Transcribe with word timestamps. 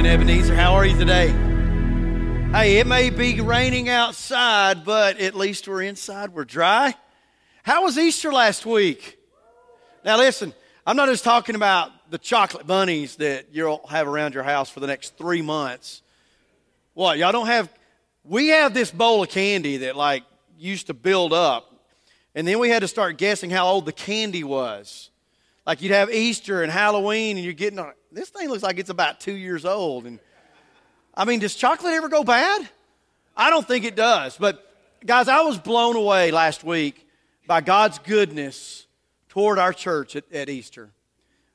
morning, 0.00 0.18
Ebenezer. 0.18 0.54
How 0.54 0.72
are 0.72 0.86
you 0.86 0.96
today? 0.96 1.28
Hey, 2.52 2.78
it 2.78 2.86
may 2.86 3.10
be 3.10 3.38
raining 3.42 3.90
outside, 3.90 4.82
but 4.82 5.20
at 5.20 5.34
least 5.34 5.68
we're 5.68 5.82
inside. 5.82 6.32
We're 6.32 6.46
dry. 6.46 6.94
How 7.64 7.84
was 7.84 7.98
Easter 7.98 8.32
last 8.32 8.64
week? 8.64 9.18
Now, 10.02 10.16
listen, 10.16 10.54
I'm 10.86 10.96
not 10.96 11.10
just 11.10 11.22
talking 11.22 11.54
about 11.54 11.90
the 12.10 12.16
chocolate 12.16 12.66
bunnies 12.66 13.16
that 13.16 13.48
you'll 13.52 13.86
have 13.88 14.08
around 14.08 14.32
your 14.32 14.42
house 14.42 14.70
for 14.70 14.80
the 14.80 14.86
next 14.86 15.18
three 15.18 15.42
months. 15.42 16.00
What, 16.94 17.18
y'all 17.18 17.30
don't 17.30 17.48
have. 17.48 17.68
We 18.24 18.48
have 18.48 18.72
this 18.72 18.90
bowl 18.90 19.22
of 19.22 19.28
candy 19.28 19.76
that, 19.78 19.96
like, 19.96 20.22
used 20.56 20.86
to 20.86 20.94
build 20.94 21.34
up. 21.34 21.74
And 22.34 22.48
then 22.48 22.58
we 22.58 22.70
had 22.70 22.80
to 22.80 22.88
start 22.88 23.18
guessing 23.18 23.50
how 23.50 23.66
old 23.66 23.84
the 23.84 23.92
candy 23.92 24.44
was. 24.44 25.10
Like, 25.66 25.82
you'd 25.82 25.92
have 25.92 26.10
Easter 26.10 26.62
and 26.62 26.72
Halloween, 26.72 27.36
and 27.36 27.44
you're 27.44 27.52
getting 27.52 27.84
this 28.12 28.28
thing 28.28 28.48
looks 28.48 28.62
like 28.62 28.78
it's 28.78 28.90
about 28.90 29.20
two 29.20 29.36
years 29.36 29.64
old. 29.64 30.06
And 30.06 30.18
I 31.14 31.24
mean, 31.24 31.40
does 31.40 31.54
chocolate 31.54 31.94
ever 31.94 32.08
go 32.08 32.24
bad? 32.24 32.68
I 33.36 33.50
don't 33.50 33.66
think 33.66 33.84
it 33.84 33.96
does. 33.96 34.36
But 34.36 34.64
guys, 35.04 35.28
I 35.28 35.42
was 35.42 35.58
blown 35.58 35.96
away 35.96 36.30
last 36.30 36.64
week 36.64 37.06
by 37.46 37.60
God's 37.60 37.98
goodness 37.98 38.86
toward 39.28 39.58
our 39.58 39.72
church 39.72 40.16
at, 40.16 40.30
at 40.32 40.48
Easter. 40.48 40.90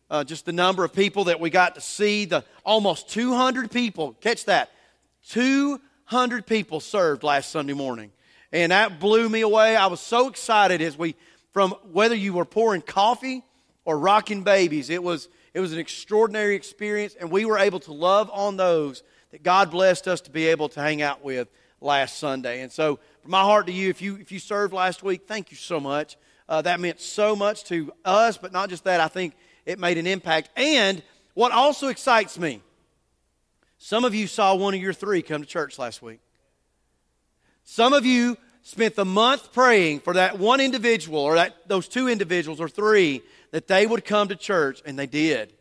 Uh, 0.09 0.23
just 0.23 0.45
the 0.45 0.53
number 0.53 0.83
of 0.83 0.93
people 0.93 1.25
that 1.25 1.39
we 1.39 1.49
got 1.49 1.75
to 1.75 1.81
see, 1.81 2.25
the 2.25 2.43
almost 2.63 3.09
200 3.09 3.71
people. 3.71 4.13
Catch 4.21 4.45
that. 4.45 4.71
200 5.29 6.45
people 6.45 6.79
served 6.79 7.23
last 7.23 7.49
Sunday 7.49 7.73
morning. 7.73 8.11
And 8.51 8.71
that 8.71 8.99
blew 8.99 9.27
me 9.27 9.41
away. 9.41 9.75
I 9.75 9.87
was 9.87 9.99
so 9.99 10.29
excited 10.29 10.81
as 10.81 10.97
we, 10.97 11.15
from 11.51 11.71
whether 11.91 12.15
you 12.15 12.33
were 12.33 12.45
pouring 12.45 12.81
coffee 12.81 13.43
or 13.83 13.97
rocking 13.97 14.43
babies, 14.43 14.89
it 14.89 15.01
was, 15.03 15.27
it 15.55 15.61
was 15.61 15.71
an 15.71 15.79
extraordinary 15.79 16.53
experience, 16.53 17.15
and 17.17 17.31
we 17.31 17.45
were 17.45 17.57
able 17.57 17.79
to 17.79 17.93
love 17.93 18.29
on 18.33 18.57
those 18.57 19.03
that 19.31 19.41
God 19.41 19.71
blessed 19.71 20.05
us 20.05 20.19
to 20.21 20.29
be 20.29 20.47
able 20.47 20.67
to 20.67 20.81
hang 20.81 21.01
out 21.01 21.23
with 21.23 21.47
last 21.79 22.17
Sunday. 22.17 22.59
And 22.59 22.69
so, 22.69 22.99
from 23.21 23.31
my 23.31 23.41
heart 23.41 23.67
to 23.67 23.71
you, 23.71 23.89
if 23.89 24.01
you, 24.01 24.17
if 24.17 24.33
you 24.33 24.39
served 24.39 24.73
last 24.73 25.01
week, 25.01 25.29
thank 25.29 25.51
you 25.51 25.57
so 25.57 25.79
much. 25.79 26.17
Uh, 26.49 26.61
that 26.63 26.81
meant 26.81 26.99
so 26.99 27.37
much 27.37 27.63
to 27.65 27.93
us, 28.03 28.37
but 28.37 28.51
not 28.51 28.69
just 28.69 28.83
that, 28.83 28.99
I 28.99 29.07
think 29.07 29.33
it 29.65 29.79
made 29.79 29.97
an 29.97 30.07
impact. 30.07 30.49
And 30.57 31.01
what 31.35 31.53
also 31.53 31.87
excites 31.87 32.37
me, 32.37 32.61
some 33.77 34.03
of 34.03 34.13
you 34.13 34.27
saw 34.27 34.55
one 34.55 34.73
of 34.73 34.81
your 34.81 34.91
three 34.91 35.21
come 35.21 35.41
to 35.41 35.47
church 35.47 35.79
last 35.79 36.01
week. 36.01 36.19
Some 37.63 37.93
of 37.93 38.05
you 38.05 38.35
spent 38.61 38.95
the 38.95 39.05
month 39.05 39.53
praying 39.53 40.01
for 40.01 40.15
that 40.15 40.37
one 40.37 40.59
individual 40.59 41.19
or 41.19 41.35
that, 41.35 41.55
those 41.69 41.87
two 41.87 42.09
individuals 42.09 42.59
or 42.59 42.67
three 42.67 43.21
that 43.55 43.67
they 43.67 43.87
would 43.87 44.03
come 44.03 44.27
to 44.27 44.35
church, 44.35 44.81
and 44.85 44.99
they 44.99 45.07
did. 45.07 45.53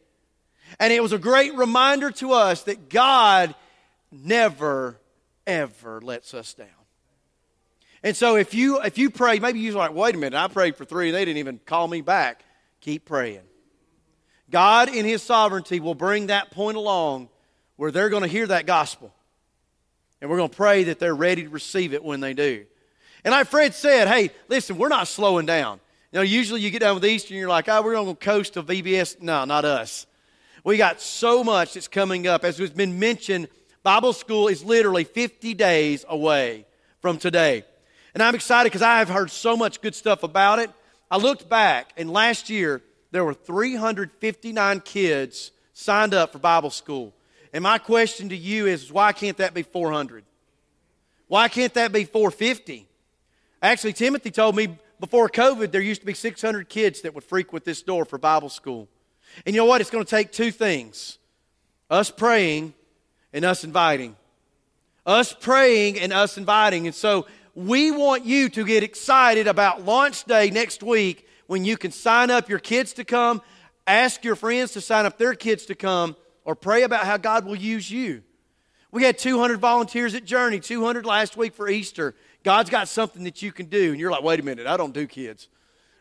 And 0.80 0.92
it 0.92 1.00
was 1.00 1.12
a 1.12 1.18
great 1.18 1.54
reminder 1.54 2.10
to 2.10 2.32
us 2.32 2.64
that 2.64 2.88
God 2.88 3.54
never, 4.10 4.98
ever 5.46 6.00
lets 6.00 6.34
us 6.34 6.54
down. 6.54 6.66
And 8.02 8.16
so 8.16 8.34
if 8.34 8.52
you 8.52 8.80
if 8.80 8.98
you 8.98 9.10
pray, 9.10 9.38
maybe 9.38 9.60
you're 9.60 9.74
like, 9.74 9.94
wait 9.94 10.16
a 10.16 10.18
minute, 10.18 10.36
I 10.36 10.48
prayed 10.48 10.74
for 10.74 10.84
three 10.84 11.10
and 11.10 11.14
they 11.14 11.24
didn't 11.24 11.38
even 11.38 11.60
call 11.64 11.86
me 11.86 12.00
back. 12.00 12.44
Keep 12.80 13.04
praying. 13.04 13.42
God 14.50 14.88
in 14.92 15.04
His 15.04 15.22
sovereignty 15.22 15.78
will 15.78 15.94
bring 15.94 16.26
that 16.26 16.50
point 16.50 16.76
along 16.76 17.28
where 17.76 17.92
they're 17.92 18.10
going 18.10 18.24
to 18.24 18.28
hear 18.28 18.48
that 18.48 18.66
gospel. 18.66 19.14
And 20.20 20.28
we're 20.28 20.38
going 20.38 20.50
to 20.50 20.56
pray 20.56 20.82
that 20.82 20.98
they're 20.98 21.14
ready 21.14 21.44
to 21.44 21.48
receive 21.48 21.94
it 21.94 22.02
when 22.02 22.18
they 22.18 22.34
do. 22.34 22.66
And 23.22 23.30
like 23.30 23.46
Fred 23.46 23.72
said, 23.72 24.08
hey, 24.08 24.32
listen, 24.48 24.78
we're 24.78 24.88
not 24.88 25.06
slowing 25.06 25.46
down. 25.46 25.78
You 26.14 26.20
know, 26.20 26.24
usually 26.26 26.60
you 26.60 26.70
get 26.70 26.78
done 26.78 26.94
with 26.94 27.04
Easter 27.04 27.34
and 27.34 27.40
you're 27.40 27.48
like, 27.48 27.68
oh, 27.68 27.82
we're 27.82 27.94
going 27.94 28.06
to 28.06 28.14
coast 28.14 28.54
to 28.54 28.62
VBS. 28.62 29.20
No, 29.20 29.44
not 29.44 29.64
us. 29.64 30.06
We 30.62 30.76
got 30.76 31.00
so 31.00 31.42
much 31.42 31.74
that's 31.74 31.88
coming 31.88 32.28
up. 32.28 32.44
As 32.44 32.56
has 32.58 32.70
been 32.70 33.00
mentioned, 33.00 33.48
Bible 33.82 34.12
school 34.12 34.46
is 34.46 34.62
literally 34.62 35.02
50 35.02 35.54
days 35.54 36.04
away 36.08 36.66
from 37.00 37.18
today. 37.18 37.64
And 38.14 38.22
I'm 38.22 38.36
excited 38.36 38.70
because 38.70 38.80
I 38.80 39.00
have 39.00 39.08
heard 39.08 39.28
so 39.28 39.56
much 39.56 39.80
good 39.80 39.96
stuff 39.96 40.22
about 40.22 40.60
it. 40.60 40.70
I 41.10 41.16
looked 41.16 41.48
back, 41.48 41.92
and 41.96 42.08
last 42.08 42.48
year 42.48 42.80
there 43.10 43.24
were 43.24 43.34
359 43.34 44.80
kids 44.82 45.50
signed 45.72 46.14
up 46.14 46.30
for 46.30 46.38
Bible 46.38 46.70
school. 46.70 47.12
And 47.52 47.64
my 47.64 47.78
question 47.78 48.28
to 48.28 48.36
you 48.36 48.68
is 48.68 48.92
why 48.92 49.10
can't 49.10 49.38
that 49.38 49.52
be 49.52 49.64
400? 49.64 50.22
Why 51.26 51.48
can't 51.48 51.74
that 51.74 51.90
be 51.90 52.04
450? 52.04 52.86
Actually, 53.60 53.94
Timothy 53.94 54.30
told 54.30 54.54
me 54.54 54.78
before 55.00 55.28
COVID, 55.28 55.70
there 55.70 55.80
used 55.80 56.00
to 56.00 56.06
be 56.06 56.14
600 56.14 56.68
kids 56.68 57.02
that 57.02 57.14
would 57.14 57.24
frequent 57.24 57.64
this 57.64 57.82
door 57.82 58.04
for 58.04 58.18
Bible 58.18 58.48
school. 58.48 58.88
And 59.44 59.54
you 59.54 59.60
know 59.60 59.66
what? 59.66 59.80
It's 59.80 59.90
going 59.90 60.04
to 60.04 60.10
take 60.10 60.32
two 60.32 60.50
things 60.50 61.18
us 61.90 62.10
praying 62.10 62.74
and 63.32 63.44
us 63.44 63.64
inviting. 63.64 64.16
Us 65.06 65.32
praying 65.32 65.98
and 65.98 66.12
us 66.12 66.38
inviting. 66.38 66.86
And 66.86 66.94
so 66.94 67.26
we 67.54 67.90
want 67.90 68.24
you 68.24 68.48
to 68.50 68.64
get 68.64 68.82
excited 68.82 69.46
about 69.46 69.84
launch 69.84 70.24
day 70.24 70.50
next 70.50 70.82
week 70.82 71.28
when 71.46 71.64
you 71.64 71.76
can 71.76 71.92
sign 71.92 72.30
up 72.30 72.48
your 72.48 72.58
kids 72.58 72.94
to 72.94 73.04
come, 73.04 73.42
ask 73.86 74.24
your 74.24 74.36
friends 74.36 74.72
to 74.72 74.80
sign 74.80 75.04
up 75.06 75.18
their 75.18 75.34
kids 75.34 75.66
to 75.66 75.74
come, 75.74 76.16
or 76.44 76.54
pray 76.54 76.82
about 76.82 77.04
how 77.04 77.16
God 77.16 77.44
will 77.44 77.56
use 77.56 77.90
you. 77.90 78.22
We 78.90 79.02
had 79.02 79.18
200 79.18 79.58
volunteers 79.58 80.14
at 80.14 80.24
Journey, 80.24 80.60
200 80.60 81.04
last 81.04 81.36
week 81.36 81.54
for 81.54 81.68
Easter. 81.68 82.14
God's 82.44 82.70
got 82.70 82.88
something 82.88 83.24
that 83.24 83.42
you 83.42 83.50
can 83.50 83.66
do. 83.66 83.90
And 83.90 83.98
you're 83.98 84.10
like, 84.10 84.22
wait 84.22 84.38
a 84.38 84.42
minute, 84.42 84.66
I 84.66 84.76
don't 84.76 84.94
do 84.94 85.06
kids. 85.06 85.48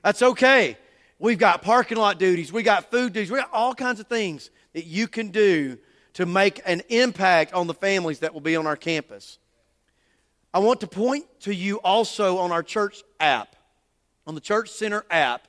That's 0.04 0.22
okay. 0.22 0.78
We've 1.18 1.40
got 1.40 1.62
parking 1.62 1.98
lot 1.98 2.20
duties, 2.20 2.52
we 2.52 2.64
got 2.64 2.92
food 2.92 3.14
duties, 3.14 3.32
we 3.32 3.40
got 3.40 3.50
all 3.54 3.74
kinds 3.74 4.00
of 4.00 4.08
things 4.08 4.50
that 4.74 4.86
you 4.86 5.08
can 5.08 5.30
do 5.30 5.78
to 6.14 6.26
make 6.26 6.62
an 6.66 6.82
impact 6.90 7.54
on 7.54 7.66
the 7.66 7.74
families 7.74 8.20
that 8.20 8.34
will 8.34 8.42
be 8.42 8.56
on 8.56 8.68
our 8.68 8.76
campus. 8.76 9.40
I 10.54 10.60
want 10.60 10.82
to 10.82 10.88
point 10.88 11.26
to 11.42 11.56
you 11.56 11.78
also 11.78 12.38
on 12.38 12.52
our 12.52 12.62
church 12.62 13.04
app. 13.20 13.56
On 14.28 14.36
the 14.36 14.42
Church 14.42 14.70
Center 14.70 15.06
app 15.10 15.48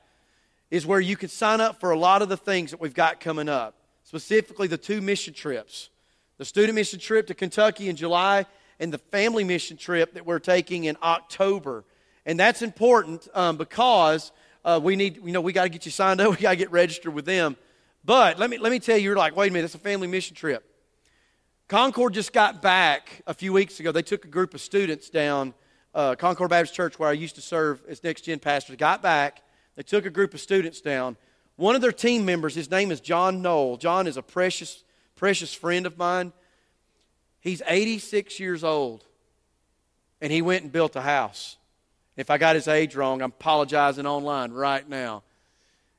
is 0.70 0.86
where 0.86 1.00
you 1.00 1.16
can 1.16 1.28
sign 1.28 1.60
up 1.60 1.80
for 1.80 1.90
a 1.90 1.98
lot 1.98 2.22
of 2.22 2.28
the 2.28 2.36
things 2.36 2.70
that 2.70 2.80
we've 2.80 2.94
got 2.94 3.20
coming 3.20 3.48
up, 3.48 3.74
specifically 4.04 4.66
the 4.66 4.78
two 4.78 5.00
mission 5.00 5.34
trips 5.34 5.90
the 6.38 6.44
student 6.44 6.74
mission 6.74 6.98
trip 6.98 7.26
to 7.28 7.34
Kentucky 7.34 7.88
in 7.88 7.96
July 7.96 8.46
and 8.80 8.92
the 8.92 8.98
family 8.98 9.44
mission 9.44 9.76
trip 9.76 10.14
that 10.14 10.26
we're 10.26 10.38
taking 10.38 10.84
in 10.84 10.96
October. 11.02 11.84
And 12.26 12.38
that's 12.38 12.62
important 12.62 13.28
um, 13.34 13.56
because 13.56 14.32
uh, 14.64 14.80
we 14.82 14.96
need, 14.96 15.16
you 15.24 15.32
know, 15.32 15.40
we 15.40 15.52
got 15.52 15.64
to 15.64 15.68
get 15.68 15.84
you 15.84 15.92
signed 15.92 16.20
up. 16.20 16.30
We 16.36 16.42
got 16.42 16.50
to 16.50 16.56
get 16.56 16.70
registered 16.70 17.14
with 17.14 17.26
them. 17.26 17.56
But 18.04 18.38
let 18.38 18.50
me, 18.50 18.58
let 18.58 18.72
me 18.72 18.78
tell 18.78 18.96
you, 18.96 19.04
you're 19.04 19.16
like, 19.16 19.36
wait 19.36 19.50
a 19.50 19.52
minute, 19.52 19.66
it's 19.66 19.74
a 19.74 19.78
family 19.78 20.06
mission 20.06 20.34
trip. 20.36 20.64
Concord 21.68 22.12
just 22.12 22.32
got 22.32 22.60
back 22.60 23.22
a 23.26 23.32
few 23.32 23.52
weeks 23.52 23.80
ago. 23.80 23.90
They 23.90 24.02
took 24.02 24.24
a 24.26 24.28
group 24.28 24.52
of 24.52 24.60
students 24.60 25.08
down, 25.08 25.54
uh, 25.94 26.14
Concord 26.14 26.50
Baptist 26.50 26.74
Church, 26.74 26.98
where 26.98 27.08
I 27.08 27.12
used 27.12 27.36
to 27.36 27.40
serve 27.40 27.82
as 27.88 28.04
next 28.04 28.22
gen 28.22 28.38
pastor, 28.38 28.76
got 28.76 29.00
back. 29.00 29.42
They 29.76 29.82
took 29.82 30.04
a 30.04 30.10
group 30.10 30.34
of 30.34 30.40
students 30.40 30.82
down. 30.82 31.16
One 31.56 31.74
of 31.74 31.80
their 31.80 31.92
team 31.92 32.24
members, 32.24 32.54
his 32.54 32.70
name 32.70 32.90
is 32.90 33.00
John 33.00 33.40
Knoll. 33.40 33.78
John 33.78 34.06
is 34.06 34.16
a 34.16 34.22
precious, 34.22 34.84
precious 35.16 35.54
friend 35.54 35.86
of 35.86 35.96
mine. 35.96 36.32
He's 37.44 37.60
86 37.66 38.40
years 38.40 38.64
old, 38.64 39.04
and 40.22 40.32
he 40.32 40.40
went 40.40 40.62
and 40.62 40.72
built 40.72 40.96
a 40.96 41.02
house. 41.02 41.58
If 42.16 42.30
I 42.30 42.38
got 42.38 42.54
his 42.54 42.68
age 42.68 42.96
wrong, 42.96 43.20
I'm 43.20 43.28
apologizing 43.28 44.06
online 44.06 44.50
right 44.50 44.88
now. 44.88 45.22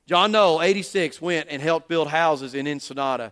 John 0.07 0.31
Knoll, 0.31 0.63
86, 0.63 1.22
went 1.22 1.47
and 1.51 1.61
helped 1.61 1.88
build 1.88 2.07
houses 2.07 2.55
in 2.55 2.67
Ensenada. 2.67 3.31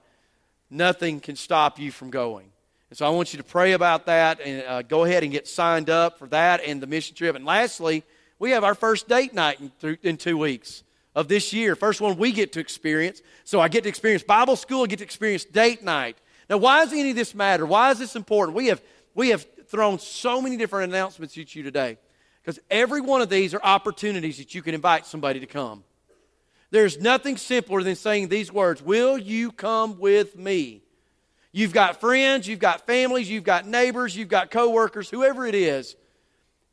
Nothing 0.70 1.20
can 1.22 1.36
stop 1.36 1.80
you 1.80 1.92
from 1.92 2.12
going. 2.12 2.52
And 2.92 2.98
so 3.00 3.08
I 3.08 3.10
want 3.10 3.34
you 3.34 3.38
to 3.38 3.44
pray 3.44 3.72
about 3.72 4.06
that 4.06 4.40
and 4.42 4.64
uh, 4.64 4.82
go 4.84 5.06
ahead 5.06 5.24
and 5.24 5.32
get 5.32 5.48
signed 5.48 5.90
up 5.90 6.20
for 6.20 6.28
that 6.28 6.62
and 6.64 6.80
the 6.82 6.88
mission 6.88 7.16
trip. 7.16 7.36
And 7.36 7.46
lastly, 7.46 8.04
we 8.38 8.52
have 8.52 8.64
our 8.64 8.76
first 8.76 9.10
date 9.10 9.34
night 9.34 9.60
in, 9.60 9.72
th- 9.82 10.00
in 10.04 10.18
two 10.18 10.38
weeks 10.38 10.84
of 11.16 11.28
this 11.28 11.52
year. 11.52 11.76
First 11.76 12.00
one 12.00 12.18
we 12.18 12.32
get 12.32 12.54
to 12.54 12.60
experience. 12.60 13.24
So 13.44 13.60
I 13.60 13.70
get 13.70 13.84
to 13.84 13.90
experience 13.90 14.22
Bible 14.22 14.56
school, 14.56 14.84
I 14.84 14.88
get 14.88 15.00
to 15.00 15.06
experience 15.06 15.46
date 15.46 15.84
night. 15.84 16.18
Now, 16.50 16.58
why 16.58 16.84
does 16.84 16.94
any 16.94 17.12
of 17.12 17.16
this 17.16 17.34
matter? 17.34 17.66
Why 17.66 17.92
is 17.92 18.00
this 18.00 18.16
important? 18.16 18.56
We 18.56 18.68
have, 18.68 18.82
we 19.16 19.30
have 19.30 19.46
thrown 19.68 20.00
so 20.00 20.42
many 20.42 20.58
different 20.58 20.92
announcements 20.92 21.38
at 21.38 21.56
you 21.56 21.64
today 21.64 21.98
because 22.42 22.60
every 22.70 23.02
one 23.02 23.22
of 23.22 23.30
these 23.30 23.54
are 23.54 23.62
opportunities 23.64 24.38
that 24.38 24.54
you 24.54 24.62
can 24.62 24.76
invite 24.76 25.06
somebody 25.06 25.40
to 25.40 25.46
come. 25.46 25.84
There's 26.72 27.00
nothing 27.00 27.38
simpler 27.38 27.84
than 27.84 27.96
saying 27.96 28.28
these 28.28 28.52
words 28.52 28.82
Will 28.82 29.18
you 29.18 29.52
come 29.52 30.00
with 30.00 30.38
me? 30.38 30.82
You've 31.52 31.74
got 31.74 32.00
friends, 32.00 32.48
you've 32.48 32.60
got 32.60 32.88
families, 32.88 33.30
you've 33.30 33.44
got 33.44 33.68
neighbors, 33.68 34.18
you've 34.18 34.28
got 34.28 34.50
coworkers, 34.50 35.10
whoever 35.10 35.46
it 35.46 35.54
is. 35.54 35.96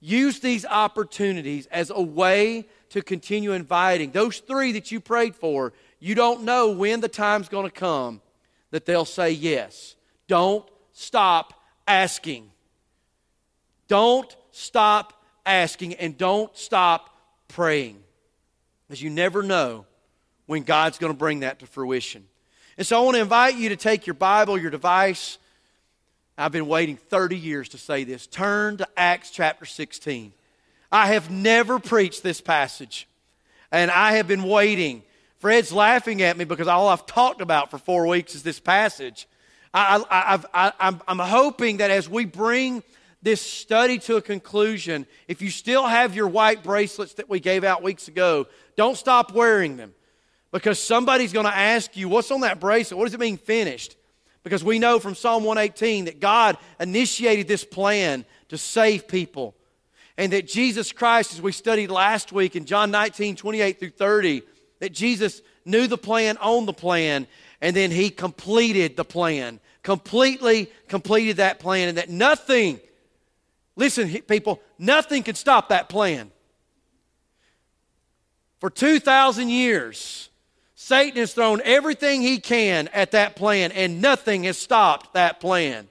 Use 0.01 0.41
these 0.41 0.65
opportunities 0.65 1.67
as 1.67 1.91
a 1.91 2.01
way 2.01 2.67
to 2.89 3.03
continue 3.03 3.53
inviting. 3.53 4.11
Those 4.11 4.39
three 4.39 4.73
that 4.73 4.91
you 4.91 4.99
prayed 4.99 5.37
for, 5.37 5.75
you 5.99 6.15
don't 6.15 6.45
know 6.45 6.71
when 6.71 7.01
the 7.01 7.09
time's 7.09 7.51
going 7.51 7.67
to 7.67 7.71
come 7.71 8.23
that 8.71 8.87
they'll 8.87 9.05
say 9.05 9.31
yes. 9.31 9.97
Don't 10.29 10.69
stop 10.93 11.55
asking. 11.87 12.51
Don't 13.89 14.35
stop 14.53 15.25
asking 15.45 15.95
and 15.95 16.17
don't 16.17 16.57
stop 16.57 17.17
praying. 17.49 18.03
Because 18.87 19.03
you 19.03 19.11
never 19.11 19.43
know 19.43 19.87
when 20.47 20.63
God's 20.63 20.99
going 20.99 21.13
to 21.13 21.19
bring 21.19 21.41
that 21.41 21.61
to 21.61 21.67
fruition. 21.67 22.27
And 22.77 22.87
so 22.87 23.01
I 23.01 23.05
want 23.05 23.17
to 23.17 23.21
invite 23.21 23.57
you 23.57 23.69
to 23.71 23.77
take 23.77 24.07
your 24.07 24.15
Bible, 24.15 24.59
your 24.59 24.71
device. 24.71 25.39
I've 26.39 26.53
been 26.53 26.67
waiting 26.67 26.97
30 26.97 27.37
years 27.37 27.69
to 27.71 27.79
say 27.79 28.05
this. 28.05 28.27
Turn 28.27 28.79
to 28.79 28.89
Acts 28.97 29.31
chapter 29.31 29.65
16. 29.65 30.33
I 30.91 31.09
have 31.09 31.31
never 31.31 31.79
preached 31.79 32.23
this 32.23 32.41
passage, 32.41 33.07
and 33.71 33.91
I 33.91 34.13
have 34.13 34.27
been 34.27 34.43
waiting. 34.43 35.03
Fred's 35.41 35.73
laughing 35.73 36.21
at 36.21 36.37
me 36.37 36.45
because 36.45 36.69
all 36.69 36.89
I've 36.89 37.07
talked 37.07 37.41
about 37.41 37.71
for 37.71 37.79
four 37.79 38.07
weeks 38.07 38.35
is 38.35 38.43
this 38.43 38.61
passage. 38.61 39.27
I, 39.73 40.39
am 41.09 41.19
hoping 41.19 41.79
that 41.79 41.91
as 41.91 42.11
we 42.11 42.27
bring 42.27 42.83
this 43.23 43.41
study 43.41 43.99
to 44.01 44.17
a 44.17 44.23
conclusion, 44.23 45.07
if 45.29 45.41
you 45.41 45.51
still 45.51 45.87
have 45.87 46.15
your 46.15 46.29
white 46.29 46.63
bracelets 46.63 47.15
that 47.15 47.31
we 47.31 47.41
gave 47.41 47.65
out 47.65 47.83
weeks 47.83 48.07
ago, 48.07 48.49
don't 48.77 48.99
stop 48.99 49.33
wearing 49.33 49.79
them 49.79 49.95
because 50.53 50.79
somebody's 50.79 51.33
going 51.33 51.47
to 51.47 51.57
ask 51.57 51.97
you, 51.97 52.11
What's 52.11 52.31
on 52.31 52.43
that 52.43 52.61
bracelet? 52.61 52.99
What 52.99 53.07
does 53.07 53.15
it 53.15 53.21
mean 53.21 53.39
finished? 53.39 53.97
Because 54.43 54.63
we 54.63 54.79
know 54.79 54.99
from 54.99 55.15
Psalm 55.15 55.45
118 55.45 56.05
that 56.05 56.21
God 56.21 56.59
initiated 56.79 57.49
this 57.49 57.65
plan 57.65 58.27
to 58.49 58.59
save 58.59 59.09
people. 59.09 59.55
And 60.19 60.35
that 60.35 60.47
Jesus 60.47 60.93
Christ, 60.93 61.33
as 61.33 61.41
we 61.41 61.53
studied 61.53 61.91
last 61.91 62.31
week 62.31 62.57
in 62.57 62.67
John 62.67 62.91
19, 62.91 63.37
28 63.37 63.79
through 63.79 63.91
30, 63.91 64.43
that 64.81 64.93
Jesus 64.93 65.43
knew 65.65 65.87
the 65.87 65.99
plan, 65.99 66.37
owned 66.41 66.67
the 66.67 66.73
plan, 66.73 67.27
and 67.61 67.77
then 67.77 67.91
he 67.91 68.11
completed 68.11 68.97
the 68.97 69.05
plan. 69.05 69.61
Completely 69.83 70.71
completed 70.89 71.37
that 71.37 71.61
plan, 71.61 71.89
and 71.89 71.99
that 71.99 72.11
nothing, 72.11 72.81
listen, 73.77 74.09
people, 74.23 74.61
nothing 74.79 75.23
can 75.23 75.35
stop 75.35 75.69
that 75.69 75.89
plan. 75.89 76.31
For 78.59 78.69
2,000 78.69 79.49
years, 79.49 80.29
Satan 80.75 81.19
has 81.19 81.33
thrown 81.33 81.63
everything 81.65 82.21
he 82.21 82.39
can 82.39 82.89
at 82.89 83.13
that 83.13 83.37
plan, 83.37 83.73
and 83.73 84.03
nothing 84.03 84.45
has 84.45 84.59
stopped 84.59 85.15
that 85.15 85.41
plan. 85.41 85.89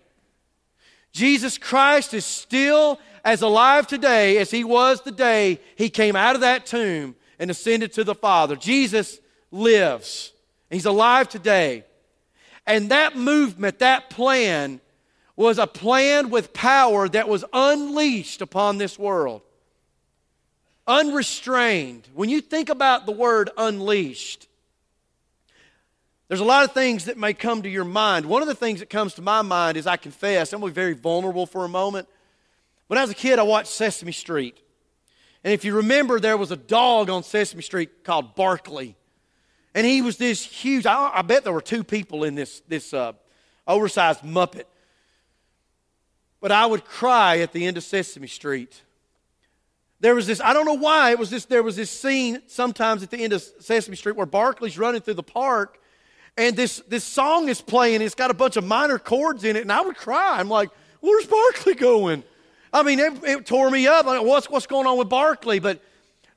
Jesus 1.12 1.58
Christ 1.58 2.14
is 2.14 2.26
still 2.26 3.00
as 3.24 3.42
alive 3.42 3.88
today 3.88 4.38
as 4.38 4.52
he 4.52 4.64
was 4.64 5.02
the 5.02 5.12
day 5.12 5.60
he 5.76 5.90
came 5.90 6.16
out 6.16 6.36
of 6.36 6.42
that 6.42 6.66
tomb 6.66 7.16
and 7.40 7.50
ascended 7.50 7.94
to 7.94 8.04
the 8.04 8.14
Father. 8.14 8.56
Jesus 8.56 9.20
lives. 9.52 10.34
He's 10.70 10.86
alive 10.86 11.30
today. 11.30 11.86
And 12.68 12.92
that 12.92 13.16
movement, 13.16 13.80
that 13.80 14.10
plan, 14.10 14.82
was 15.36 15.58
a 15.58 15.66
plan 15.66 16.30
with 16.30 16.54
power 16.54 17.08
that 17.10 17.30
was 17.30 17.46
unleashed 17.54 18.42
upon 18.42 18.78
this 18.78 19.00
world. 19.00 19.42
Unrestrained. 20.86 22.08
When 22.14 22.30
you 22.30 22.42
think 22.42 22.70
about 22.70 23.06
the 23.06 23.12
word 23.12 23.50
unleashed, 23.58 24.48
there's 26.28 26.42
a 26.42 26.46
lot 26.46 26.64
of 26.64 26.74
things 26.74 27.06
that 27.06 27.18
may 27.18 27.34
come 27.34 27.64
to 27.64 27.70
your 27.70 27.86
mind. 27.86 28.26
One 28.26 28.42
of 28.42 28.48
the 28.48 28.54
things 28.54 28.82
that 28.82 28.90
comes 28.90 29.16
to 29.16 29.22
my 29.22 29.42
mind 29.42 29.78
is 29.78 29.88
I 29.88 29.98
confess, 29.98 30.54
I'm 30.54 30.60
going 30.60 30.72
to 30.72 30.76
be 30.76 30.82
very 30.82 30.94
vulnerable 30.94 31.48
for 31.48 31.66
a 31.66 31.70
moment. 31.70 32.08
When 32.88 33.00
I 33.00 33.02
was 33.02 33.12
a 33.12 33.16
kid, 33.16 33.40
I 33.40 33.44
watched 33.44 33.70
Sesame 33.70 34.12
Street. 34.12 34.60
And 35.44 35.54
if 35.54 35.64
you 35.64 35.76
remember, 35.76 36.20
there 36.20 36.38
was 36.38 36.52
a 36.52 36.58
dog 36.58 37.10
on 37.10 37.24
Sesame 37.24 37.62
Street 37.62 38.04
called 38.04 38.36
Barkley. 38.36 38.96
And 39.74 39.86
he 39.86 40.02
was 40.02 40.18
this 40.18 40.44
huge, 40.44 40.86
I, 40.86 41.12
I 41.16 41.22
bet 41.22 41.44
there 41.44 41.54
were 41.54 41.62
two 41.62 41.84
people 41.84 42.24
in 42.24 42.36
this, 42.36 42.62
this 42.68 42.94
uh, 42.94 43.14
oversized 43.68 44.22
Muppet. 44.22 44.66
But 46.42 46.52
I 46.52 46.66
would 46.66 46.86
cry 46.86 47.40
at 47.40 47.54
the 47.54 47.66
end 47.66 47.78
of 47.78 47.84
Sesame 47.84 48.28
Street. 48.28 48.82
There 50.02 50.16
was 50.16 50.28
this, 50.28 50.42
I 50.42 50.54
don't 50.54 50.66
know 50.66 50.74
why, 50.74 51.12
it 51.12 51.20
was 51.20 51.30
this, 51.30 51.46
there 51.46 51.64
was 51.64 51.76
this 51.76 51.92
scene 51.92 52.42
sometimes 52.48 53.04
at 53.04 53.12
the 53.12 53.18
end 53.18 53.34
of 53.34 53.42
Sesame 53.42 53.98
Street 53.98 54.16
where 54.16 54.26
Barkley's 54.26 54.78
running 54.78 55.02
through 55.02 55.16
the 55.16 55.24
park 55.24 55.80
and 56.40 56.56
this, 56.56 56.82
this 56.88 57.04
song 57.04 57.50
is 57.50 57.60
playing. 57.60 58.02
It's 58.02 58.16
got 58.16 58.32
a 58.32 58.34
bunch 58.34 58.56
of 58.56 58.64
minor 58.64 58.98
chords 58.98 59.44
in 59.44 59.58
it, 59.58 59.62
and 59.62 59.72
I 59.72 59.82
would 59.82 59.98
cry. 59.98 60.40
I'm 60.40 60.48
like, 60.48 60.70
where's 61.02 61.26
Barkley 61.26 61.76
going? 61.76 62.24
I 62.72 62.84
mean, 62.84 63.00
it, 63.00 63.24
it 63.24 63.46
tore 63.46 63.70
me 63.70 63.88
up. 63.88 64.06
Like, 64.06 64.24
what's, 64.24 64.50
what's 64.50 64.68
going 64.68 64.86
on 64.88 64.98
with 64.98 65.10
Barkley? 65.10 65.60
But 65.60 65.82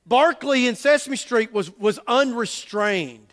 Barkley 0.07 0.67
in 0.67 0.77
Sesame 0.77 1.17
Street 1.17 1.53
was, 1.53 1.71
was 1.79 1.99
unrestrained. 2.07 3.33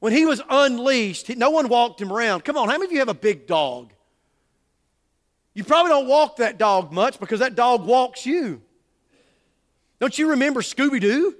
When 0.00 0.12
he 0.12 0.26
was 0.26 0.40
unleashed, 0.48 1.28
no 1.36 1.50
one 1.50 1.68
walked 1.68 2.00
him 2.00 2.12
around. 2.12 2.44
Come 2.44 2.56
on, 2.56 2.68
how 2.68 2.74
many 2.74 2.86
of 2.86 2.92
you 2.92 2.98
have 3.00 3.08
a 3.08 3.14
big 3.14 3.46
dog? 3.46 3.92
You 5.54 5.64
probably 5.64 5.90
don't 5.90 6.06
walk 6.06 6.36
that 6.36 6.56
dog 6.56 6.92
much 6.92 7.18
because 7.18 7.40
that 7.40 7.56
dog 7.56 7.84
walks 7.84 8.24
you. 8.24 8.62
Don't 9.98 10.16
you 10.16 10.30
remember 10.30 10.60
Scooby 10.60 11.00
Doo? 11.00 11.34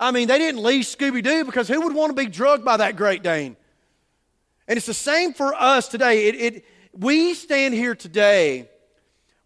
I 0.00 0.10
mean, 0.10 0.28
they 0.28 0.38
didn't 0.38 0.62
leash 0.62 0.96
Scooby 0.96 1.22
Doo 1.22 1.44
because 1.44 1.68
who 1.68 1.80
would 1.82 1.94
want 1.94 2.16
to 2.16 2.20
be 2.20 2.28
drugged 2.28 2.64
by 2.64 2.78
that 2.78 2.96
Great 2.96 3.22
Dane? 3.22 3.56
And 4.66 4.76
it's 4.76 4.86
the 4.86 4.94
same 4.94 5.34
for 5.34 5.54
us 5.54 5.88
today. 5.88 6.28
It, 6.28 6.34
it, 6.34 6.64
we 6.92 7.34
stand 7.34 7.74
here 7.74 7.94
today 7.94 8.68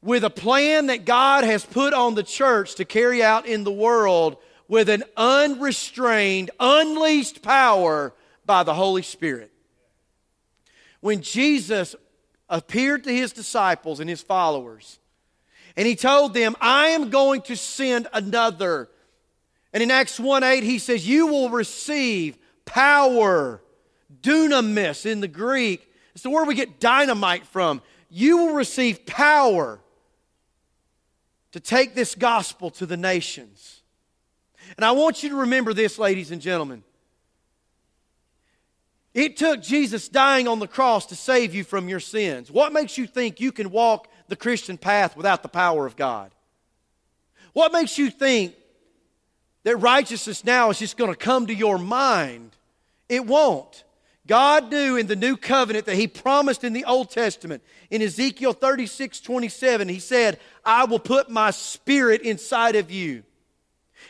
with 0.03 0.25
a 0.25 0.31
plan 0.31 0.87
that 0.87 1.05
God 1.05 1.45
has 1.45 1.65
put 1.65 1.95
on 1.95 2.15
the 2.15 2.23
church 2.23 2.77
to 2.77 2.85
carry 2.85 3.23
out 3.23 3.47
in 3.47 3.65
the 3.65 3.73
world 3.73 4.37
with 4.69 4.89
an 4.89 5.05
unrestrained, 5.17 6.51
unleashed 6.59 7.43
power 7.43 8.13
by 8.45 8.63
the 8.63 8.75
Holy 8.75 9.03
Spirit. 9.03 9.51
When 11.01 11.23
Jesus 11.23 11.95
appeared 12.49 13.05
to 13.05 13.13
his 13.13 13.33
disciples 13.33 14.01
and 14.01 14.09
his 14.09 14.23
followers, 14.23 14.99
and 15.77 15.87
he 15.87 15.95
told 15.95 16.35
them, 16.35 16.57
I 16.61 16.89
am 16.89 17.11
going 17.11 17.43
to 17.43 17.57
send 17.57 18.09
another. 18.13 18.89
And 19.73 19.83
in 19.83 19.91
Acts 19.91 20.19
1 20.19 20.43
8, 20.43 20.65
he 20.65 20.79
says, 20.79 21.07
You 21.07 21.27
will 21.27 21.51
receive 21.51 22.39
power, 22.65 23.61
dunamis 24.23 25.05
in 25.05 25.21
the 25.21 25.29
Greek. 25.29 25.93
It's 26.15 26.23
the 26.23 26.31
word 26.31 26.49
we 26.49 26.55
get 26.55 26.81
dynamite 26.81 27.47
from. 27.47 27.83
You 28.09 28.39
will 28.39 28.55
receive 28.55 29.05
power 29.05 29.81
to 31.56 31.61
take 31.61 31.94
this 31.94 32.14
gospel 32.14 32.70
to 32.70 32.85
the 32.85 32.99
nations. 32.99 33.81
And 34.76 34.85
I 34.85 34.93
want 34.93 35.23
you 35.23 35.31
to 35.31 35.37
remember 35.37 35.73
this, 35.73 35.99
ladies 35.99 36.31
and 36.31 36.43
gentlemen. 36.43 36.85
It 39.14 39.38
took 39.38 39.62
Jesus 39.62 40.06
dying 40.11 40.49
on 40.49 40.58
the 40.58 40.69
cross 40.69 41.06
to 41.06 41.17
save 41.17 41.55
you 41.55 41.64
from 41.64 41.88
your 41.88 41.99
sins. 41.99 42.50
What 42.50 42.75
makes 42.75 42.99
you 42.99 43.06
think 43.06 43.41
you 43.41 43.53
can 43.53 43.70
walk 43.70 44.06
the 44.29 44.37
Christian 44.37 44.76
path 44.76 45.17
without 45.17 45.43
the 45.43 45.49
power 45.49 45.87
of 45.87 45.97
God? 45.97 46.31
What 47.55 47.73
makes 47.73 47.97
you 47.97 48.11
think 48.11 48.55
that 49.62 49.79
righteousness 49.79 50.44
now 50.44 50.69
is 50.69 50.79
just 50.79 50.99
going 50.99 51.11
to 51.11 51.17
come 51.17 51.47
to 51.47 51.55
your 51.55 51.79
mind? 51.79 52.55
It 53.09 53.25
won't. 53.25 53.82
God 54.26 54.70
knew 54.70 54.96
in 54.96 55.06
the 55.06 55.17
new 55.17 55.37
covenant 55.37 55.87
that 55.87 55.96
He 55.96 56.08
promised 56.08 56.64
in 56.64 56.73
the 56.73 56.85
Old 56.85 57.11
Testament. 57.11 57.62
In 57.90 58.02
Ezekiel 58.02 58.52
36 58.52 59.21
27, 59.21 59.88
He 59.88 59.99
said, 59.99 60.40
I 60.64 60.85
will 60.85 60.99
put 60.99 61.30
my 61.30 61.50
spirit 61.50 62.23
inside 62.23 62.76
of 62.76 62.90
you. 62.90 63.23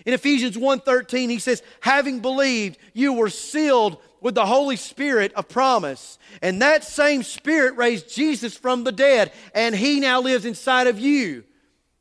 In 0.05 0.13
Ephesians 0.13 0.57
1:13 0.57 1.31
he 1.31 1.39
says, 1.39 1.63
"Having 1.81 2.21
believed, 2.21 2.79
you 2.93 3.15
were 3.15 3.31
sealed 3.31 3.99
with 4.21 4.35
the 4.35 4.47
Holy 4.47 4.77
Spirit 4.77 5.33
of 5.35 5.49
promise." 5.49 6.19
And 6.43 6.61
that 6.61 6.85
same 6.85 7.23
spirit 7.23 7.77
raised 7.77 8.13
Jesus 8.13 8.57
from 8.57 8.85
the 8.85 8.93
dead, 8.93 9.33
and 9.55 9.75
he 9.75 10.01
now 10.01 10.21
lives 10.21 10.45
inside 10.45 10.87
of 10.87 10.99
you 10.99 11.45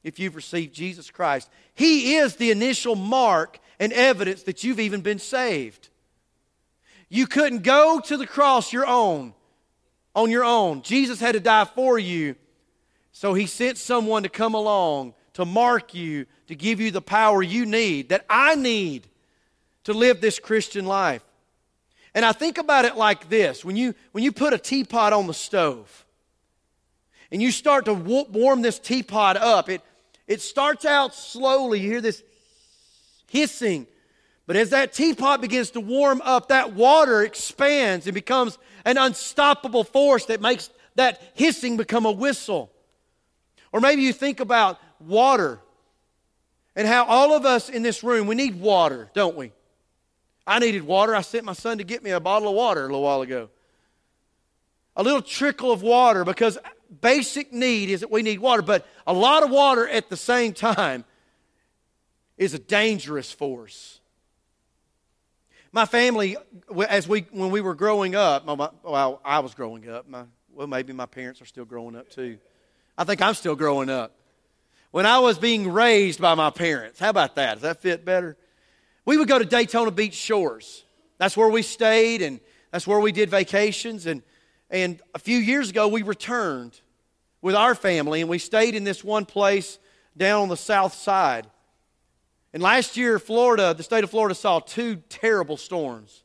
if 0.03 0.19
you've 0.19 0.35
received 0.35 0.73
Jesus 0.73 1.09
Christ. 1.09 1.49
He 1.73 2.15
is 2.15 2.35
the 2.35 2.51
initial 2.51 2.95
mark 2.95 3.59
and 3.79 3.93
evidence 3.93 4.43
that 4.43 4.63
you've 4.63 4.79
even 4.79 5.01
been 5.01 5.19
saved. 5.19 5.89
You 7.15 7.27
couldn't 7.27 7.63
go 7.63 8.01
to 8.01 8.17
the 8.17 8.27
cross 8.27 8.73
your 8.73 8.85
own 8.85 9.33
on 10.13 10.29
your 10.29 10.43
own. 10.43 10.81
Jesus 10.81 11.21
had 11.21 11.31
to 11.31 11.39
die 11.39 11.63
for 11.63 11.97
you. 11.97 12.35
So 13.13 13.33
he 13.33 13.47
sent 13.47 13.77
someone 13.77 14.23
to 14.23 14.29
come 14.29 14.53
along 14.53 15.13
to 15.35 15.45
mark 15.45 15.93
you, 15.93 16.25
to 16.47 16.55
give 16.55 16.81
you 16.81 16.91
the 16.91 17.01
power 17.01 17.41
you 17.41 17.65
need, 17.65 18.09
that 18.09 18.25
I 18.29 18.55
need 18.55 19.07
to 19.85 19.93
live 19.93 20.19
this 20.19 20.39
Christian 20.39 20.85
life. 20.85 21.23
And 22.13 22.25
I 22.25 22.33
think 22.33 22.57
about 22.57 22.83
it 22.83 22.97
like 22.97 23.29
this 23.29 23.63
when 23.63 23.77
you, 23.77 23.95
when 24.11 24.25
you 24.25 24.33
put 24.33 24.51
a 24.51 24.57
teapot 24.57 25.13
on 25.13 25.25
the 25.25 25.33
stove 25.33 26.05
and 27.31 27.41
you 27.41 27.49
start 27.49 27.85
to 27.85 27.93
warm 27.93 28.61
this 28.61 28.77
teapot 28.77 29.37
up, 29.37 29.69
it, 29.69 29.81
it 30.27 30.41
starts 30.41 30.83
out 30.83 31.15
slowly. 31.15 31.79
You 31.79 31.91
hear 31.91 32.01
this 32.01 32.23
hissing 33.29 33.87
but 34.47 34.55
as 34.55 34.69
that 34.69 34.93
teapot 34.93 35.41
begins 35.41 35.71
to 35.71 35.81
warm 35.81 36.21
up, 36.23 36.49
that 36.49 36.73
water 36.73 37.23
expands 37.23 38.05
and 38.05 38.13
becomes 38.13 38.57
an 38.85 38.97
unstoppable 38.97 39.83
force 39.83 40.25
that 40.25 40.41
makes 40.41 40.69
that 40.95 41.21
hissing 41.33 41.77
become 41.77 42.05
a 42.05 42.11
whistle. 42.11 42.71
Or 43.71 43.81
maybe 43.81 44.03
you 44.03 44.13
think 44.13 44.39
about 44.39 44.79
water 44.99 45.59
and 46.75 46.87
how 46.87 47.05
all 47.05 47.35
of 47.35 47.45
us 47.45 47.69
in 47.69 47.83
this 47.83 48.03
room, 48.03 48.27
we 48.27 48.35
need 48.35 48.59
water, 48.59 49.09
don't 49.13 49.35
we? 49.35 49.51
I 50.45 50.59
needed 50.59 50.83
water. 50.83 51.15
I 51.15 51.21
sent 51.21 51.43
my 51.43 51.53
son 51.53 51.79
to 51.79 51.83
get 51.83 52.03
me 52.03 52.11
a 52.11 52.19
bottle 52.19 52.49
of 52.49 52.55
water 52.55 52.81
a 52.81 52.83
little 52.83 53.01
while 53.01 53.21
ago. 53.21 53.49
A 54.95 55.03
little 55.03 55.21
trickle 55.21 55.71
of 55.71 55.81
water 55.81 56.23
because 56.23 56.57
basic 57.01 57.51
need 57.51 57.89
is 57.89 58.01
that 58.01 58.11
we 58.11 58.21
need 58.21 58.39
water, 58.39 58.61
but 58.61 58.87
a 59.07 59.13
lot 59.13 59.43
of 59.43 59.49
water 59.49 59.87
at 59.87 60.09
the 60.09 60.17
same 60.17 60.53
time 60.53 61.03
is 62.37 62.53
a 62.53 62.59
dangerous 62.59 63.31
force. 63.31 63.99
My 65.75 65.85
family, 65.85 66.37
as 66.87 67.05
we 67.05 67.25
when 67.31 67.51
we 67.51 67.59
were 67.59 67.75
growing 67.75 68.15
up, 68.15 68.47
well, 68.47 69.19
I 69.25 69.39
was 69.39 69.53
growing 69.53 69.89
up. 69.89 70.07
My, 70.07 70.23
well, 70.53 70.67
maybe 70.67 70.93
my 70.93 71.05
parents 71.05 71.41
are 71.41 71.45
still 71.45 71.65
growing 71.65 71.97
up 71.97 72.09
too. 72.09 72.37
I 72.97 73.03
think 73.03 73.21
I'm 73.21 73.33
still 73.33 73.57
growing 73.57 73.89
up. 73.89 74.13
When 74.91 75.05
I 75.05 75.19
was 75.19 75.37
being 75.37 75.69
raised 75.69 76.21
by 76.21 76.33
my 76.33 76.49
parents, 76.49 76.97
how 76.97 77.09
about 77.09 77.35
that? 77.35 77.55
Does 77.55 77.63
that 77.63 77.81
fit 77.81 78.05
better? 78.05 78.37
We 79.03 79.17
would 79.17 79.27
go 79.27 79.37
to 79.37 79.43
Daytona 79.43 79.91
Beach 79.91 80.13
Shores. 80.13 80.85
That's 81.17 81.35
where 81.35 81.49
we 81.49 81.61
stayed, 81.61 82.21
and 82.21 82.39
that's 82.71 82.87
where 82.87 83.01
we 83.01 83.11
did 83.11 83.29
vacations. 83.29 84.05
And, 84.05 84.23
and 84.69 85.01
a 85.13 85.19
few 85.19 85.37
years 85.37 85.71
ago, 85.71 85.89
we 85.89 86.03
returned 86.03 86.79
with 87.41 87.53
our 87.53 87.75
family, 87.75 88.21
and 88.21 88.29
we 88.29 88.39
stayed 88.39 88.75
in 88.75 88.85
this 88.85 89.03
one 89.03 89.25
place 89.25 89.77
down 90.15 90.43
on 90.43 90.47
the 90.47 90.55
south 90.55 90.93
side. 90.93 91.47
And 92.55 92.63
last 92.63 92.95
year, 92.95 93.19
Florida, 93.19 93.73
the 93.73 93.83
state 93.83 94.05
of 94.05 94.09
Florida, 94.09 94.33
saw 94.33 94.61
two 94.61 95.03
terrible 95.09 95.57
storms. 95.57 96.23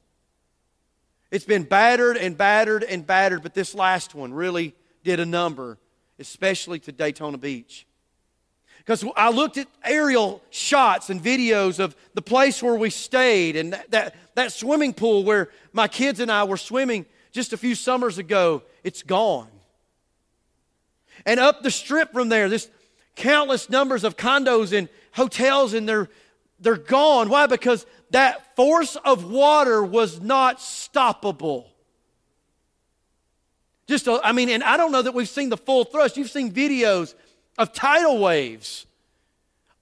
It's 1.33 1.45
been 1.45 1.65
battered 1.65 2.17
and 2.17 2.39
battered 2.39 2.85
and 2.85 3.05
battered, 3.05 3.43
but 3.43 3.53
this 3.53 3.75
last 3.75 4.15
one 4.15 4.33
really 4.33 4.77
did 5.03 5.19
a 5.19 5.27
number, 5.27 5.77
especially 6.21 6.79
to 6.79 6.93
Daytona 6.93 7.37
Beach. 7.37 7.85
Because 8.79 9.05
I 9.17 9.31
looked 9.31 9.59
at 9.59 9.67
aerial 9.85 10.41
shots 10.51 11.11
and 11.11 11.21
videos 11.21 11.81
of 11.81 11.97
the 12.15 12.23
place 12.23 12.63
where 12.63 12.77
we 12.77 12.91
stayed 12.91 13.57
and 13.57 13.73
that, 13.73 13.91
that, 13.91 14.15
that, 14.37 14.53
swimming 14.53 14.95
pool 14.95 15.25
where 15.25 15.49
my 15.73 15.89
kids 15.89 16.21
and 16.21 16.31
I 16.31 16.45
were 16.45 16.57
swimming 16.57 17.07
just 17.33 17.53
a 17.53 17.57
few 17.57 17.75
summers 17.75 18.19
ago, 18.19 18.63
it's 18.85 19.03
gone. 19.03 19.49
And 21.27 21.41
up 21.41 21.65
the 21.65 21.73
strip 21.73 22.13
from 22.13 22.29
there, 22.29 22.49
this 22.49 22.71
countless 23.17 23.69
numbers 23.69 24.05
of 24.05 24.17
condos 24.17 24.73
and 24.77 24.89
hotels, 25.13 25.75
and 25.75 25.89
they're, 25.89 26.09
they're 26.59 26.77
gone. 26.77 27.29
Why? 27.29 27.47
Because 27.47 27.87
that 28.11 28.57
force 28.57 28.97
of 28.97 29.31
water 29.31 29.83
was 29.83 30.21
not 30.21 30.59
stoppable. 30.59 31.67
Just, 33.87 34.07
a, 34.07 34.21
I 34.23 34.33
mean, 34.33 34.49
and 34.49 34.63
I 34.63 34.77
don't 34.77 34.93
know 34.93 35.03
that 35.03 35.15
we've 35.15 35.29
seen 35.29 35.49
the 35.49 35.57
full 35.57 35.85
thrust. 35.85 36.17
You've 36.17 36.31
seen 36.31 36.53
videos 36.53 37.15
of 37.59 37.73
tidal 37.73 38.19
waves, 38.19 38.87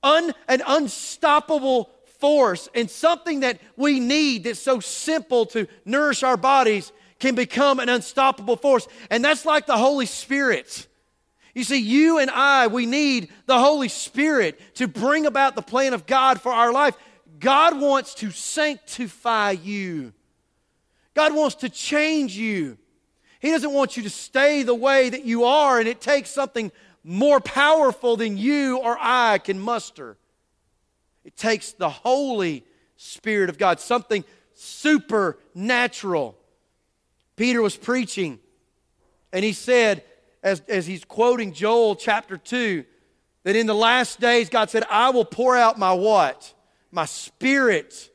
Un, 0.03 0.33
an 0.47 0.63
unstoppable 0.67 1.91
force, 2.19 2.69
and 2.75 2.91
something 2.91 3.41
that 3.41 3.61
we 3.77 4.01
need 4.01 4.45
that's 4.45 4.61
so 4.61 4.81
simple 4.81 5.45
to 5.47 5.67
nourish 5.85 6.23
our 6.23 6.37
bodies 6.37 6.93
can 7.19 7.35
become 7.35 7.81
an 7.81 7.89
unstoppable 7.89 8.57
force. 8.57 8.87
And 9.11 9.25
that's 9.25 9.45
like 9.45 9.67
the 9.67 9.77
Holy 9.77 10.07
Spirit. 10.07 10.87
You 11.59 11.65
see, 11.65 11.79
you 11.79 12.21
and 12.21 12.31
I, 12.31 12.69
we 12.69 12.87
need 12.87 13.31
the 13.47 13.59
Holy 13.59 13.89
Spirit 13.89 14.61
to 14.77 14.87
bring 14.87 15.27
about 15.27 15.57
the 15.57 15.61
plan 15.61 15.93
of 15.93 16.07
God 16.07 16.41
for 16.41 16.53
our 16.53 16.73
life. 16.73 16.97
God 17.41 17.81
wants 17.81 18.15
to 18.15 18.31
sanctify 18.31 19.57
you, 19.65 20.13
God 21.15 21.35
wants 21.35 21.57
to 21.57 21.69
change 21.69 22.37
you. 22.37 22.79
He 23.41 23.51
doesn't 23.51 23.73
want 23.73 23.97
you 23.97 24.05
to 24.05 24.11
stay 24.11 24.63
the 24.63 24.75
way 24.75 25.11
that 25.11 25.25
you 25.25 25.45
are, 25.47 25.81
and 25.81 25.89
it 25.89 26.01
takes 26.01 26.31
something 26.31 26.71
more 27.03 27.41
powerful 27.41 28.17
than 28.17 28.37
you 28.37 28.79
or 28.79 28.97
I 29.01 29.39
can 29.39 29.59
muster. 29.59 30.17
It 31.25 31.37
takes 31.37 31.73
the 31.73 31.91
Holy 31.91 32.65
Spirit 32.97 33.51
of 33.51 33.59
God, 33.59 33.81
something 33.81 34.25
supernatural. 34.55 36.37
Peter 37.35 37.63
was 37.63 37.77
preaching, 37.77 38.39
and 39.33 39.45
he 39.45 39.53
said, 39.53 40.05
as, 40.43 40.61
as 40.69 40.87
he's 40.87 41.05
quoting 41.05 41.53
Joel 41.53 41.97
chapter 41.97 42.37
2, 42.37 42.85
that 43.45 43.57
in 43.57 43.67
the 43.67 43.75
last 43.75 44.21
days, 44.21 44.49
God 44.49 44.71
said, 44.71 44.85
I 44.91 45.11
will 45.11 45.25
pour 45.25 45.57
out 45.57 45.79
my 45.79 45.93
what? 45.93 46.53
My 46.91 47.05
spirit. 47.05 48.11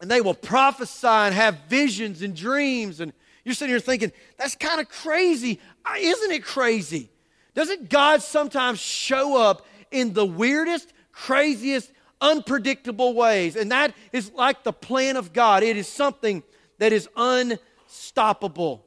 And 0.00 0.10
they 0.10 0.20
will 0.20 0.34
prophesy 0.34 1.06
and 1.06 1.34
have 1.34 1.58
visions 1.68 2.22
and 2.22 2.34
dreams. 2.34 3.00
And 3.00 3.12
you're 3.44 3.54
sitting 3.54 3.72
here 3.72 3.80
thinking, 3.80 4.12
that's 4.38 4.54
kind 4.54 4.80
of 4.80 4.88
crazy. 4.88 5.60
Isn't 5.98 6.30
it 6.30 6.44
crazy? 6.44 7.10
Doesn't 7.54 7.88
God 7.90 8.22
sometimes 8.22 8.80
show 8.80 9.36
up 9.36 9.66
in 9.90 10.12
the 10.14 10.24
weirdest, 10.24 10.92
craziest, 11.12 11.92
unpredictable 12.20 13.14
ways? 13.14 13.56
And 13.56 13.70
that 13.72 13.94
is 14.12 14.32
like 14.32 14.64
the 14.64 14.72
plan 14.72 15.16
of 15.16 15.32
God. 15.32 15.62
It 15.62 15.76
is 15.76 15.86
something 15.86 16.42
that 16.78 16.92
is 16.92 17.08
unstoppable. 17.16 18.86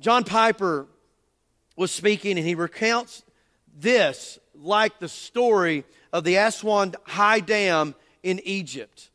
John 0.00 0.24
Piper 0.24 0.86
was 1.76 1.90
speaking 1.90 2.38
and 2.38 2.46
he 2.46 2.54
recounts 2.54 3.22
this 3.76 4.38
like 4.54 4.98
the 4.98 5.08
story 5.08 5.84
of 6.12 6.24
the 6.24 6.36
Aswan 6.36 6.94
High 7.04 7.40
Dam 7.40 7.94
in 8.22 8.40
Egypt. 8.44 9.10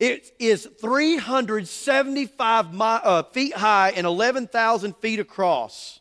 It 0.00 0.32
is 0.38 0.68
375 0.80 2.72
mi- 2.74 2.78
uh, 2.80 3.22
feet 3.24 3.54
high 3.54 3.92
and 3.96 4.06
11,000 4.06 4.96
feet 4.96 5.20
across. 5.20 6.00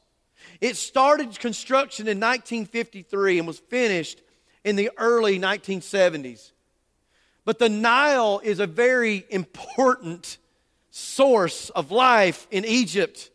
It 0.59 0.77
started 0.77 1.37
construction 1.39 2.07
in 2.07 2.19
1953 2.19 3.37
and 3.37 3.47
was 3.47 3.59
finished 3.59 4.21
in 4.63 4.75
the 4.75 4.91
early 4.97 5.39
1970s. 5.39 6.51
But 7.45 7.59
the 7.59 7.69
Nile 7.69 8.41
is 8.43 8.59
a 8.59 8.67
very 8.67 9.25
important 9.29 10.37
source 10.89 11.69
of 11.71 11.91
life 11.91 12.47
in 12.49 12.65
Egypt. 12.65 13.29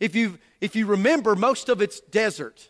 If 0.00 0.16
you, 0.16 0.38
if 0.60 0.74
you 0.74 0.86
remember, 0.86 1.36
most 1.36 1.68
of 1.68 1.80
it's 1.80 2.00
desert. 2.00 2.68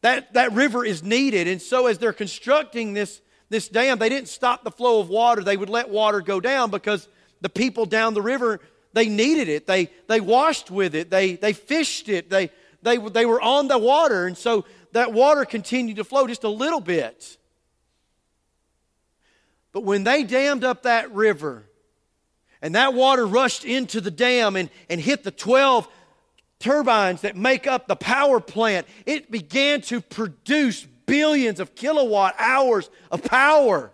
That, 0.00 0.34
that 0.34 0.52
river 0.52 0.84
is 0.84 1.02
needed. 1.02 1.48
And 1.48 1.60
so, 1.60 1.86
as 1.86 1.98
they're 1.98 2.12
constructing 2.12 2.94
this, 2.94 3.20
this 3.48 3.68
dam, 3.68 3.98
they 3.98 4.08
didn't 4.08 4.28
stop 4.28 4.62
the 4.62 4.70
flow 4.70 5.00
of 5.00 5.08
water. 5.08 5.42
They 5.42 5.56
would 5.56 5.70
let 5.70 5.88
water 5.88 6.20
go 6.20 6.40
down 6.40 6.70
because 6.70 7.08
the 7.40 7.48
people 7.48 7.84
down 7.84 8.14
the 8.14 8.22
river, 8.22 8.60
they 8.92 9.08
needed 9.08 9.48
it. 9.48 9.66
They, 9.66 9.90
they 10.06 10.20
washed 10.20 10.70
with 10.70 10.94
it, 10.94 11.10
they, 11.10 11.36
they 11.36 11.52
fished 11.52 12.08
it, 12.08 12.30
they, 12.30 12.50
they, 12.82 12.96
they 12.98 13.26
were 13.26 13.40
on 13.40 13.66
the 13.68 13.78
water. 13.78 14.26
And 14.26 14.38
so, 14.38 14.64
that 14.92 15.12
water 15.12 15.44
continued 15.44 15.96
to 15.96 16.04
flow 16.04 16.26
just 16.26 16.44
a 16.44 16.48
little 16.48 16.80
bit. 16.80 17.36
But 19.72 19.82
when 19.82 20.04
they 20.04 20.22
dammed 20.22 20.62
up 20.62 20.84
that 20.84 21.12
river, 21.12 21.64
and 22.62 22.76
that 22.76 22.94
water 22.94 23.26
rushed 23.26 23.64
into 23.64 24.00
the 24.00 24.10
dam 24.10 24.54
and, 24.54 24.70
and 24.88 25.00
hit 25.00 25.24
the 25.24 25.32
12 25.32 25.88
turbines 26.64 27.20
that 27.20 27.36
make 27.36 27.66
up 27.66 27.86
the 27.86 27.94
power 27.94 28.40
plant, 28.40 28.86
it 29.04 29.30
began 29.30 29.82
to 29.82 30.00
produce 30.00 30.86
billions 31.04 31.60
of 31.60 31.74
kilowatt 31.74 32.34
hours 32.38 32.88
of 33.10 33.22
power. 33.22 33.92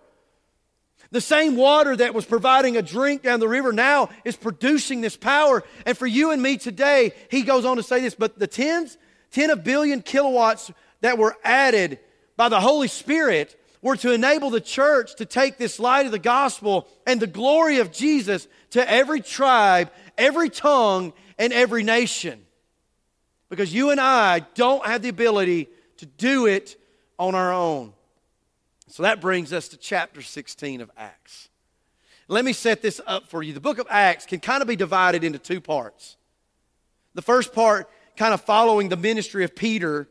The 1.10 1.20
same 1.20 1.56
water 1.56 1.96
that 1.96 2.14
was 2.14 2.24
providing 2.24 2.76
a 2.76 2.82
drink 2.82 3.22
down 3.22 3.40
the 3.40 3.48
river 3.48 3.72
now 3.72 4.10
is 4.24 4.36
producing 4.36 5.00
this 5.00 5.16
power. 5.16 5.64
And 5.84 5.98
for 5.98 6.06
you 6.06 6.30
and 6.30 6.40
me 6.40 6.56
today, 6.56 7.12
he 7.28 7.42
goes 7.42 7.64
on 7.64 7.76
to 7.76 7.82
say 7.82 8.02
this, 8.02 8.14
but 8.14 8.38
the 8.38 8.46
tens, 8.46 8.96
10 9.32 9.50
of 9.50 9.64
billion 9.64 10.00
kilowatts 10.00 10.70
that 11.00 11.18
were 11.18 11.36
added 11.42 11.98
by 12.36 12.48
the 12.48 12.60
Holy 12.60 12.86
Spirit 12.86 13.60
were 13.82 13.96
to 13.96 14.12
enable 14.12 14.50
the 14.50 14.60
church 14.60 15.16
to 15.16 15.24
take 15.24 15.58
this 15.58 15.80
light 15.80 16.06
of 16.06 16.12
the 16.12 16.20
gospel 16.20 16.86
and 17.04 17.18
the 17.18 17.26
glory 17.26 17.78
of 17.78 17.90
Jesus 17.90 18.46
to 18.70 18.88
every 18.88 19.22
tribe, 19.22 19.90
every 20.16 20.50
tongue, 20.50 21.12
and 21.36 21.52
every 21.52 21.82
nation 21.82 22.44
because 23.50 23.74
you 23.74 23.90
and 23.90 24.00
I 24.00 24.38
don't 24.54 24.86
have 24.86 25.02
the 25.02 25.10
ability 25.10 25.68
to 25.98 26.06
do 26.06 26.46
it 26.46 26.80
on 27.18 27.34
our 27.34 27.52
own. 27.52 27.92
So 28.86 29.02
that 29.02 29.20
brings 29.20 29.52
us 29.52 29.68
to 29.68 29.76
chapter 29.76 30.22
16 30.22 30.80
of 30.80 30.90
Acts. 30.96 31.48
Let 32.28 32.44
me 32.44 32.52
set 32.52 32.80
this 32.80 33.00
up 33.06 33.26
for 33.28 33.42
you. 33.42 33.52
The 33.52 33.60
book 33.60 33.78
of 33.78 33.86
Acts 33.90 34.24
can 34.24 34.40
kind 34.40 34.62
of 34.62 34.68
be 34.68 34.76
divided 34.76 35.24
into 35.24 35.38
two 35.38 35.60
parts. 35.60 36.16
The 37.14 37.22
first 37.22 37.52
part, 37.52 37.90
kind 38.16 38.32
of 38.32 38.40
following 38.40 38.88
the 38.88 38.96
ministry 38.96 39.44
of 39.44 39.54
Peter, 39.54 40.08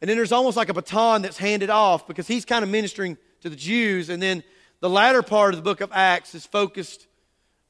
and 0.00 0.08
then 0.08 0.16
there's 0.16 0.32
almost 0.32 0.56
like 0.56 0.68
a 0.68 0.74
baton 0.74 1.22
that's 1.22 1.38
handed 1.38 1.70
off 1.70 2.06
because 2.06 2.28
he's 2.28 2.44
kind 2.44 2.62
of 2.62 2.70
ministering 2.70 3.16
to 3.40 3.50
the 3.50 3.56
Jews, 3.56 4.08
and 4.08 4.22
then 4.22 4.44
the 4.80 4.88
latter 4.88 5.22
part 5.22 5.52
of 5.52 5.58
the 5.58 5.64
book 5.64 5.80
of 5.80 5.90
Acts 5.92 6.34
is 6.34 6.46
focused 6.46 7.08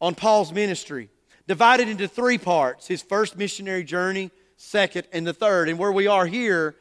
on 0.01 0.15
Paul's 0.15 0.53
ministry, 0.53 1.09
divided 1.47 1.89
into 1.89 2.07
three 2.07 2.39
parts 2.39 2.87
his 2.87 3.01
first 3.01 3.39
missionary 3.39 3.85
journey, 3.85 4.31
second, 4.59 5.07
and 5.13 5.27
the 5.27 5.33
third. 5.33 5.71
And 5.71 5.79
where 5.79 5.93
we 5.93 6.07
are 6.07 6.27
here 6.27 6.77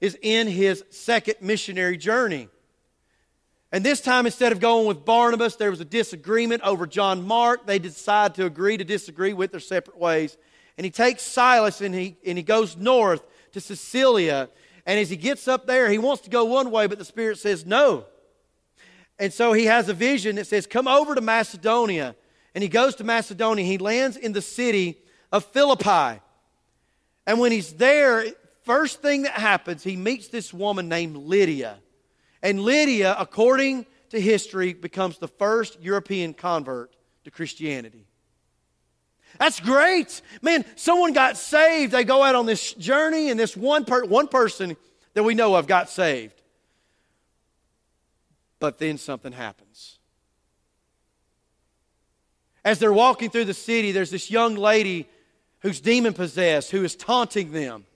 is 0.00 0.18
in 0.20 0.46
his 0.46 0.84
second 0.90 1.36
missionary 1.40 1.96
journey. 1.96 2.48
And 3.70 3.82
this 3.82 4.02
time, 4.02 4.26
instead 4.26 4.52
of 4.52 4.60
going 4.60 4.86
with 4.86 5.04
Barnabas, 5.06 5.56
there 5.56 5.70
was 5.70 5.80
a 5.80 5.86
disagreement 5.86 6.62
over 6.62 6.86
John 6.86 7.26
Mark. 7.26 7.66
They 7.66 7.78
decide 7.78 8.34
to 8.34 8.44
agree 8.44 8.76
to 8.76 8.84
disagree 8.84 9.32
with 9.32 9.50
their 9.50 9.60
separate 9.60 9.96
ways. 9.96 10.36
And 10.76 10.84
he 10.84 10.90
takes 10.90 11.22
Silas 11.22 11.80
and 11.80 11.94
he, 11.94 12.16
and 12.26 12.36
he 12.36 12.44
goes 12.44 12.76
north 12.76 13.22
to 13.52 13.60
Cilicia. 13.60 14.50
And 14.84 15.00
as 15.00 15.08
he 15.08 15.16
gets 15.16 15.48
up 15.48 15.66
there, 15.66 15.88
he 15.88 15.98
wants 15.98 16.24
to 16.24 16.30
go 16.30 16.44
one 16.44 16.70
way, 16.70 16.86
but 16.86 16.98
the 16.98 17.04
Spirit 17.04 17.38
says 17.38 17.64
no. 17.64 18.04
And 19.18 19.32
so 19.32 19.52
he 19.52 19.66
has 19.66 19.88
a 19.88 19.94
vision 19.94 20.36
that 20.36 20.48
says, 20.48 20.66
Come 20.66 20.88
over 20.88 21.14
to 21.14 21.20
Macedonia. 21.20 22.16
And 22.54 22.60
he 22.60 22.68
goes 22.68 22.96
to 22.96 23.04
Macedonia. 23.04 23.64
He 23.64 23.78
lands 23.78 24.16
in 24.16 24.32
the 24.32 24.42
city 24.42 24.98
of 25.30 25.44
Philippi. 25.46 26.20
And 27.26 27.38
when 27.38 27.52
he's 27.52 27.72
there, 27.74 28.24
first 28.62 29.02
thing 29.02 29.22
that 29.22 29.32
happens, 29.32 29.82
he 29.82 29.96
meets 29.96 30.28
this 30.28 30.52
woman 30.52 30.88
named 30.88 31.16
Lydia. 31.16 31.78
And 32.42 32.60
Lydia, 32.60 33.14
according 33.18 33.86
to 34.10 34.20
history, 34.20 34.72
becomes 34.72 35.18
the 35.18 35.28
first 35.28 35.80
European 35.80 36.34
convert 36.34 36.94
to 37.24 37.30
Christianity. 37.30 38.06
That's 39.38 39.60
great. 39.60 40.20
Man, 40.42 40.64
someone 40.76 41.12
got 41.12 41.36
saved. 41.36 41.92
They 41.92 42.04
go 42.04 42.22
out 42.22 42.34
on 42.34 42.46
this 42.46 42.74
journey, 42.74 43.30
and 43.30 43.38
this 43.38 43.56
one, 43.56 43.84
per- 43.84 44.04
one 44.04 44.28
person 44.28 44.76
that 45.14 45.22
we 45.22 45.34
know 45.34 45.54
of 45.54 45.66
got 45.66 45.88
saved. 45.88 46.40
But 48.58 48.78
then 48.78 48.98
something 48.98 49.32
happens. 49.32 49.98
As 52.64 52.78
they're 52.78 52.92
walking 52.92 53.30
through 53.30 53.46
the 53.46 53.54
city, 53.54 53.92
there's 53.92 54.10
this 54.10 54.30
young 54.30 54.54
lady 54.54 55.08
who's 55.62 55.80
demon 55.80 56.12
possessed, 56.12 56.70
who 56.70 56.84
is 56.84 56.94
taunting 56.94 57.52
them. 57.52 57.86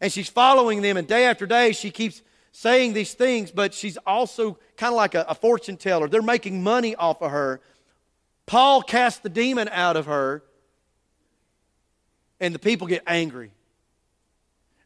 And 0.00 0.12
she's 0.12 0.28
following 0.28 0.82
them, 0.82 0.96
and 0.96 1.06
day 1.06 1.26
after 1.26 1.46
day, 1.46 1.72
she 1.72 1.90
keeps 1.90 2.22
saying 2.52 2.92
these 2.92 3.14
things, 3.14 3.50
but 3.50 3.72
she's 3.74 3.96
also 4.06 4.58
kind 4.76 4.92
of 4.92 4.96
like 4.96 5.14
a, 5.14 5.24
a 5.28 5.34
fortune 5.34 5.76
teller. 5.76 6.08
They're 6.08 6.22
making 6.22 6.62
money 6.62 6.94
off 6.94 7.22
of 7.22 7.30
her. 7.30 7.60
Paul 8.46 8.82
casts 8.82 9.20
the 9.20 9.28
demon 9.28 9.68
out 9.68 9.96
of 9.96 10.06
her, 10.06 10.42
and 12.40 12.54
the 12.54 12.58
people 12.58 12.86
get 12.86 13.02
angry. 13.06 13.52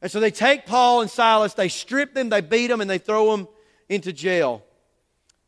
And 0.01 0.11
so 0.11 0.21
they 0.21 0.31
take 0.31 0.67
Paul 0.67 1.01
and 1.01 1.11
Silas, 1.11 1.55
they 1.55 1.69
strip 1.69 2.15
them, 2.15 2.29
they 2.29 2.41
beat 2.41 2.69
them, 2.69 2.81
and 2.81 2.89
they 2.89 2.99
throw 2.99 3.37
them 3.37 3.49
into 3.89 4.13
jail. 4.13 4.65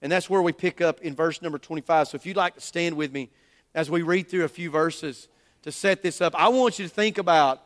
And 0.02 0.10
that's 0.10 0.30
where 0.30 0.42
we 0.42 0.52
pick 0.52 0.80
up 0.80 1.00
in 1.02 1.14
verse 1.14 1.42
number 1.42 1.58
25. 1.58 2.08
So 2.08 2.16
if 2.16 2.26
you'd 2.26 2.36
like 2.36 2.54
to 2.54 2.60
stand 2.60 2.96
with 2.96 3.12
me 3.12 3.30
as 3.74 3.90
we 3.90 4.02
read 4.02 4.28
through 4.28 4.44
a 4.44 4.48
few 4.48 4.70
verses 4.70 5.28
to 5.62 5.72
set 5.72 6.02
this 6.02 6.20
up, 6.20 6.34
I 6.34 6.48
want 6.48 6.78
you 6.78 6.86
to 6.86 6.94
think 6.94 7.18
about 7.18 7.62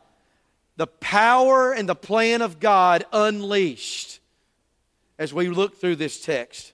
the 0.77 0.87
power 0.87 1.71
and 1.73 1.87
the 1.87 1.95
plan 1.95 2.41
of 2.41 2.59
God 2.59 3.05
unleashed 3.13 4.19
as 5.17 5.33
we 5.33 5.47
look 5.47 5.79
through 5.79 5.95
this 5.95 6.21
text. 6.21 6.73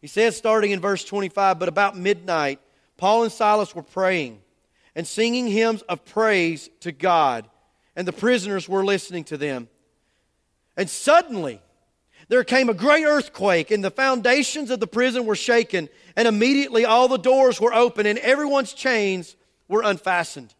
He 0.00 0.06
says, 0.06 0.36
starting 0.36 0.70
in 0.70 0.80
verse 0.80 1.04
25, 1.04 1.58
but 1.58 1.68
about 1.68 1.96
midnight, 1.96 2.58
Paul 2.96 3.24
and 3.24 3.32
Silas 3.32 3.74
were 3.74 3.82
praying 3.82 4.40
and 4.94 5.06
singing 5.06 5.46
hymns 5.46 5.82
of 5.82 6.04
praise 6.04 6.68
to 6.80 6.90
God, 6.90 7.48
and 7.94 8.08
the 8.08 8.12
prisoners 8.12 8.68
were 8.68 8.84
listening 8.84 9.24
to 9.24 9.36
them. 9.36 9.68
And 10.76 10.90
suddenly, 10.90 11.60
there 12.28 12.44
came 12.44 12.68
a 12.68 12.74
great 12.74 13.04
earthquake, 13.04 13.70
and 13.70 13.84
the 13.84 13.90
foundations 13.90 14.70
of 14.70 14.80
the 14.80 14.86
prison 14.86 15.26
were 15.26 15.36
shaken, 15.36 15.88
and 16.16 16.26
immediately 16.26 16.84
all 16.84 17.08
the 17.08 17.18
doors 17.18 17.60
were 17.60 17.74
open, 17.74 18.06
and 18.06 18.18
everyone's 18.18 18.72
chains 18.72 19.36
were 19.70 19.82
unfastened. 19.82 20.52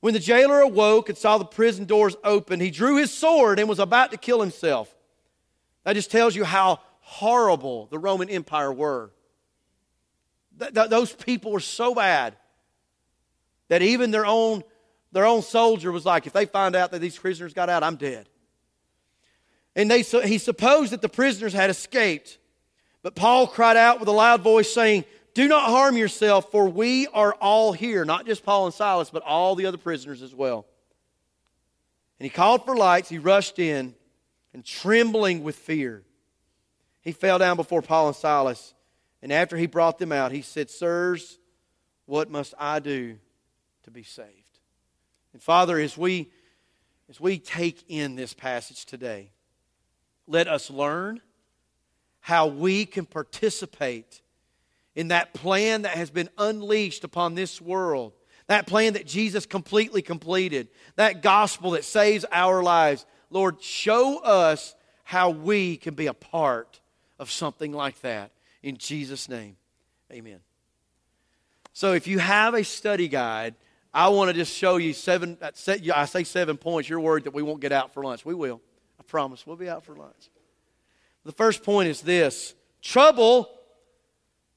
When 0.00 0.14
the 0.14 0.20
jailer 0.20 0.60
awoke 0.60 1.08
and 1.08 1.16
saw 1.16 1.38
the 1.38 1.44
prison 1.44 1.84
doors 1.84 2.16
open, 2.24 2.58
he 2.58 2.70
drew 2.70 2.96
his 2.96 3.12
sword 3.12 3.58
and 3.58 3.68
was 3.68 3.78
about 3.78 4.10
to 4.10 4.16
kill 4.16 4.40
himself. 4.40 4.94
That 5.84 5.92
just 5.94 6.10
tells 6.10 6.34
you 6.34 6.44
how 6.44 6.80
horrible 7.00 7.86
the 7.86 7.98
Roman 7.98 8.28
Empire 8.28 8.72
were. 8.72 9.12
Th- 10.58 10.74
th- 10.74 10.90
those 10.90 11.12
people 11.12 11.52
were 11.52 11.60
so 11.60 11.94
bad 11.94 12.36
that 13.68 13.82
even 13.82 14.10
their 14.10 14.26
own, 14.26 14.64
their 15.12 15.24
own 15.24 15.42
soldier 15.42 15.92
was 15.92 16.04
like, 16.04 16.26
if 16.26 16.32
they 16.32 16.46
find 16.46 16.74
out 16.74 16.90
that 16.90 17.00
these 17.00 17.16
prisoners 17.16 17.54
got 17.54 17.68
out, 17.68 17.82
I'm 17.82 17.96
dead. 17.96 18.28
And 19.76 19.90
they, 19.90 20.02
he 20.02 20.38
supposed 20.38 20.92
that 20.92 21.02
the 21.02 21.08
prisoners 21.08 21.52
had 21.52 21.70
escaped. 21.70 22.38
But 23.02 23.14
Paul 23.14 23.46
cried 23.46 23.76
out 23.76 24.00
with 24.00 24.08
a 24.08 24.12
loud 24.12 24.42
voice, 24.42 24.72
saying, 24.72 25.04
Do 25.34 25.46
not 25.46 25.70
harm 25.70 25.96
yourself, 25.96 26.50
for 26.50 26.68
we 26.68 27.06
are 27.08 27.34
all 27.34 27.72
here. 27.72 28.04
Not 28.04 28.26
just 28.26 28.44
Paul 28.44 28.66
and 28.66 28.74
Silas, 28.74 29.10
but 29.10 29.22
all 29.22 29.54
the 29.54 29.66
other 29.66 29.78
prisoners 29.78 30.22
as 30.22 30.34
well. 30.34 30.66
And 32.18 32.24
he 32.24 32.30
called 32.30 32.64
for 32.64 32.76
lights. 32.76 33.08
He 33.08 33.18
rushed 33.18 33.58
in, 33.58 33.94
and 34.52 34.64
trembling 34.64 35.44
with 35.44 35.56
fear, 35.56 36.02
he 37.02 37.12
fell 37.12 37.38
down 37.38 37.56
before 37.56 37.82
Paul 37.82 38.08
and 38.08 38.16
Silas. 38.16 38.74
And 39.22 39.32
after 39.32 39.56
he 39.56 39.66
brought 39.66 39.98
them 39.98 40.12
out, 40.12 40.32
he 40.32 40.42
said, 40.42 40.70
Sirs, 40.70 41.38
what 42.06 42.30
must 42.30 42.54
I 42.58 42.80
do 42.80 43.18
to 43.84 43.90
be 43.90 44.02
saved? 44.02 44.58
And 45.32 45.42
Father, 45.42 45.78
as 45.78 45.96
we, 45.96 46.30
as 47.08 47.20
we 47.20 47.38
take 47.38 47.84
in 47.88 48.16
this 48.16 48.34
passage 48.34 48.84
today, 48.84 49.30
let 50.26 50.48
us 50.48 50.70
learn 50.70 51.20
how 52.20 52.46
we 52.46 52.84
can 52.84 53.06
participate 53.06 54.20
in 54.94 55.08
that 55.08 55.34
plan 55.34 55.82
that 55.82 55.96
has 55.96 56.10
been 56.10 56.28
unleashed 56.38 57.04
upon 57.04 57.34
this 57.34 57.60
world, 57.60 58.12
that 58.46 58.66
plan 58.66 58.94
that 58.94 59.06
Jesus 59.06 59.46
completely 59.46 60.02
completed, 60.02 60.68
that 60.96 61.22
gospel 61.22 61.72
that 61.72 61.84
saves 61.84 62.24
our 62.32 62.62
lives. 62.62 63.06
Lord, 63.30 63.62
show 63.62 64.18
us 64.18 64.74
how 65.04 65.30
we 65.30 65.76
can 65.76 65.94
be 65.94 66.06
a 66.06 66.14
part 66.14 66.80
of 67.18 67.30
something 67.30 67.72
like 67.72 68.00
that. 68.00 68.32
In 68.62 68.76
Jesus' 68.76 69.28
name, 69.28 69.56
amen. 70.12 70.40
So 71.72 71.92
if 71.92 72.06
you 72.06 72.18
have 72.18 72.54
a 72.54 72.64
study 72.64 73.08
guide, 73.08 73.54
I 73.92 74.08
want 74.08 74.28
to 74.28 74.34
just 74.34 74.54
show 74.56 74.76
you 74.76 74.92
seven, 74.92 75.38
uh, 75.40 75.50
I 75.94 76.04
say 76.04 76.24
seven 76.24 76.56
points. 76.56 76.88
You're 76.88 77.00
worried 77.00 77.24
that 77.24 77.34
we 77.34 77.42
won't 77.42 77.60
get 77.60 77.72
out 77.72 77.92
for 77.94 78.02
lunch. 78.04 78.24
We 78.24 78.34
will 78.34 78.60
I 78.98 79.02
promise. 79.02 79.46
We'll 79.46 79.56
be 79.56 79.68
out 79.68 79.84
for 79.84 79.96
lunch. 79.96 80.30
The 81.24 81.32
first 81.32 81.62
point 81.62 81.88
is 81.88 82.02
this 82.02 82.54
trouble 82.82 83.50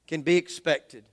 can 0.06 0.22
be 0.22 0.36
expected. 0.36 1.04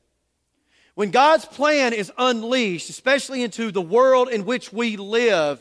When 0.96 1.12
God's 1.12 1.46
plan 1.46 1.94
is 1.94 2.12
unleashed, 2.18 2.90
especially 2.90 3.44
into 3.44 3.72
the 3.72 3.82
world 3.82 4.30
in 4.30 4.46
which 4.46 4.74
we 4.74 4.98
live, 4.98 5.60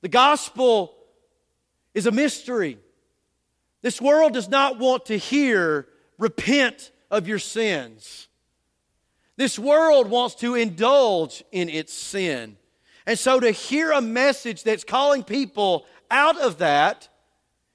the 0.00 0.08
gospel 0.08 0.94
is 1.94 2.06
a 2.06 2.10
mystery. 2.10 2.78
This 3.82 4.00
world 4.00 4.32
does 4.32 4.48
not 4.48 4.78
want 4.78 5.06
to 5.06 5.16
hear, 5.16 5.86
repent 6.18 6.90
of 7.10 7.28
your 7.28 7.38
sins. 7.38 8.28
This 9.36 9.58
world 9.58 10.08
wants 10.08 10.34
to 10.36 10.54
indulge 10.54 11.42
in 11.50 11.68
its 11.68 11.92
sin. 11.92 12.56
And 13.06 13.18
so 13.18 13.40
to 13.40 13.50
hear 13.50 13.90
a 13.92 14.00
message 14.00 14.62
that's 14.62 14.84
calling 14.84 15.24
people 15.24 15.86
out 16.10 16.38
of 16.38 16.58
that, 16.58 17.08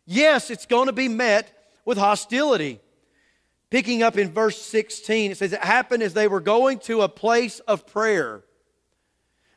yes, 0.05 0.49
it's 0.49 0.65
going 0.65 0.87
to 0.87 0.93
be 0.93 1.07
met 1.07 1.51
with 1.83 1.97
hostility. 1.97 2.79
Picking 3.69 4.03
up 4.03 4.17
in 4.17 4.31
verse 4.31 4.61
16, 4.61 5.31
it 5.31 5.37
says, 5.37 5.53
It 5.53 5.63
happened 5.63 6.03
as 6.03 6.13
they 6.13 6.27
were 6.27 6.39
going 6.39 6.79
to 6.79 7.01
a 7.01 7.09
place 7.09 7.59
of 7.61 7.87
prayer 7.87 8.43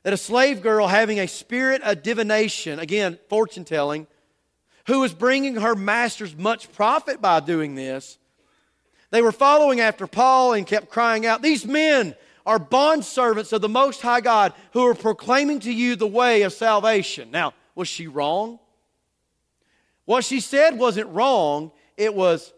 that 0.03 0.13
a 0.13 0.17
slave 0.17 0.63
girl 0.63 0.87
having 0.87 1.21
a 1.21 1.29
spirit 1.29 1.83
of 1.83 2.03
divination, 2.03 2.79
again, 2.79 3.19
fortune 3.29 3.65
telling, 3.65 4.07
who 4.87 5.01
was 5.01 5.13
bringing 5.13 5.57
her 5.57 5.75
masters 5.75 6.35
much 6.35 6.73
profit 6.73 7.21
by 7.21 7.41
doing 7.41 7.75
this, 7.75 8.19
they 9.11 9.21
were 9.21 9.33
following 9.33 9.81
after 9.81 10.07
Paul 10.07 10.55
and 10.55 10.67
kept 10.67 10.89
crying 10.89 11.27
out, 11.27 11.43
These 11.43 11.67
men 11.67 12.15
are 12.47 12.59
bondservants 12.59 13.53
of 13.53 13.61
the 13.61 13.69
Most 13.69 14.01
High 14.01 14.23
God 14.23 14.55
who 14.73 14.87
are 14.87 14.95
proclaiming 14.95 15.61
to 15.61 15.73
you 15.73 15.97
the 15.97 16.07
way 16.07 16.43
of 16.43 16.53
salvation. 16.55 17.31
Now, 17.31 17.53
was 17.75 17.89
she 17.89 18.07
wrong? 18.07 18.59
What 20.07 20.25
she 20.25 20.41
said 20.41 20.79
wasn't 20.79 21.11
wrong, 21.11 21.71
it 21.99 22.15
was 22.15 22.55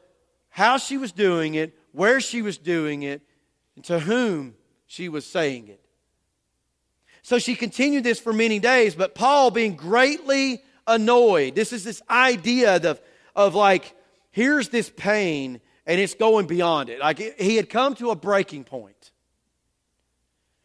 how 0.50 0.76
she 0.76 0.98
was 0.98 1.12
doing 1.12 1.54
it, 1.54 1.76
where 1.92 2.20
she 2.20 2.42
was 2.42 2.58
doing 2.58 3.02
it, 3.02 3.22
and 3.76 3.84
to 3.86 4.00
whom 4.00 4.54
she 4.86 5.08
was 5.08 5.24
saying 5.24 5.68
it. 5.68 5.80
So 7.22 7.38
she 7.38 7.54
continued 7.54 8.04
this 8.04 8.18
for 8.18 8.32
many 8.32 8.58
days, 8.58 8.94
but 8.94 9.14
Paul, 9.14 9.50
being 9.50 9.76
greatly 9.76 10.62
annoyed, 10.86 11.54
this 11.54 11.72
is 11.72 11.84
this 11.84 12.02
idea 12.10 12.76
of, 12.76 13.00
of 13.36 13.54
like, 13.54 13.94
here's 14.30 14.68
this 14.68 14.90
pain, 14.90 15.60
and 15.86 16.00
it's 16.00 16.14
going 16.14 16.46
beyond 16.46 16.88
it. 16.88 16.98
Like 16.98 17.18
he 17.18 17.56
had 17.56 17.68
come 17.68 17.94
to 17.96 18.10
a 18.10 18.16
breaking 18.16 18.64
point. 18.64 19.12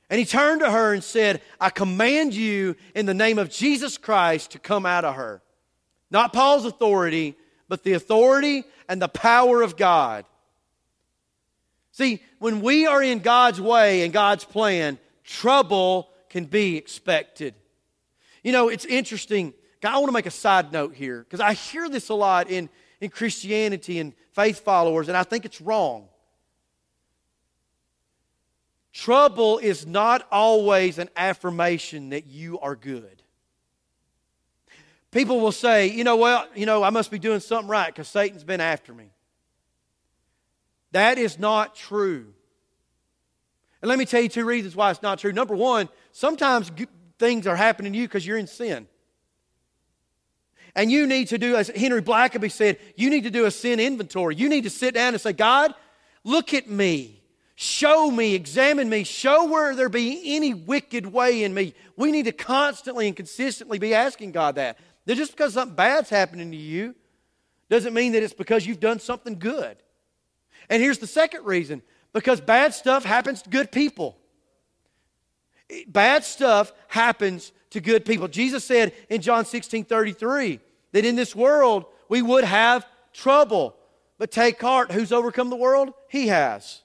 And 0.10 0.19
he 0.19 0.26
turned 0.26 0.62
to 0.62 0.71
her 0.71 0.93
and 0.93 1.04
said, 1.04 1.41
I 1.60 1.69
command 1.69 2.34
you 2.34 2.76
in 2.93 3.06
the 3.06 3.13
name 3.13 3.39
of 3.39 3.50
Jesus 3.50 3.98
Christ 3.98 4.52
to 4.52 4.60
come 4.60 4.86
out 4.86 5.04
of 5.04 5.15
her. 5.15 5.41
Not 6.12 6.32
Paul's 6.32 6.65
authority, 6.65 7.36
but 7.67 7.84
the 7.84 7.93
authority 7.93 8.63
and 8.88 9.02
the 9.02 9.08
power 9.08 9.62
of 9.62 9.78
God. 9.78 10.26
See, 11.91 12.21
when 12.39 12.62
we 12.62 12.86
are 12.86 13.02
in 13.02 13.19
God's 13.19 13.62
way 13.62 14.04
and 14.04 14.12
God's 14.12 14.43
plan, 14.43 15.00
trouble 15.24 16.10
can 16.30 16.45
be 16.45 16.78
expected. 16.78 17.56
You 18.43 18.52
know, 18.52 18.69
it's 18.69 18.86
interesting. 18.86 19.54
I 19.84 19.98
want 19.98 20.08
to 20.08 20.13
make 20.13 20.26
a 20.26 20.32
side 20.32 20.74
note 20.74 20.93
here 20.93 21.19
because 21.19 21.39
I 21.39 21.54
hear 21.54 21.88
this 21.89 22.10
a 22.10 22.13
lot 22.13 22.50
in, 22.50 22.69
in 23.00 23.10
Christianity 23.10 24.00
and 24.00 24.13
faith 24.34 24.60
followers, 24.60 25.08
and 25.08 25.15
I 25.15 25.24
think 25.24 25.45
it's 25.45 25.62
wrong. 25.62 26.10
Trouble 28.91 29.58
is 29.60 29.86
not 29.86 30.28
always 30.32 31.00
an 31.00 31.10
affirmation 31.15 32.10
that 32.10 32.28
you 32.28 32.60
are 32.60 32.76
good. 32.76 33.21
People 35.15 35.39
will 35.39 35.54
say, 35.54 35.88
you 35.88 36.04
know, 36.04 36.17
well, 36.17 36.45
you 36.56 36.65
know, 36.65 36.84
I 36.84 36.89
must 36.89 37.10
be 37.10 37.19
doing 37.19 37.39
something 37.39 37.69
right 37.69 37.88
because 37.88 38.10
Satan's 38.10 38.43
been 38.43 38.60
after 38.60 38.93
me. 38.93 39.12
That 40.91 41.17
is 41.17 41.39
not 41.39 41.73
true. 41.73 42.34
And 43.82 43.88
let 43.88 43.97
me 43.97 44.04
tell 44.04 44.19
you 44.19 44.28
two 44.28 44.43
reasons 44.43 44.75
why 44.75 44.91
it's 44.91 45.01
not 45.01 45.19
true. 45.19 45.32
Number 45.32 45.56
one, 45.56 45.88
sometimes 46.12 46.69
things 47.17 47.47
are 47.47 47.56
happening 47.56 47.93
to 47.93 47.97
you 47.97 48.06
because 48.06 48.28
you're 48.28 48.38
in 48.38 48.47
sin. 48.47 48.88
And 50.75 50.91
you 50.91 51.08
need 51.08 51.30
to 51.30 51.38
do, 51.38 51.56
as 51.56 51.69
Henry 51.69 52.01
Blackaby 52.01 52.51
said, 52.51 52.78
you 52.97 53.10
need 53.10 53.23
to 53.23 53.32
do 53.32 53.45
a 53.45 53.51
sin 53.51 53.80
inventory. 53.80 54.36
You 54.36 54.49
need 54.49 54.65
to 54.65 54.69
sit 54.69 54.95
down 54.95 55.13
and 55.13 55.21
say, 55.21 55.32
God, 55.32 55.73
look 56.25 56.54
at 56.54 56.69
me. 56.69 57.21
Show 57.56 58.12
me, 58.12 58.36
examine 58.36 58.89
me, 58.89 59.06
show 59.06 59.45
where 59.45 59.78
there 59.78 59.88
be 59.88 60.36
any 60.36 60.54
wicked 60.54 61.06
way 61.06 61.45
in 61.45 61.54
me. 61.54 61.73
We 61.95 62.12
need 62.12 62.25
to 62.25 62.34
constantly 62.34 63.08
and 63.08 63.15
consistently 63.15 63.80
be 63.80 63.93
asking 63.93 64.34
God 64.34 64.56
that. 64.56 64.78
That 65.06 65.15
just 65.15 65.32
because 65.32 65.54
something 65.54 65.76
bad's 65.76 66.10
happening 66.10 66.52
to 66.52 66.58
you 66.58 66.96
doesn't 67.70 67.94
mean 67.94 68.13
that 68.13 68.24
it's 68.24 68.34
because 68.34 68.65
you've 68.65 68.80
done 68.80 69.00
something 69.00 69.38
good. 69.39 69.78
And 70.70 70.82
here's 70.82 71.00
the 71.00 71.08
second 71.08 71.46
reason 71.46 71.82
because 72.13 72.41
bad 72.41 72.74
stuff 72.74 73.04
happens 73.04 73.41
to 73.44 73.50
good 73.50 73.72
people. 73.72 74.18
Bad 75.88 76.24
stuff 76.24 76.72
happens 76.88 77.52
to 77.72 77.82
good 77.82 78.06
people. 78.06 78.28
Jesus 78.28 78.63
said 78.63 78.94
in 79.10 79.22
John 79.22 79.46
16 79.46 79.86
33 79.86 80.60
that 80.91 81.06
in 81.06 81.15
this 81.15 81.36
world 81.36 81.86
we 82.08 82.22
would 82.22 82.44
have 82.44 82.86
trouble, 83.13 83.76
but 84.18 84.32
take 84.32 84.62
heart. 84.62 84.91
Who's 84.91 85.12
overcome 85.12 85.50
the 85.50 85.56
world? 85.56 85.94
He 86.08 86.28
has. 86.28 86.82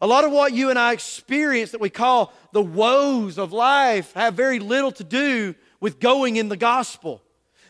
A 0.00 0.06
lot 0.06 0.24
of 0.24 0.32
what 0.32 0.52
you 0.52 0.70
and 0.70 0.78
I 0.78 0.92
experience 0.92 1.70
that 1.70 1.80
we 1.80 1.88
call 1.88 2.32
the 2.52 2.62
woes 2.62 3.38
of 3.38 3.52
life 3.52 4.12
have 4.14 4.34
very 4.34 4.58
little 4.58 4.92
to 4.92 5.04
do 5.04 5.54
with 5.84 6.00
going 6.00 6.36
in 6.36 6.48
the 6.48 6.56
gospel. 6.56 7.22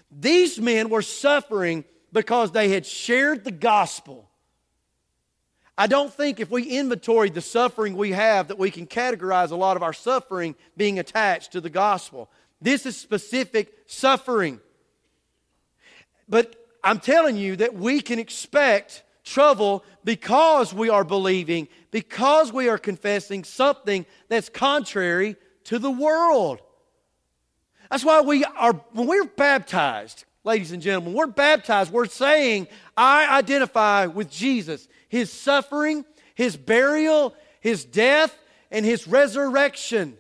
These 0.09 0.61
men 0.61 0.89
were 0.89 1.03
suffering 1.03 1.83
because 2.13 2.53
they 2.53 2.69
had 2.69 2.87
shared 2.87 3.43
the 3.43 3.51
gospel. 3.51 4.31
I 5.77 5.89
don't 5.89 6.15
think 6.15 6.39
if 6.39 6.49
we 6.49 6.63
inventory 6.63 7.29
the 7.29 7.41
suffering 7.41 7.97
we 7.97 8.13
have 8.13 8.47
that 8.47 8.57
we 8.57 8.71
can 8.71 8.87
categorize 8.87 9.51
a 9.51 9.57
lot 9.57 9.77
of 9.77 9.83
our 9.83 9.93
suffering 9.93 10.55
being 10.77 11.01
attached 11.01 11.51
to 11.51 11.61
the 11.61 11.71
gospel. 11.71 12.31
This 12.61 12.87
is 12.87 12.97
specific 12.97 13.77
suffering. 13.87 14.61
But 16.29 16.55
I'm 16.85 17.01
telling 17.01 17.37
you 17.37 17.57
that 17.57 17.75
we 17.75 18.01
can 18.01 18.21
expect 18.21 19.03
trouble 19.25 19.85
because 20.05 20.73
we 20.73 20.89
are 20.89 21.03
believing 21.03 21.67
because 21.91 22.53
we 22.53 22.69
are 22.69 22.79
confessing 22.79 23.43
something 23.43 24.07
that's 24.29 24.51
contrary 24.51 25.35
to 25.65 25.81
the 25.81 25.91
world. 25.91 26.61
That's 27.91 28.05
why 28.05 28.21
we 28.23 28.45
are, 28.45 28.73
when 28.93 29.07
we're 29.07 29.25
baptized, 29.25 30.25
ladies 30.43 30.73
and 30.73 30.83
gentlemen, 30.83 31.15
we're 31.15 31.27
baptized, 31.27 31.93
we're 31.93 32.07
saying, 32.07 32.69
I 32.97 33.39
identify 33.39 34.07
with 34.07 34.31
Jesus, 34.31 34.89
his 35.09 35.33
suffering, 35.33 36.05
his 36.35 36.57
burial, 36.57 37.35
his 37.61 37.85
death, 37.85 38.37
and 38.71 38.85
his 38.85 39.07
resurrection. 39.07 40.17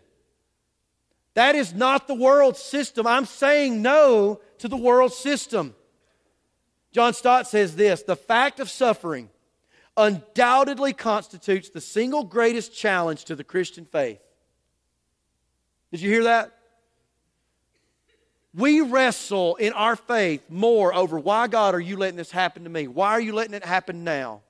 That 1.34 1.56
is 1.56 1.74
not 1.74 2.06
the 2.06 2.14
world 2.14 2.56
system. 2.56 3.06
I'm 3.06 3.26
saying 3.26 3.82
no 3.82 4.40
to 4.58 4.68
the 4.68 4.76
world 4.76 5.12
system. 5.12 5.74
John 6.92 7.12
Stott 7.12 7.48
says 7.48 7.74
this 7.74 8.02
the 8.02 8.16
fact 8.16 8.60
of 8.60 8.70
suffering 8.70 9.28
undoubtedly 9.96 10.92
constitutes 10.92 11.70
the 11.70 11.80
single 11.80 12.24
greatest 12.24 12.74
challenge 12.74 13.24
to 13.24 13.36
the 13.36 13.44
Christian 13.44 13.84
faith. 13.84 14.20
Did 15.90 16.00
you 16.00 16.10
hear 16.10 16.24
that? 16.24 16.52
We 18.56 18.80
wrestle 18.80 19.56
in 19.56 19.72
our 19.72 19.96
faith 19.96 20.42
more 20.48 20.94
over 20.94 21.18
why, 21.18 21.48
God, 21.48 21.74
are 21.74 21.80
you 21.80 21.96
letting 21.96 22.16
this 22.16 22.30
happen 22.30 22.64
to 22.64 22.70
me? 22.70 22.86
Why 22.86 23.10
are 23.10 23.20
you 23.20 23.34
letting 23.34 23.54
it 23.54 23.64
happen 23.64 24.04
now? 24.04 24.42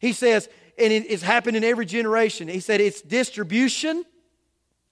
He 0.00 0.12
says, 0.12 0.48
and 0.76 0.92
it's 0.92 1.22
happened 1.22 1.56
in 1.56 1.62
every 1.62 1.86
generation. 1.86 2.48
He 2.48 2.60
said 2.60 2.80
its 2.80 3.00
distribution 3.00 4.04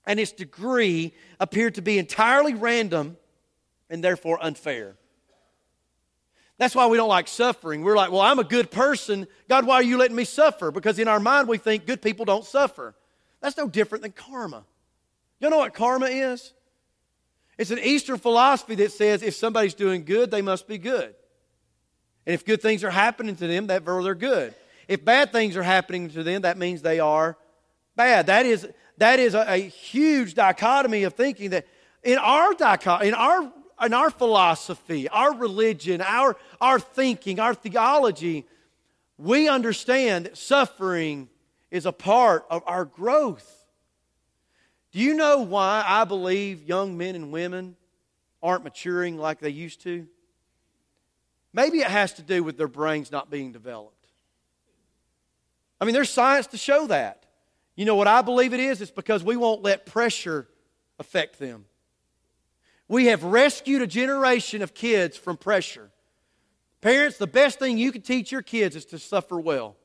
and 0.06 0.20
its 0.20 0.32
degree 0.32 1.12
appear 1.40 1.70
to 1.72 1.82
be 1.82 1.98
entirely 1.98 2.54
random 2.54 3.16
and 3.90 4.04
therefore 4.04 4.38
unfair. 4.40 4.96
That's 6.58 6.74
why 6.74 6.86
we 6.86 6.96
don't 6.96 7.08
like 7.08 7.26
suffering. 7.26 7.82
We're 7.82 7.96
like, 7.96 8.12
well, 8.12 8.20
I'm 8.20 8.38
a 8.38 8.44
good 8.44 8.70
person. 8.70 9.26
God, 9.48 9.66
why 9.66 9.76
are 9.76 9.82
you 9.82 9.96
letting 9.96 10.16
me 10.16 10.24
suffer? 10.24 10.70
Because 10.70 10.98
in 10.98 11.08
our 11.08 11.20
mind, 11.20 11.48
we 11.48 11.58
think 11.58 11.86
good 11.86 12.02
people 12.02 12.24
don't 12.24 12.44
suffer. 12.44 12.94
That's 13.40 13.56
no 13.56 13.68
different 13.68 14.02
than 14.02 14.12
karma. 14.12 14.64
You 15.40 15.50
know 15.50 15.58
what 15.58 15.72
karma 15.72 16.06
is? 16.06 16.52
It's 17.58 17.70
an 17.70 17.80
Eastern 17.80 18.18
philosophy 18.18 18.76
that 18.76 18.92
says 18.92 19.22
if 19.22 19.34
somebody's 19.34 19.74
doing 19.74 20.04
good, 20.04 20.30
they 20.30 20.42
must 20.42 20.66
be 20.66 20.78
good. 20.78 21.14
And 22.24 22.34
if 22.34 22.44
good 22.44 22.62
things 22.62 22.84
are 22.84 22.90
happening 22.90 23.36
to 23.36 23.46
them, 23.46 23.66
that 23.66 23.84
they're 23.84 24.14
good. 24.14 24.54
If 24.86 25.04
bad 25.04 25.32
things 25.32 25.56
are 25.56 25.62
happening 25.62 26.08
to 26.10 26.22
them, 26.22 26.42
that 26.42 26.56
means 26.56 26.82
they 26.82 27.00
are 27.00 27.36
bad. 27.96 28.26
That 28.26 28.46
is, 28.46 28.66
that 28.98 29.18
is 29.18 29.34
a, 29.34 29.44
a 29.52 29.56
huge 29.56 30.34
dichotomy 30.34 31.02
of 31.02 31.14
thinking 31.14 31.50
that 31.50 31.66
in 32.02 32.16
our 32.16 32.54
dichotomy, 32.54 33.08
in 33.08 33.14
our 33.14 33.52
in 33.80 33.94
our 33.94 34.10
philosophy, 34.10 35.08
our 35.08 35.34
religion, 35.34 36.00
our, 36.00 36.36
our 36.60 36.80
thinking, 36.80 37.40
our 37.40 37.54
theology, 37.54 38.46
we 39.16 39.48
understand 39.48 40.26
that 40.26 40.36
suffering 40.36 41.28
is 41.70 41.86
a 41.86 41.92
part 41.92 42.44
of 42.50 42.62
our 42.66 42.84
growth. 42.84 43.57
Do 44.92 45.00
you 45.00 45.14
know 45.14 45.40
why 45.40 45.84
I 45.86 46.04
believe 46.04 46.62
young 46.62 46.96
men 46.96 47.14
and 47.14 47.30
women 47.30 47.76
aren't 48.42 48.64
maturing 48.64 49.18
like 49.18 49.40
they 49.40 49.50
used 49.50 49.82
to? 49.82 50.06
Maybe 51.52 51.78
it 51.78 51.88
has 51.88 52.12
to 52.14 52.22
do 52.22 52.42
with 52.42 52.56
their 52.56 52.68
brains 52.68 53.10
not 53.10 53.30
being 53.30 53.52
developed. 53.52 53.94
I 55.80 55.84
mean, 55.84 55.94
there's 55.94 56.10
science 56.10 56.46
to 56.48 56.58
show 56.58 56.86
that. 56.86 57.24
You 57.76 57.84
know 57.84 57.94
what 57.94 58.08
I 58.08 58.22
believe 58.22 58.52
it 58.52 58.60
is? 58.60 58.80
It's 58.80 58.90
because 58.90 59.22
we 59.22 59.36
won't 59.36 59.62
let 59.62 59.86
pressure 59.86 60.48
affect 60.98 61.38
them. 61.38 61.66
We 62.88 63.06
have 63.06 63.22
rescued 63.22 63.82
a 63.82 63.86
generation 63.86 64.62
of 64.62 64.74
kids 64.74 65.16
from 65.16 65.36
pressure. 65.36 65.90
Parents, 66.80 67.18
the 67.18 67.26
best 67.26 67.58
thing 67.58 67.76
you 67.76 67.92
can 67.92 68.02
teach 68.02 68.32
your 68.32 68.42
kids 68.42 68.74
is 68.74 68.84
to 68.86 68.98
suffer 68.98 69.38
well. 69.38 69.76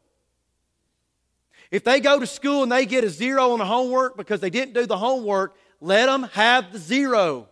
If 1.73 1.83
they 1.83 2.01
go 2.01 2.19
to 2.19 2.27
school 2.27 2.61
and 2.61 2.71
they 2.71 2.85
get 2.85 3.03
a 3.03 3.09
zero 3.09 3.53
on 3.53 3.57
the 3.57 3.65
homework 3.65 4.15
because 4.15 4.39
they 4.39 4.51
didn't 4.51 4.75
do 4.75 4.85
the 4.85 4.95
homework, 4.95 5.55
let 5.81 6.05
them 6.05 6.29
have 6.33 6.71
the 6.71 6.77
zero. 6.77 7.49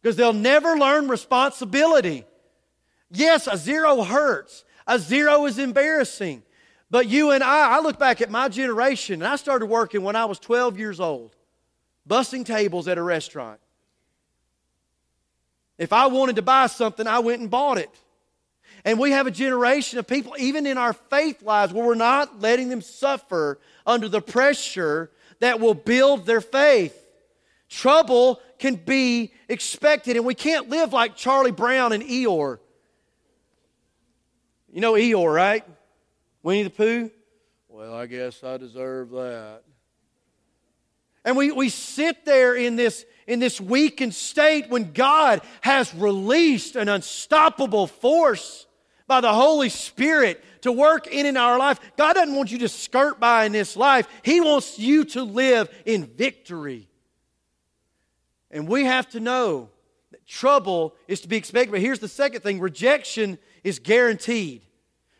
Because 0.00 0.14
they'll 0.14 0.32
never 0.32 0.78
learn 0.78 1.08
responsibility. 1.08 2.24
Yes, 3.10 3.48
a 3.48 3.56
zero 3.56 4.04
hurts. 4.04 4.64
A 4.86 5.00
zero 5.00 5.46
is 5.46 5.58
embarrassing. 5.58 6.44
But 6.92 7.08
you 7.08 7.32
and 7.32 7.42
I, 7.42 7.78
I 7.78 7.80
look 7.80 7.98
back 7.98 8.20
at 8.20 8.30
my 8.30 8.48
generation, 8.48 9.14
and 9.14 9.26
I 9.26 9.34
started 9.34 9.66
working 9.66 10.04
when 10.04 10.14
I 10.14 10.26
was 10.26 10.38
12 10.38 10.78
years 10.78 11.00
old, 11.00 11.34
bussing 12.08 12.46
tables 12.46 12.86
at 12.86 12.98
a 12.98 13.02
restaurant. 13.02 13.58
If 15.76 15.92
I 15.92 16.06
wanted 16.06 16.36
to 16.36 16.42
buy 16.42 16.68
something, 16.68 17.08
I 17.08 17.18
went 17.18 17.40
and 17.40 17.50
bought 17.50 17.78
it. 17.78 17.90
And 18.88 18.98
we 18.98 19.10
have 19.10 19.26
a 19.26 19.30
generation 19.30 19.98
of 19.98 20.06
people, 20.06 20.34
even 20.38 20.66
in 20.66 20.78
our 20.78 20.94
faith 20.94 21.42
lives, 21.42 21.74
where 21.74 21.84
we're 21.84 21.94
not 21.94 22.40
letting 22.40 22.70
them 22.70 22.80
suffer 22.80 23.60
under 23.86 24.08
the 24.08 24.22
pressure 24.22 25.10
that 25.40 25.60
will 25.60 25.74
build 25.74 26.24
their 26.24 26.40
faith. 26.40 26.96
Trouble 27.68 28.40
can 28.58 28.76
be 28.76 29.34
expected, 29.46 30.16
and 30.16 30.24
we 30.24 30.34
can't 30.34 30.70
live 30.70 30.94
like 30.94 31.16
Charlie 31.16 31.50
Brown 31.50 31.92
and 31.92 32.02
Eeyore. 32.02 32.60
You 34.72 34.80
know 34.80 34.94
Eeyore, 34.94 35.34
right? 35.34 35.64
Winnie 36.42 36.62
the 36.62 36.70
Pooh? 36.70 37.10
Well, 37.68 37.92
I 37.92 38.06
guess 38.06 38.42
I 38.42 38.56
deserve 38.56 39.10
that. 39.10 39.64
And 41.26 41.36
we, 41.36 41.52
we 41.52 41.68
sit 41.68 42.24
there 42.24 42.54
in 42.54 42.76
this, 42.76 43.04
in 43.26 43.38
this 43.38 43.60
weakened 43.60 44.14
state 44.14 44.70
when 44.70 44.94
God 44.94 45.42
has 45.60 45.94
released 45.94 46.74
an 46.74 46.88
unstoppable 46.88 47.86
force 47.86 48.64
by 49.08 49.20
the 49.20 49.32
Holy 49.32 49.70
Spirit 49.70 50.44
to 50.62 50.70
work 50.70 51.06
in 51.08 51.26
in 51.26 51.36
our 51.36 51.58
life. 51.58 51.80
God 51.96 52.14
doesn't 52.14 52.34
want 52.34 52.52
you 52.52 52.58
to 52.58 52.68
skirt 52.68 53.18
by 53.18 53.46
in 53.46 53.52
this 53.52 53.76
life. 53.76 54.06
He 54.22 54.40
wants 54.40 54.78
you 54.78 55.04
to 55.06 55.24
live 55.24 55.68
in 55.84 56.06
victory. 56.06 56.88
And 58.50 58.68
we 58.68 58.84
have 58.84 59.08
to 59.10 59.20
know 59.20 59.70
that 60.10 60.26
trouble 60.26 60.94
is 61.06 61.20
to 61.22 61.28
be 61.28 61.36
expected. 61.36 61.72
But 61.72 61.80
here's 61.80 61.98
the 61.98 62.08
second 62.08 62.42
thing 62.42 62.60
rejection 62.60 63.38
is 63.64 63.78
guaranteed. 63.78 64.62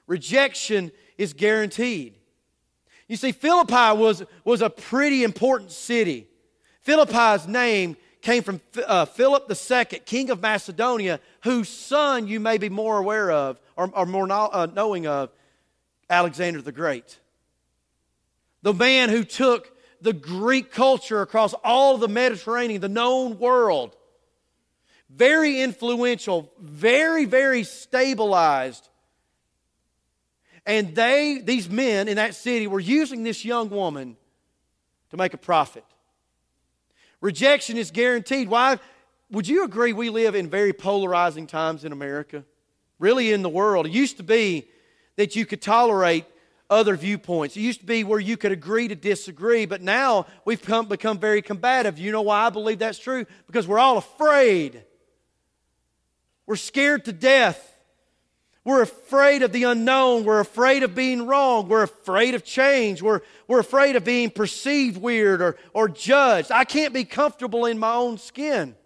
Rejection 0.07 0.93
is 1.17 1.33
guaranteed. 1.33 2.15
You 3.09 3.17
see, 3.17 3.33
Philippi 3.33 3.99
was, 3.99 4.23
was 4.45 4.61
a 4.61 4.71
pretty 4.71 5.25
important 5.25 5.73
city. 5.73 6.29
Philippi's 6.83 7.47
name 7.47 7.97
came 8.21 8.43
from 8.43 8.61
uh, 8.87 9.05
Philip 9.07 9.51
II, 9.51 9.85
king 10.05 10.31
of 10.31 10.41
Macedonia, 10.41 11.21
whose 11.43 11.69
son 11.69 12.27
you 12.27 12.41
may 12.41 12.59
be 12.59 12.69
more 12.69 12.99
aware 12.99 13.31
of 13.31 13.59
or, 13.79 13.91
or 13.95 14.05
more 14.05 14.31
uh, 14.31 14.67
knowing 14.67 15.07
of, 15.07 15.31
Alexander 16.11 16.61
the 16.61 16.73
Great. 16.73 17.19
The 18.63 18.75
man 18.75 19.09
who 19.09 19.25
took 19.25 19.73
the 20.01 20.13
Greek 20.13 20.73
culture 20.73 21.23
across 21.23 21.55
all 21.65 21.97
the 21.97 22.09
Mediterranean, 22.09 22.81
the 22.81 22.89
known 22.89 23.39
world. 23.39 23.97
Very 25.09 25.63
influential, 25.63 26.53
very, 26.59 27.25
very 27.25 27.63
stabilized. 27.63 28.89
And 30.67 30.95
they, 30.95 31.41
these 31.43 31.71
men 31.71 32.09
in 32.09 32.17
that 32.17 32.35
city, 32.35 32.67
were 32.67 32.81
using 32.81 33.23
this 33.23 33.45
young 33.45 33.71
woman 33.71 34.17
to 35.11 35.17
make 35.17 35.33
a 35.33 35.39
profit. 35.39 35.85
Rejection 37.21 37.77
is 37.77 37.91
guaranteed. 37.91 38.49
Why? 38.49 38.79
would 39.31 39.47
you 39.47 39.65
agree 39.65 39.93
we 39.93 40.11
live 40.11 40.35
in 40.35 40.49
very 40.49 40.73
polarizing 40.73 41.47
times 41.47 41.85
in 41.85 41.93
America? 41.93 42.45
Really, 42.99 43.33
in 43.33 43.43
the 43.43 43.49
world. 43.49 43.87
It 43.87 43.93
used 43.93 44.17
to 44.17 44.23
be 44.23 44.69
that 45.17 45.37
you 45.37 45.47
could 45.47 45.63
tolerate 45.63 46.25
other 46.71 46.97
viewpoints. 46.97 47.57
It 47.57 47.61
used 47.61 47.81
to 47.81 47.87
be 47.87 48.05
where 48.05 48.21
you 48.21 48.37
could 48.37 48.53
agree 48.53 48.89
to 48.89 48.95
disagree, 48.95 49.67
but 49.67 49.81
now 49.81 50.27
we've 50.45 50.61
come, 50.61 50.87
become 50.87 51.19
very 51.19 51.43
combative. 51.43 51.99
You 51.99 52.13
know 52.13 52.23
why 52.23 52.47
I 52.47 52.51
believe 52.51 52.79
that's 52.79 52.99
true? 52.99 53.25
Because 53.47 53.67
we're 53.67 53.79
all 53.79 53.99
afraid. 53.99 54.85
We're 56.47 56.57
scared 56.57 57.05
to 57.07 57.13
death. 57.13 57.65
We're 58.65 58.83
afraid 58.83 59.43
of 59.43 59.53
the 59.53 59.65
unknown. 59.65 60.25
We're 60.25 60.41
afraid 60.41 60.83
of 60.83 60.95
being 60.95 61.27
wrong. 61.27 61.69
We're 61.69 61.85
afraid 61.85 62.35
of 62.35 62.45
change. 62.45 63.01
We're, 63.01 63.21
we're 63.47 63.61
afraid 63.61 63.97
of 63.97 64.05
being 64.05 64.31
perceived 64.31 65.01
weird 65.01 65.41
or, 65.41 65.57
or 65.73 65.89
judged. 65.89 66.53
I 66.53 66.65
can't 66.65 66.93
be 66.93 67.05
comfortable 67.05 67.65
in 67.65 67.79
my 67.79 67.95
own 67.95 68.19
skin. 68.19 68.77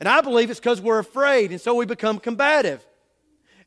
And 0.00 0.08
I 0.08 0.22
believe 0.22 0.50
it's 0.50 0.58
because 0.58 0.80
we're 0.80 0.98
afraid, 0.98 1.52
and 1.52 1.60
so 1.60 1.74
we 1.74 1.84
become 1.84 2.18
combative. 2.18 2.84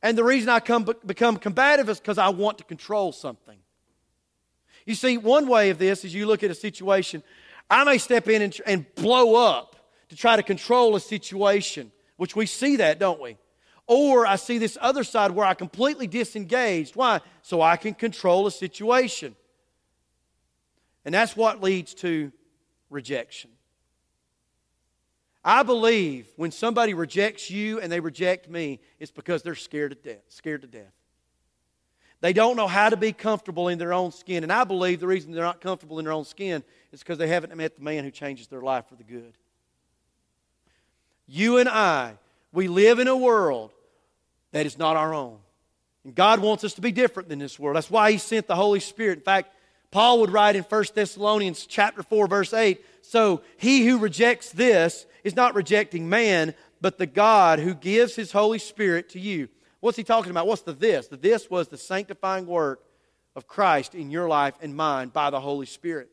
And 0.01 0.17
the 0.17 0.23
reason 0.23 0.49
I 0.49 0.59
come, 0.59 0.85
become 1.05 1.37
combative 1.37 1.87
is 1.87 1.99
because 1.99 2.17
I 2.17 2.29
want 2.29 2.57
to 2.57 2.63
control 2.63 3.11
something. 3.11 3.57
You 4.85 4.95
see, 4.95 5.17
one 5.17 5.47
way 5.47 5.69
of 5.69 5.77
this 5.77 6.03
is 6.03 6.13
you 6.13 6.25
look 6.25 6.43
at 6.43 6.51
a 6.51 6.55
situation, 6.55 7.23
I 7.69 7.83
may 7.83 7.99
step 7.99 8.27
in 8.27 8.41
and, 8.41 8.61
and 8.65 8.95
blow 8.95 9.35
up 9.35 9.75
to 10.09 10.15
try 10.15 10.35
to 10.35 10.43
control 10.43 10.95
a 10.95 10.99
situation, 10.99 11.91
which 12.17 12.35
we 12.35 12.47
see 12.47 12.77
that, 12.77 12.99
don't 12.99 13.21
we? 13.21 13.37
Or 13.87 14.25
I 14.25 14.35
see 14.35 14.57
this 14.57 14.77
other 14.81 15.03
side 15.03 15.31
where 15.31 15.45
I 15.45 15.53
completely 15.53 16.07
disengaged. 16.07 16.95
Why? 16.95 17.21
So 17.41 17.61
I 17.61 17.77
can 17.77 17.93
control 17.93 18.47
a 18.47 18.51
situation. 18.51 19.35
And 21.05 21.13
that's 21.13 21.35
what 21.35 21.61
leads 21.61 21.93
to 21.95 22.31
rejection. 22.89 23.51
I 25.43 25.63
believe 25.63 26.27
when 26.37 26.51
somebody 26.51 26.93
rejects 26.93 27.49
you 27.49 27.79
and 27.79 27.91
they 27.91 27.99
reject 27.99 28.49
me, 28.49 28.79
it's 28.99 29.11
because 29.11 29.43
they're 29.43 29.55
scared 29.55 29.91
to 29.91 30.09
death, 30.09 30.23
scared 30.29 30.61
to 30.61 30.67
death. 30.67 30.93
They 32.21 32.31
don't 32.31 32.55
know 32.55 32.67
how 32.67 32.87
to 32.87 32.95
be 32.95 33.11
comfortable 33.11 33.67
in 33.67 33.77
their 33.77 33.91
own 33.91 34.13
skin. 34.13 34.43
And 34.43 34.53
I 34.53 34.63
believe 34.63 35.01
the 35.01 35.07
reason 35.07 35.33
they're 35.33 35.43
not 35.43 35.59
comfortable 35.59 35.99
in 35.99 36.05
their 36.05 36.13
own 36.13 36.23
skin 36.23 36.63
is 36.93 36.99
because 36.99 37.17
they 37.17 37.27
haven't 37.27 37.53
met 37.53 37.75
the 37.75 37.83
man 37.83 38.05
who 38.05 38.11
changes 38.11 38.47
their 38.47 38.61
life 38.61 38.87
for 38.87 38.95
the 38.95 39.03
good. 39.03 39.33
You 41.27 41.57
and 41.57 41.67
I, 41.67 42.17
we 42.53 42.69
live 42.69 42.99
in 42.99 43.09
a 43.09 43.17
world 43.17 43.71
that 44.53 44.65
is 44.65 44.77
not 44.77 44.95
our 44.95 45.13
own. 45.13 45.39
And 46.05 46.15
God 46.15 46.39
wants 46.39 46.63
us 46.63 46.73
to 46.75 46.81
be 46.81 46.93
different 46.93 47.27
than 47.27 47.39
this 47.39 47.59
world. 47.59 47.75
That's 47.75 47.91
why 47.91 48.13
He 48.13 48.17
sent 48.17 48.47
the 48.47 48.55
Holy 48.55 48.79
Spirit. 48.79 49.17
In 49.17 49.23
fact, 49.25 49.53
Paul 49.91 50.21
would 50.21 50.31
write 50.31 50.55
in 50.55 50.63
1 50.63 50.85
Thessalonians 50.95 51.65
chapter 51.65 52.03
4, 52.03 52.27
verse 52.27 52.53
8, 52.53 52.83
so 53.03 53.41
he 53.57 53.85
who 53.85 53.99
rejects 53.99 54.51
this 54.51 55.05
is 55.23 55.35
not 55.35 55.55
rejecting 55.55 56.09
man, 56.09 56.55
but 56.81 56.97
the 56.97 57.05
God 57.05 57.59
who 57.59 57.75
gives 57.75 58.15
his 58.15 58.31
Holy 58.31 58.59
Spirit 58.59 59.09
to 59.09 59.19
you. 59.19 59.49
What's 59.79 59.97
he 59.97 60.03
talking 60.03 60.31
about? 60.31 60.47
What's 60.47 60.63
the 60.63 60.73
this? 60.73 61.07
The 61.07 61.17
this 61.17 61.49
was 61.49 61.67
the 61.67 61.77
sanctifying 61.77 62.47
work 62.47 62.83
of 63.35 63.47
Christ 63.47 63.93
in 63.93 64.09
your 64.09 64.27
life 64.27 64.55
and 64.61 64.75
mine 64.75 65.09
by 65.09 65.29
the 65.29 65.39
Holy 65.39 65.65
Spirit. 65.65 66.09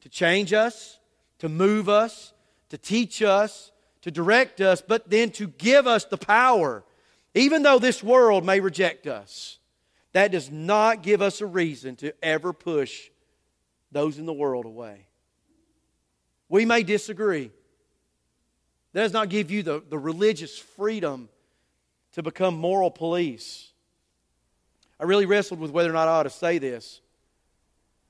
To 0.00 0.08
change 0.08 0.52
us, 0.52 0.98
to 1.38 1.48
move 1.48 1.88
us, 1.88 2.32
to 2.70 2.78
teach 2.78 3.22
us, 3.22 3.70
to 4.02 4.10
direct 4.10 4.60
us, 4.60 4.82
but 4.82 5.08
then 5.08 5.30
to 5.32 5.46
give 5.46 5.86
us 5.86 6.04
the 6.04 6.18
power 6.18 6.84
even 7.34 7.62
though 7.62 7.78
this 7.78 8.02
world 8.02 8.46
may 8.46 8.60
reject 8.60 9.06
us, 9.06 9.58
that 10.12 10.30
does 10.30 10.50
not 10.50 11.02
give 11.02 11.20
us 11.20 11.40
a 11.40 11.46
reason 11.46 11.96
to 11.96 12.14
ever 12.24 12.52
push 12.52 13.10
those 13.90 14.18
in 14.18 14.26
the 14.26 14.32
world 14.32 14.64
away. 14.64 15.06
We 16.48 16.64
may 16.64 16.82
disagree. 16.82 17.50
That 18.92 19.02
does 19.02 19.12
not 19.12 19.28
give 19.28 19.50
you 19.50 19.62
the, 19.62 19.82
the 19.88 19.98
religious 19.98 20.58
freedom 20.58 21.28
to 22.12 22.22
become 22.22 22.54
moral 22.54 22.90
police. 22.90 23.72
I 25.00 25.04
really 25.04 25.26
wrestled 25.26 25.58
with 25.58 25.72
whether 25.72 25.90
or 25.90 25.94
not 25.94 26.08
I 26.08 26.12
ought 26.12 26.22
to 26.24 26.30
say 26.30 26.58
this. 26.58 27.00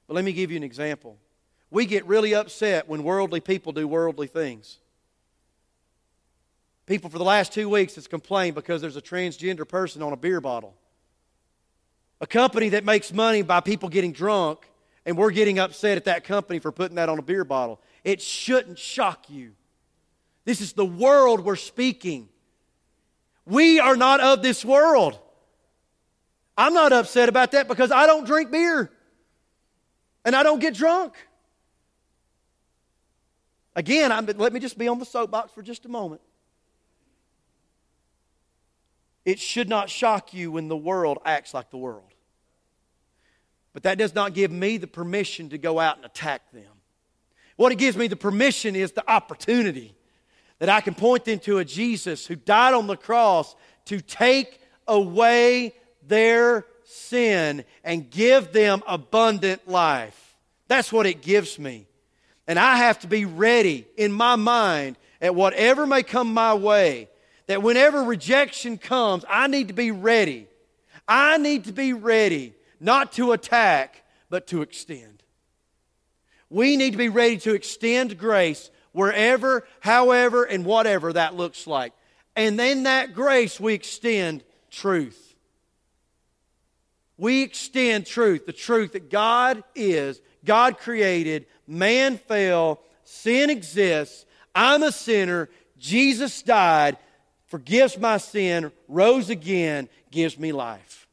But 0.07 0.14
let 0.14 0.25
me 0.25 0.33
give 0.33 0.51
you 0.51 0.57
an 0.57 0.62
example. 0.62 1.16
We 1.70 1.87
get 1.87 2.07
really 2.07 2.35
upset 2.35 2.88
when 2.88 3.03
worldly 3.03 3.40
people 3.40 3.73
do 3.73 3.88
worldly 3.88 4.27
things. 4.27 4.79
People 6.87 7.09
for 7.09 7.16
the 7.16 7.25
last 7.25 7.53
two 7.53 7.68
weeks 7.68 7.94
has 7.94 8.07
complained 8.07 8.55
because 8.55 8.83
there's 8.83 8.97
a 8.97 9.03
transgender 9.03 9.66
person 9.66 10.03
on 10.03 10.12
a 10.12 10.16
beer 10.16 10.40
bottle. 10.40 10.75
A 12.20 12.27
company 12.27 12.70
that 12.70 12.85
makes 12.85 13.12
money 13.12 13.42
by 13.42 13.61
people 13.61 13.88
getting 13.88 14.12
drunk, 14.12 14.61
and 15.07 15.16
we're 15.16 15.31
getting 15.31 15.59
upset 15.59 15.97
at 15.97 16.05
that 16.05 16.25
company 16.25 16.59
for 16.59 16.70
putting 16.70 16.97
that 16.97 17.09
on 17.09 17.18
a 17.18 17.23
beer 17.23 17.44
bottle. 17.44 17.81
It 18.04 18.20
shouldn't 18.20 18.78
shock 18.78 19.30
you. 19.30 19.52
This 20.44 20.60
is 20.60 20.74
the 20.74 20.84
world 20.84 21.40
we're 21.40 21.56
speaking. 21.56 22.28
We 23.46 23.80
are 23.80 23.96
not 23.96 24.20
of 24.20 24.42
this 24.42 24.64
world. 24.64 25.18
I'm 26.56 26.74
not 26.74 26.92
upset 26.92 27.28
about 27.28 27.52
that 27.52 27.66
because 27.66 27.90
I 27.90 28.06
don't 28.06 28.26
drink 28.26 28.50
beer 28.50 28.90
and 30.24 30.36
I 30.36 30.42
don't 30.42 30.60
get 30.60 30.74
drunk. 30.74 31.14
Again, 33.74 34.12
I'm, 34.12 34.26
let 34.26 34.52
me 34.52 34.60
just 34.60 34.78
be 34.78 34.86
on 34.86 34.98
the 34.98 35.04
soapbox 35.04 35.52
for 35.52 35.62
just 35.62 35.84
a 35.84 35.88
moment. 35.88 36.20
It 39.24 39.38
should 39.40 39.68
not 39.68 39.90
shock 39.90 40.34
you 40.34 40.52
when 40.52 40.68
the 40.68 40.76
world 40.76 41.18
acts 41.24 41.54
like 41.54 41.70
the 41.70 41.78
world. 41.78 42.12
But 43.72 43.82
that 43.84 43.98
does 43.98 44.14
not 44.14 44.34
give 44.34 44.52
me 44.52 44.76
the 44.76 44.86
permission 44.86 45.48
to 45.48 45.58
go 45.58 45.80
out 45.80 45.96
and 45.96 46.04
attack 46.04 46.52
them. 46.52 46.73
What 47.56 47.72
it 47.72 47.76
gives 47.76 47.96
me 47.96 48.08
the 48.08 48.16
permission 48.16 48.74
is 48.74 48.92
the 48.92 49.08
opportunity 49.10 49.94
that 50.58 50.68
I 50.68 50.80
can 50.80 50.94
point 50.94 51.24
them 51.24 51.38
to 51.40 51.58
a 51.58 51.64
Jesus 51.64 52.26
who 52.26 52.36
died 52.36 52.74
on 52.74 52.86
the 52.86 52.96
cross 52.96 53.54
to 53.86 54.00
take 54.00 54.60
away 54.86 55.74
their 56.06 56.66
sin 56.84 57.64
and 57.82 58.10
give 58.10 58.52
them 58.52 58.82
abundant 58.86 59.66
life. 59.68 60.36
That's 60.68 60.92
what 60.92 61.06
it 61.06 61.22
gives 61.22 61.58
me. 61.58 61.86
And 62.46 62.58
I 62.58 62.76
have 62.76 63.00
to 63.00 63.06
be 63.06 63.24
ready 63.24 63.86
in 63.96 64.12
my 64.12 64.36
mind 64.36 64.96
at 65.20 65.34
whatever 65.34 65.86
may 65.86 66.02
come 66.02 66.32
my 66.32 66.54
way 66.54 67.08
that 67.46 67.62
whenever 67.62 68.02
rejection 68.02 68.78
comes, 68.78 69.24
I 69.28 69.46
need 69.46 69.68
to 69.68 69.74
be 69.74 69.90
ready. 69.90 70.46
I 71.06 71.36
need 71.38 71.64
to 71.64 71.72
be 71.72 71.92
ready 71.92 72.54
not 72.80 73.12
to 73.12 73.32
attack, 73.32 74.02
but 74.30 74.46
to 74.48 74.62
extend. 74.62 75.23
We 76.50 76.76
need 76.76 76.92
to 76.92 76.98
be 76.98 77.09
ready 77.09 77.38
to 77.38 77.54
extend 77.54 78.18
grace 78.18 78.70
wherever, 78.92 79.66
however, 79.80 80.44
and 80.44 80.64
whatever 80.64 81.12
that 81.12 81.35
looks 81.35 81.66
like. 81.66 81.92
And 82.37 82.59
then 82.59 82.85
that 82.85 83.14
grace, 83.14 83.59
we 83.59 83.74
extend 83.74 84.44
truth. 84.70 85.35
We 87.16 87.42
extend 87.42 88.07
truth, 88.07 88.46
the 88.46 88.52
truth 88.52 88.92
that 88.92 89.11
God 89.11 89.62
is, 89.74 90.20
God 90.44 90.78
created, 90.78 91.46
man 91.66 92.18
fell, 92.18 92.80
sin 93.04 93.50
exists, 93.50 94.26
I'm 94.54 94.83
a 94.83 94.92
sinner, 94.92 95.48
Jesus 95.78 96.42
died, 96.42 96.96
forgives 97.46 97.98
my 97.98 98.18
sin, 98.18 98.72
rose 98.88 99.30
again, 99.30 99.88
gives 100.11 100.38
me 100.38 100.52
life. 100.52 101.07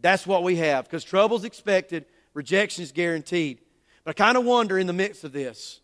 That's 0.00 0.26
what 0.26 0.42
we 0.42 0.56
have 0.56 0.84
because 0.84 1.04
trouble's 1.04 1.44
expected, 1.44 2.04
rejection 2.34 2.82
is 2.82 2.92
guaranteed. 2.92 3.58
But 4.04 4.10
I 4.10 4.24
kind 4.24 4.36
of 4.36 4.44
wonder 4.44 4.78
in 4.78 4.86
the 4.86 4.92
midst 4.92 5.24
of 5.24 5.32
this. 5.32 5.80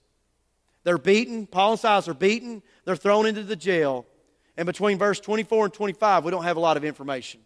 They're 0.84 0.98
beaten, 0.98 1.46
Paul 1.46 1.72
and 1.72 1.80
Silas 1.80 2.08
are 2.08 2.14
beaten, 2.14 2.62
they're 2.84 2.96
thrown 2.96 3.26
into 3.26 3.42
the 3.42 3.56
jail. 3.56 4.06
And 4.56 4.66
between 4.66 4.98
verse 4.98 5.20
24 5.20 5.66
and 5.66 5.74
25, 5.74 6.24
we 6.24 6.30
don't 6.30 6.44
have 6.44 6.56
a 6.56 6.60
lot 6.60 6.76
of 6.76 6.84
information. 6.84 7.40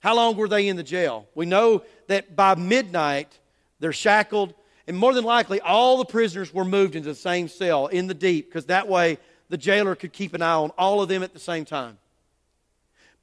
How 0.00 0.16
long 0.16 0.36
were 0.36 0.48
they 0.48 0.66
in 0.66 0.76
the 0.76 0.82
jail? 0.82 1.28
We 1.34 1.46
know 1.46 1.84
that 2.08 2.34
by 2.34 2.54
midnight, 2.54 3.38
they're 3.78 3.92
shackled, 3.92 4.54
and 4.86 4.96
more 4.96 5.12
than 5.12 5.24
likely, 5.24 5.60
all 5.60 5.98
the 5.98 6.06
prisoners 6.06 6.52
were 6.52 6.64
moved 6.64 6.96
into 6.96 7.08
the 7.08 7.14
same 7.14 7.48
cell 7.48 7.86
in 7.86 8.06
the 8.06 8.14
deep, 8.14 8.48
because 8.48 8.66
that 8.66 8.88
way 8.88 9.18
the 9.50 9.58
jailer 9.58 9.94
could 9.94 10.12
keep 10.12 10.32
an 10.32 10.42
eye 10.42 10.54
on 10.54 10.70
all 10.78 11.02
of 11.02 11.08
them 11.08 11.22
at 11.22 11.34
the 11.34 11.38
same 11.38 11.64
time. 11.64 11.98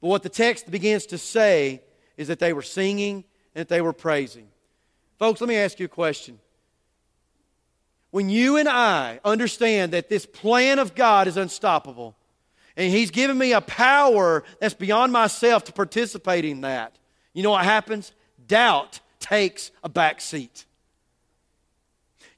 But 0.00 0.08
what 0.08 0.22
the 0.22 0.28
text 0.28 0.70
begins 0.70 1.06
to 1.06 1.18
say 1.18 1.82
is 2.16 2.28
that 2.28 2.38
they 2.38 2.52
were 2.52 2.62
singing 2.62 3.24
and 3.58 3.66
that 3.66 3.68
they 3.68 3.80
were 3.80 3.92
praising. 3.92 4.46
Folks, 5.18 5.40
let 5.40 5.48
me 5.48 5.56
ask 5.56 5.80
you 5.80 5.86
a 5.86 5.88
question. 5.88 6.38
When 8.12 8.30
you 8.30 8.56
and 8.56 8.68
I 8.68 9.18
understand 9.24 9.92
that 9.94 10.08
this 10.08 10.24
plan 10.24 10.78
of 10.78 10.94
God 10.94 11.26
is 11.26 11.36
unstoppable, 11.36 12.14
and 12.76 12.92
He's 12.92 13.10
given 13.10 13.36
me 13.36 13.52
a 13.52 13.60
power 13.60 14.44
that's 14.60 14.74
beyond 14.74 15.12
myself 15.12 15.64
to 15.64 15.72
participate 15.72 16.44
in 16.44 16.60
that, 16.60 16.98
you 17.32 17.42
know 17.42 17.50
what 17.50 17.64
happens? 17.64 18.12
Doubt 18.46 19.00
takes 19.18 19.72
a 19.82 19.88
back 19.88 20.20
seat. 20.20 20.64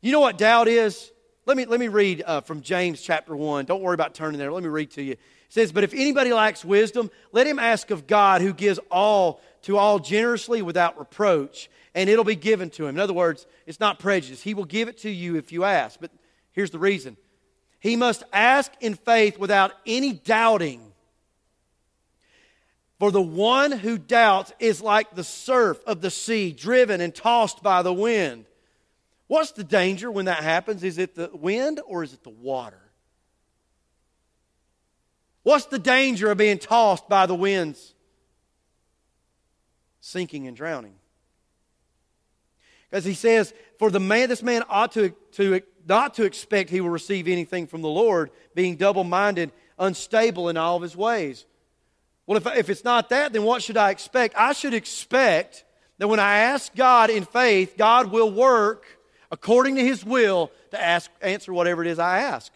You 0.00 0.12
know 0.12 0.20
what 0.20 0.38
doubt 0.38 0.68
is? 0.68 1.12
Let 1.44 1.59
me, 1.59 1.66
let 1.66 1.80
me 1.80 1.88
read 1.88 2.22
uh, 2.26 2.40
from 2.40 2.62
James 2.62 3.02
chapter 3.02 3.37
1. 3.37 3.66
Don't 3.66 3.83
worry 3.83 3.92
about 3.92 4.14
turning 4.14 4.38
there. 4.38 4.50
Let 4.50 4.62
me 4.62 4.70
read 4.70 4.92
to 4.92 5.02
you. 5.02 5.16
Says, 5.51 5.71
But 5.71 5.85
if 5.85 5.93
anybody 5.93 6.33
lacks 6.33 6.65
wisdom, 6.65 7.11
let 7.33 7.47
him 7.47 7.59
ask 7.59 7.91
of 7.91 8.07
God 8.07 8.41
who 8.41 8.55
gives 8.55 8.81
all 8.91 9.43
to 9.63 9.77
all 9.77 9.99
generously 9.99 10.63
without 10.63 10.99
reproach, 10.99 11.69
and 11.95 12.09
it'll 12.09 12.25
be 12.25 12.37
given 12.37 12.71
to 12.71 12.87
him. 12.87 12.97
In 12.97 13.01
other 13.01 13.13
words, 13.13 13.47
it's 13.67 13.81
not 13.81 13.99
prejudice. 13.99 14.43
He 14.43 14.55
will 14.55 14.65
give 14.65 14.89
it 14.89 14.99
to 14.99 15.11
you 15.11 15.37
if 15.37 15.53
you 15.53 15.65
ask. 15.65 16.01
But 16.01 16.11
Here's 16.53 16.71
the 16.71 16.79
reason 16.79 17.17
he 17.79 17.97
must 17.97 18.23
ask 18.33 18.73
in 18.81 18.95
faith 18.95 19.39
without 19.39 19.73
any 19.87 20.13
doubting. 20.13 20.93
For 22.99 23.11
the 23.11 23.23
one 23.23 23.73
who 23.73 23.97
doubts 23.97 24.53
is 24.59 24.83
like 24.83 25.15
the 25.15 25.25
surf 25.25 25.83
of 25.87 26.03
the 26.03 26.11
sea, 26.11 26.53
driven 26.53 27.01
and 27.01 27.15
tossed 27.15 27.63
by 27.63 27.81
the 27.81 27.95
wind. 27.95 28.45
What's 29.27 29.53
the 29.53 29.65
danger 29.65 30.11
when 30.11 30.27
that 30.27 30.43
happens? 30.43 30.85
Is 30.85 30.99
it 30.99 31.15
the 31.15 31.31
wind 31.33 31.81
or 31.87 32.03
is 32.03 32.13
it 32.13 32.23
the 32.25 32.29
water? 32.29 32.89
What's 35.51 35.67
the 35.67 35.81
danger 35.81 36.31
of 36.31 36.39
being 36.39 36.59
tossed 36.59 37.09
by 37.09 37.27
the 37.27 37.35
winds? 37.35 37.93
Sinking 40.01 40.47
and 40.47 40.57
drowning. 40.57 40.95
Because 42.89 43.05
he 43.05 43.15
says, 43.15 43.53
For 43.77 43.91
the 43.91 43.99
man, 43.99 44.29
this 44.29 44.45
man 44.45 44.63
ought 44.69 44.93
to, 44.93 45.11
to 45.33 45.61
not 45.89 46.15
to 46.15 46.23
expect 46.23 46.71
he 46.71 46.81
will 46.81 46.91
receive 46.91 47.27
anything 47.27 47.67
from 47.67 47.83
the 47.83 47.89
Lord, 47.89 48.31
being 48.55 48.77
double 48.77 49.03
minded, 49.03 49.51
unstable 49.77 50.51
in 50.51 50.57
all 50.57 50.77
of 50.77 50.83
his 50.83 50.95
ways. 50.95 51.47
Well, 52.29 52.37
if, 52.37 52.47
if 52.47 52.71
it's 52.71 52.85
not 52.85 53.09
that, 53.09 53.33
then 53.33 53.43
what 53.43 53.61
should 53.61 53.77
I 53.77 53.91
expect? 53.91 54.37
I 54.39 54.53
should 54.53 54.73
expect 54.73 55.65
that 55.99 56.07
when 56.07 56.21
I 56.21 56.37
ask 56.37 56.73
God 56.77 57.11
in 57.11 57.25
faith, 57.25 57.75
God 57.77 58.13
will 58.13 58.31
work 58.31 58.85
according 59.33 59.75
to 59.75 59.85
his 59.85 60.05
will 60.05 60.53
to 60.71 60.81
ask, 60.81 61.11
answer 61.21 61.53
whatever 61.53 61.83
it 61.83 61.89
is 61.89 61.99
I 61.99 62.21
ask. 62.21 62.53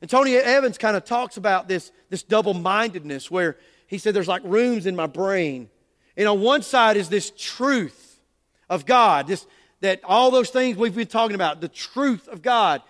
And 0.00 0.08
Tony 0.10 0.34
Evans 0.36 0.78
kind 0.78 0.96
of 0.96 1.04
talks 1.04 1.36
about 1.36 1.68
this, 1.68 1.92
this 2.08 2.22
double 2.22 2.54
mindedness 2.54 3.30
where 3.30 3.56
he 3.86 3.98
said 3.98 4.14
there's 4.14 4.28
like 4.28 4.42
rooms 4.44 4.86
in 4.86 4.96
my 4.96 5.06
brain. 5.06 5.68
And 6.16 6.26
on 6.28 6.40
one 6.40 6.62
side 6.62 6.96
is 6.96 7.08
this 7.08 7.32
truth 7.36 8.20
of 8.68 8.86
God, 8.86 9.26
this, 9.26 9.46
that 9.80 10.00
all 10.04 10.30
those 10.30 10.50
things 10.50 10.76
we've 10.76 10.94
been 10.94 11.06
talking 11.06 11.34
about, 11.34 11.60
the 11.60 11.68
truth 11.68 12.28
of 12.28 12.42
God. 12.42 12.82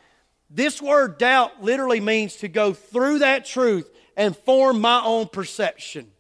This 0.51 0.83
word 0.83 1.19
doubt 1.19 1.63
literally 1.63 2.01
means 2.01 2.37
to 2.37 2.49
go 2.49 2.73
through 2.73 3.21
that 3.21 3.45
truth 3.45 3.89
and 4.17 4.37
form 4.37 4.81
my 4.81 5.03
own 5.05 5.29
perception. 5.29 6.11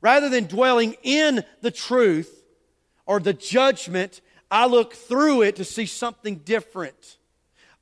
Rather 0.00 0.28
than 0.28 0.46
dwelling 0.46 0.96
in 1.02 1.44
the 1.60 1.70
truth 1.70 2.44
or 3.06 3.20
the 3.20 3.32
judgment, 3.32 4.20
I 4.50 4.66
look 4.66 4.94
through 4.94 5.42
it 5.42 5.56
to 5.56 5.64
see 5.64 5.86
something 5.86 6.36
different. 6.36 7.18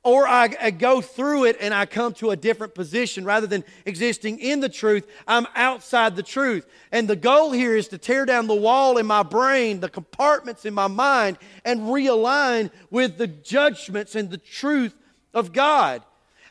Or 0.03 0.27
I, 0.27 0.49
I, 0.59 0.71
go 0.71 0.99
through 0.99 1.45
it 1.45 1.57
and 1.59 1.75
I 1.75 1.85
come 1.85 2.13
to 2.15 2.31
a 2.31 2.35
different 2.35 2.73
position. 2.73 3.23
Rather 3.23 3.45
than 3.45 3.63
existing 3.85 4.39
in 4.39 4.59
the 4.59 4.69
truth, 4.69 5.07
I'm 5.27 5.45
outside 5.53 6.15
the 6.15 6.23
truth. 6.23 6.65
And 6.91 7.07
the 7.07 7.15
goal 7.15 7.51
here 7.51 7.75
is 7.75 7.87
to 7.89 7.99
tear 7.99 8.25
down 8.25 8.47
the 8.47 8.55
wall 8.55 8.97
in 8.97 9.05
my 9.05 9.21
brain, 9.21 9.79
the 9.79 9.89
compartments 9.89 10.65
in 10.65 10.73
my 10.73 10.87
mind, 10.87 11.37
and 11.63 11.81
realign 11.81 12.71
with 12.89 13.17
the 13.17 13.27
judgments 13.27 14.15
and 14.15 14.31
the 14.31 14.39
truth 14.39 14.95
of 15.35 15.53
God. 15.53 16.01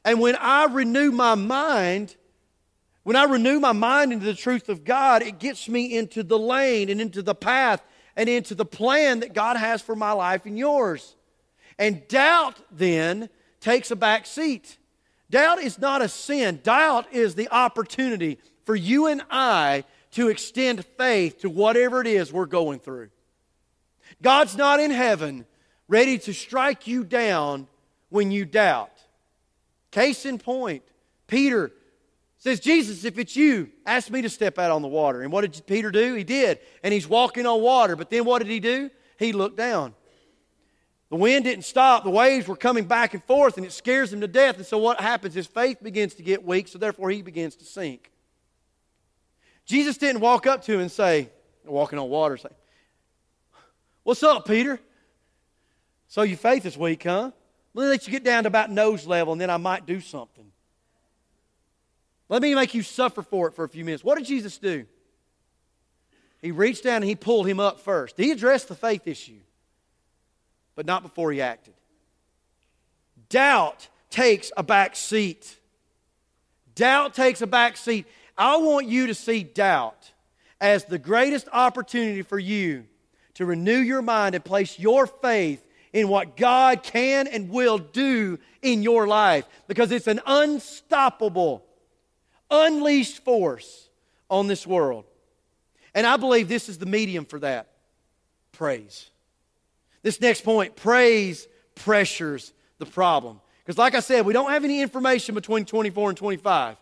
And 0.05 0.21
when 0.21 0.37
I 0.37 0.67
renew 0.67 1.11
my 1.11 1.35
mind, 1.35 2.15
when 3.03 3.17
I 3.17 3.25
renew 3.25 3.59
my 3.59 3.73
mind 3.73 4.13
into 4.13 4.27
the 4.27 4.35
truth 4.35 4.69
of 4.69 4.85
God, 4.85 5.23
it 5.23 5.41
gets 5.41 5.69
me 5.69 5.97
into 5.97 6.23
the 6.23 6.39
lane 6.39 6.89
and 6.89 7.01
into 7.01 7.21
the 7.21 7.35
path 7.35 7.83
and 8.15 8.29
into 8.29 8.55
the 8.55 8.65
plan 8.65 9.21
that 9.21 9.35
God 9.35 9.57
has 9.57 9.83
for 9.83 9.97
my 9.97 10.13
life 10.13 10.47
and 10.47 10.57
yours. 10.57 11.17
And 11.79 12.07
doubt 12.07 12.57
then 12.71 13.29
takes 13.61 13.91
a 13.91 13.97
back 13.97 14.27
seat. 14.27 14.79
Doubt 15.31 15.61
is 15.61 15.79
not 15.79 16.03
a 16.03 16.09
sin, 16.09 16.61
doubt 16.63 17.13
is 17.13 17.35
the 17.35 17.49
opportunity 17.51 18.39
for 18.65 18.75
you 18.75 19.07
and 19.07 19.23
I 19.31 19.85
to 20.13 20.29
extend 20.29 20.85
faith 20.97 21.41
to 21.41 21.51
whatever 21.51 22.01
it 22.01 22.07
is 22.07 22.33
we're 22.33 22.47
going 22.47 22.81
through. 22.81 23.11
God's 24.23 24.57
not 24.57 24.81
in 24.81 24.91
heaven 24.91 25.47
ready 25.89 26.19
to 26.19 26.33
strike 26.33 26.87
you 26.87 27.05
down 27.05 27.69
when 28.09 28.31
you 28.31 28.45
doubt. 28.45 28.91
Case 29.91 30.27
in 30.27 30.39
point, 30.39 30.83
Peter 31.27 31.73
says, 32.39 32.59
Jesus, 32.59 33.05
if 33.05 33.19
it's 33.19 33.37
you, 33.37 33.71
ask 33.87 34.11
me 34.11 34.23
to 34.23 34.29
step 34.29 34.59
out 34.59 34.71
on 34.71 34.83
the 34.83 34.89
water. 34.89 35.23
And 35.23 35.33
what 35.33 35.51
did 35.51 35.67
Peter 35.67 35.91
do? 35.91 36.15
He 36.15 36.25
did. 36.25 36.59
And 36.83 36.93
he's 36.93 37.09
walking 37.09 37.47
on 37.47 37.61
water. 37.61 37.97
But 37.97 38.11
then 38.11 38.25
what 38.25 38.41
did 38.41 38.49
he 38.49 38.61
do? 38.61 38.91
He 39.19 39.33
looked 39.33 39.57
down. 39.57 39.95
The 41.11 41.17
wind 41.17 41.45
didn't 41.45 41.65
stop. 41.65 42.05
The 42.05 42.11
waves 42.11 42.47
were 42.47 42.57
coming 42.57 42.85
back 42.85 43.15
and 43.15 43.25
forth, 43.25 43.57
and 43.57 43.67
it 43.67 43.73
scares 43.73 44.13
him 44.13 44.21
to 44.21 44.29
death. 44.29 44.57
And 44.57 44.67
so 44.67 44.79
what 44.79 45.01
happens? 45.01 45.35
His 45.35 45.47
faith 45.47 45.83
begins 45.83 46.15
to 46.15 46.23
get 46.23 46.45
weak, 46.45 46.69
so 46.69 46.79
therefore 46.79 47.11
he 47.11 47.21
begins 47.21 47.57
to 47.57 47.65
sink. 47.65 48.13
Jesus 49.67 49.97
didn't 49.97 50.21
walk 50.21 50.47
up 50.47 50.65
to 50.65 50.73
him 50.73 50.81
and 50.81 50.91
say, 50.91 51.29
walking 51.65 51.99
on 51.99 52.09
water, 52.09 52.37
say, 52.37 52.49
What's 54.05 54.23
up, 54.23 54.47
Peter? 54.47 54.81
So 56.09 56.23
your 56.23 56.39
faith 56.39 56.65
is 56.65 56.79
weak, 56.79 57.03
huh? 57.03 57.33
Let 57.75 57.85
me 57.85 57.91
let 57.91 58.07
you 58.07 58.13
get 58.13 58.25
down 58.25 58.45
to 58.45 58.49
about 58.49 58.71
nose 58.71 59.07
level, 59.07 59.33
and 59.33 59.41
then 59.41 59.51
I 59.51 59.59
might 59.59 59.87
do 59.87 60.01
something. 60.01 60.51
Let 62.29 62.41
me 62.43 62.55
make 62.55 62.73
you 62.75 62.83
suffer 62.83 63.23
for 63.23 63.49
it 63.49 63.55
for 63.55 63.65
a 63.65 63.69
few 63.69 63.85
minutes. 63.85 64.05
What 64.05 64.17
did 64.17 64.27
Jesus 64.27 64.59
do? 64.59 64.87
He 66.41 66.53
reached 66.53 66.85
down 66.85 66.97
and 66.97 67.05
he 67.05 67.17
pulled 67.17 67.47
him 67.47 67.61
up 67.61 67.81
first. 67.81 68.17
He 68.17 68.31
addressed 68.31 68.69
the 68.69 68.75
faith 68.75 69.07
issue 69.07 69.41
but 70.75 70.87
not 70.87 71.03
before 71.03 71.33
he 71.33 71.41
acted. 71.41 71.75
Doubt 73.29 73.89
takes 74.11 74.51
a 74.57 74.63
back 74.63 74.97
seat. 74.97 75.59
Doubt 76.75 77.15
takes 77.15 77.43
a 77.43 77.47
back 77.47 77.77
seat. 77.77 78.07
I 78.37 78.57
want 78.57 78.87
you 78.87 79.07
to 79.07 79.15
see 79.15 79.43
doubt 79.43 80.13
as 80.61 80.85
the 80.85 80.99
greatest 80.99 81.49
opportunity 81.53 82.23
for 82.23 82.39
you 82.39 82.85
to 83.35 83.47
renew 83.47 83.79
your 83.79 84.03
mind 84.03 84.35
and 84.35 84.45
place 84.45 84.79
your 84.79 85.07
faith 85.07 85.65
in 85.93 86.09
what 86.09 86.37
God 86.37 86.83
can 86.83 87.27
and 87.27 87.51
will 87.51 87.79
do 87.79 88.39
in 88.63 88.83
your 88.83 89.07
life 89.07 89.45
because 89.67 89.91
it's 89.91 90.07
an 90.07 90.21
unstoppable, 90.27 91.65
unleashed 92.51 93.25
force 93.25 93.89
on 94.29 94.47
this 94.47 94.67
world. 94.67 95.05
And 95.95 96.07
I 96.07 96.17
believe 96.17 96.49
this 96.49 96.69
is 96.69 96.79
the 96.79 96.87
medium 96.87 97.25
for 97.25 97.39
that 97.41 97.69
praise. 98.53 99.11
This 100.03 100.21
next 100.21 100.43
point 100.43 100.77
praise 100.77 101.47
pressures 101.75 102.53
the 102.79 102.87
problem. 102.87 103.41
Because, 103.65 103.79
like 103.79 103.95
I 103.95 104.01
said, 104.01 104.25
we 104.27 104.33
don't 104.33 104.51
have 104.51 104.65
any 104.65 104.81
information 104.81 105.35
between 105.35 105.65
24 105.65 106.11
and 106.11 106.19
25. 106.19 106.77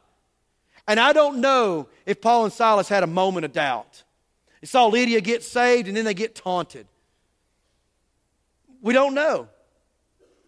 And 0.87 0.98
I 0.98 1.12
don't 1.12 1.40
know 1.40 1.88
if 2.07 2.20
Paul 2.20 2.44
and 2.44 2.52
Silas 2.52 2.88
had 2.88 3.02
a 3.02 3.07
moment 3.07 3.44
of 3.44 3.52
doubt. 3.52 4.04
They 4.61 4.66
saw 4.66 4.87
Lydia 4.87 5.20
get 5.20 5.42
saved 5.42 5.87
and 5.88 5.96
then 5.96 6.04
they 6.04 6.14
get 6.14 6.35
taunted. 6.35 6.87
We 8.81 8.94
don't 8.94 9.14
know. 9.14 9.48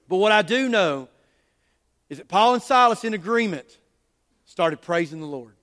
But 0.08 0.16
what 0.16 0.32
I 0.32 0.42
do 0.42 0.68
know 0.68 1.08
is 2.08 2.18
that 2.18 2.28
Paul 2.28 2.54
and 2.54 2.62
Silas, 2.62 3.04
in 3.04 3.14
agreement, 3.14 3.78
started 4.44 4.80
praising 4.80 5.20
the 5.20 5.26
Lord. 5.26 5.54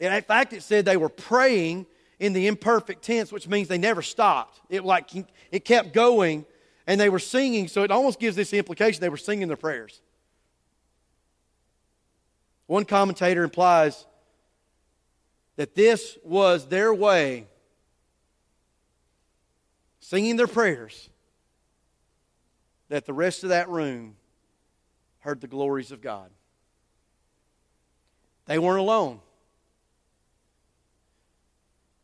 And 0.00 0.14
in 0.14 0.22
fact, 0.22 0.52
it 0.52 0.62
said 0.62 0.84
they 0.84 0.96
were 0.96 1.08
praying 1.08 1.86
in 2.20 2.34
the 2.34 2.46
imperfect 2.46 3.02
tense, 3.02 3.32
which 3.32 3.48
means 3.48 3.66
they 3.66 3.78
never 3.78 4.02
stopped. 4.02 4.60
It 4.68 4.84
like 4.84 5.10
it 5.50 5.64
kept 5.64 5.92
going, 5.92 6.44
and 6.86 7.00
they 7.00 7.08
were 7.08 7.18
singing. 7.18 7.66
So 7.66 7.82
it 7.82 7.90
almost 7.90 8.20
gives 8.20 8.36
this 8.36 8.52
implication 8.52 9.00
they 9.00 9.08
were 9.08 9.16
singing 9.16 9.48
their 9.48 9.56
prayers. 9.56 10.00
One 12.66 12.84
commentator 12.84 13.42
implies 13.42 14.06
that 15.56 15.74
this 15.74 16.16
was 16.22 16.68
their 16.68 16.94
way, 16.94 17.46
singing 19.98 20.36
their 20.36 20.46
prayers, 20.46 21.08
that 22.90 23.06
the 23.06 23.12
rest 23.12 23.42
of 23.44 23.48
that 23.48 23.68
room 23.68 24.14
heard 25.20 25.40
the 25.40 25.48
glories 25.48 25.90
of 25.90 26.00
God. 26.00 26.30
They 28.46 28.58
weren't 28.58 28.80
alone. 28.80 29.20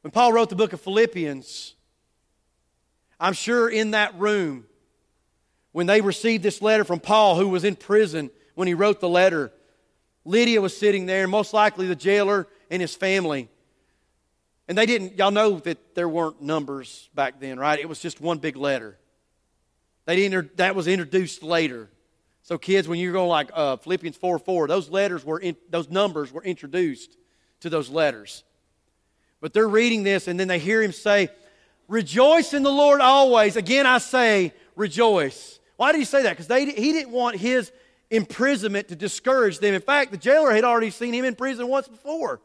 When 0.07 0.13
Paul 0.13 0.33
wrote 0.33 0.51
the 0.51 0.55
book 0.55 0.73
of 0.73 0.81
Philippians, 0.81 1.75
I'm 3.19 3.33
sure 3.33 3.69
in 3.69 3.91
that 3.91 4.17
room, 4.17 4.67
when 5.73 5.89
they 5.89 6.01
received 6.01 6.45
this 6.45 6.63
letter 6.63 6.85
from 6.85 7.01
Paul, 7.01 7.35
who 7.35 7.49
was 7.49 7.65
in 7.65 7.75
prison 7.75 8.31
when 8.55 8.69
he 8.69 8.75
wrote 8.75 9.01
the 9.01 9.09
letter, 9.09 9.53
Lydia 10.25 10.61
was 10.61 10.77
sitting 10.77 11.07
there, 11.07 11.27
most 11.27 11.53
likely 11.53 11.89
the 11.89 11.97
jailer 11.97 12.47
and 12.71 12.81
his 12.81 12.95
family. 12.95 13.49
And 14.69 14.79
they 14.79 14.87
didn't, 14.87 15.19
y'all 15.19 15.33
know 15.33 15.59
that 15.59 15.97
there 15.97 16.09
weren't 16.09 16.41
numbers 16.41 17.11
back 17.13 17.41
then, 17.41 17.59
right? 17.59 17.81
It 17.81 17.89
was 17.89 17.99
just 17.99 18.21
one 18.21 18.39
big 18.39 18.55
letter. 18.55 18.97
They 20.05 20.15
didn't, 20.15 20.57
that 20.59 20.77
was 20.77 20.87
introduced 20.87 21.43
later. 21.43 21.91
So, 22.43 22.59
kids, 22.59 22.87
when 22.87 23.01
you're 23.01 23.13
going 23.13 23.29
like 23.29 23.51
uh, 23.53 23.79
Philippians 23.79 24.17
4 24.19 24.39
4, 24.39 24.69
those 24.69 24.89
letters 24.89 25.25
were, 25.25 25.41
in, 25.41 25.57
those 25.69 25.91
numbers 25.91 26.31
were 26.31 26.45
introduced 26.45 27.17
to 27.59 27.69
those 27.69 27.91
letters. 27.91 28.45
But 29.41 29.53
they're 29.53 29.69
reading 29.69 30.03
this 30.03 30.29
and 30.29 30.39
then 30.39 30.49
they 30.49 30.59
hear 30.59 30.83
him 30.83 30.93
say, 30.93 31.31
Rejoice 31.89 32.53
in 32.53 32.63
the 32.63 32.71
Lord 32.71 33.01
always. 33.01 33.57
Again, 33.57 33.87
I 33.87 33.99
say, 33.99 34.53
rejoice. 34.75 35.61
Why 35.77 35.93
did 35.93 35.99
he 35.99 36.05
say 36.05 36.23
that? 36.23 36.37
Because 36.37 36.53
he 36.59 36.93
didn't 36.93 37.13
want 37.13 37.37
his 37.37 37.71
imprisonment 38.11 38.89
to 38.89 38.97
discourage 38.97 39.59
them. 39.59 39.75
In 39.75 39.81
fact, 39.81 40.11
the 40.11 40.17
jailer 40.17 40.53
had 40.53 40.65
already 40.65 40.91
seen 40.91 41.15
him 41.15 41.25
in 41.25 41.35
prison 41.35 41.69
once 41.69 41.87
before. 41.87 42.41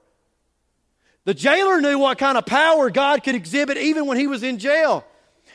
The 1.24 1.34
jailer 1.34 1.82
knew 1.82 2.00
what 2.00 2.18
kind 2.18 2.38
of 2.38 2.46
power 2.46 2.90
God 2.90 3.24
could 3.24 3.36
exhibit 3.36 3.78
even 3.78 4.06
when 4.06 4.18
he 4.18 4.28
was 4.28 4.44
in 4.44 4.58
jail. 4.58 5.06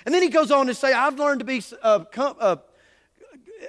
And 0.05 0.15
then 0.15 0.23
he 0.23 0.29
goes 0.29 0.51
on 0.51 0.67
to 0.67 0.75
say, 0.75 0.93
I've 0.93 1.19
learned 1.19 1.41
to 1.41 1.45
be, 1.45 1.63
uh, 1.83 2.01
com- 2.05 2.37
uh, 2.39 2.57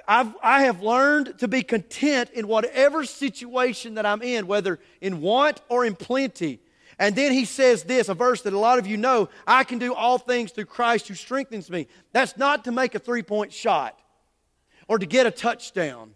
I've, 0.06 0.34
I 0.42 0.62
have 0.64 0.82
learned 0.82 1.38
to 1.40 1.48
be 1.48 1.62
content 1.62 2.30
in 2.30 2.46
whatever 2.46 3.04
situation 3.04 3.94
that 3.94 4.06
I'm 4.06 4.22
in, 4.22 4.46
whether 4.46 4.78
in 5.00 5.20
want 5.20 5.60
or 5.68 5.84
in 5.84 5.96
plenty. 5.96 6.60
And 6.98 7.14
then 7.14 7.32
he 7.32 7.44
says 7.44 7.84
this, 7.84 8.08
a 8.08 8.14
verse 8.14 8.42
that 8.42 8.52
a 8.52 8.58
lot 8.58 8.78
of 8.78 8.86
you 8.86 8.96
know 8.96 9.28
I 9.46 9.64
can 9.64 9.78
do 9.78 9.94
all 9.94 10.18
things 10.18 10.50
through 10.50 10.64
Christ 10.64 11.06
who 11.08 11.14
strengthens 11.14 11.70
me. 11.70 11.86
That's 12.12 12.36
not 12.36 12.64
to 12.64 12.72
make 12.72 12.94
a 12.94 12.98
three 12.98 13.22
point 13.22 13.52
shot 13.52 13.98
or 14.88 14.98
to 14.98 15.06
get 15.06 15.26
a 15.26 15.30
touchdown. 15.30 16.14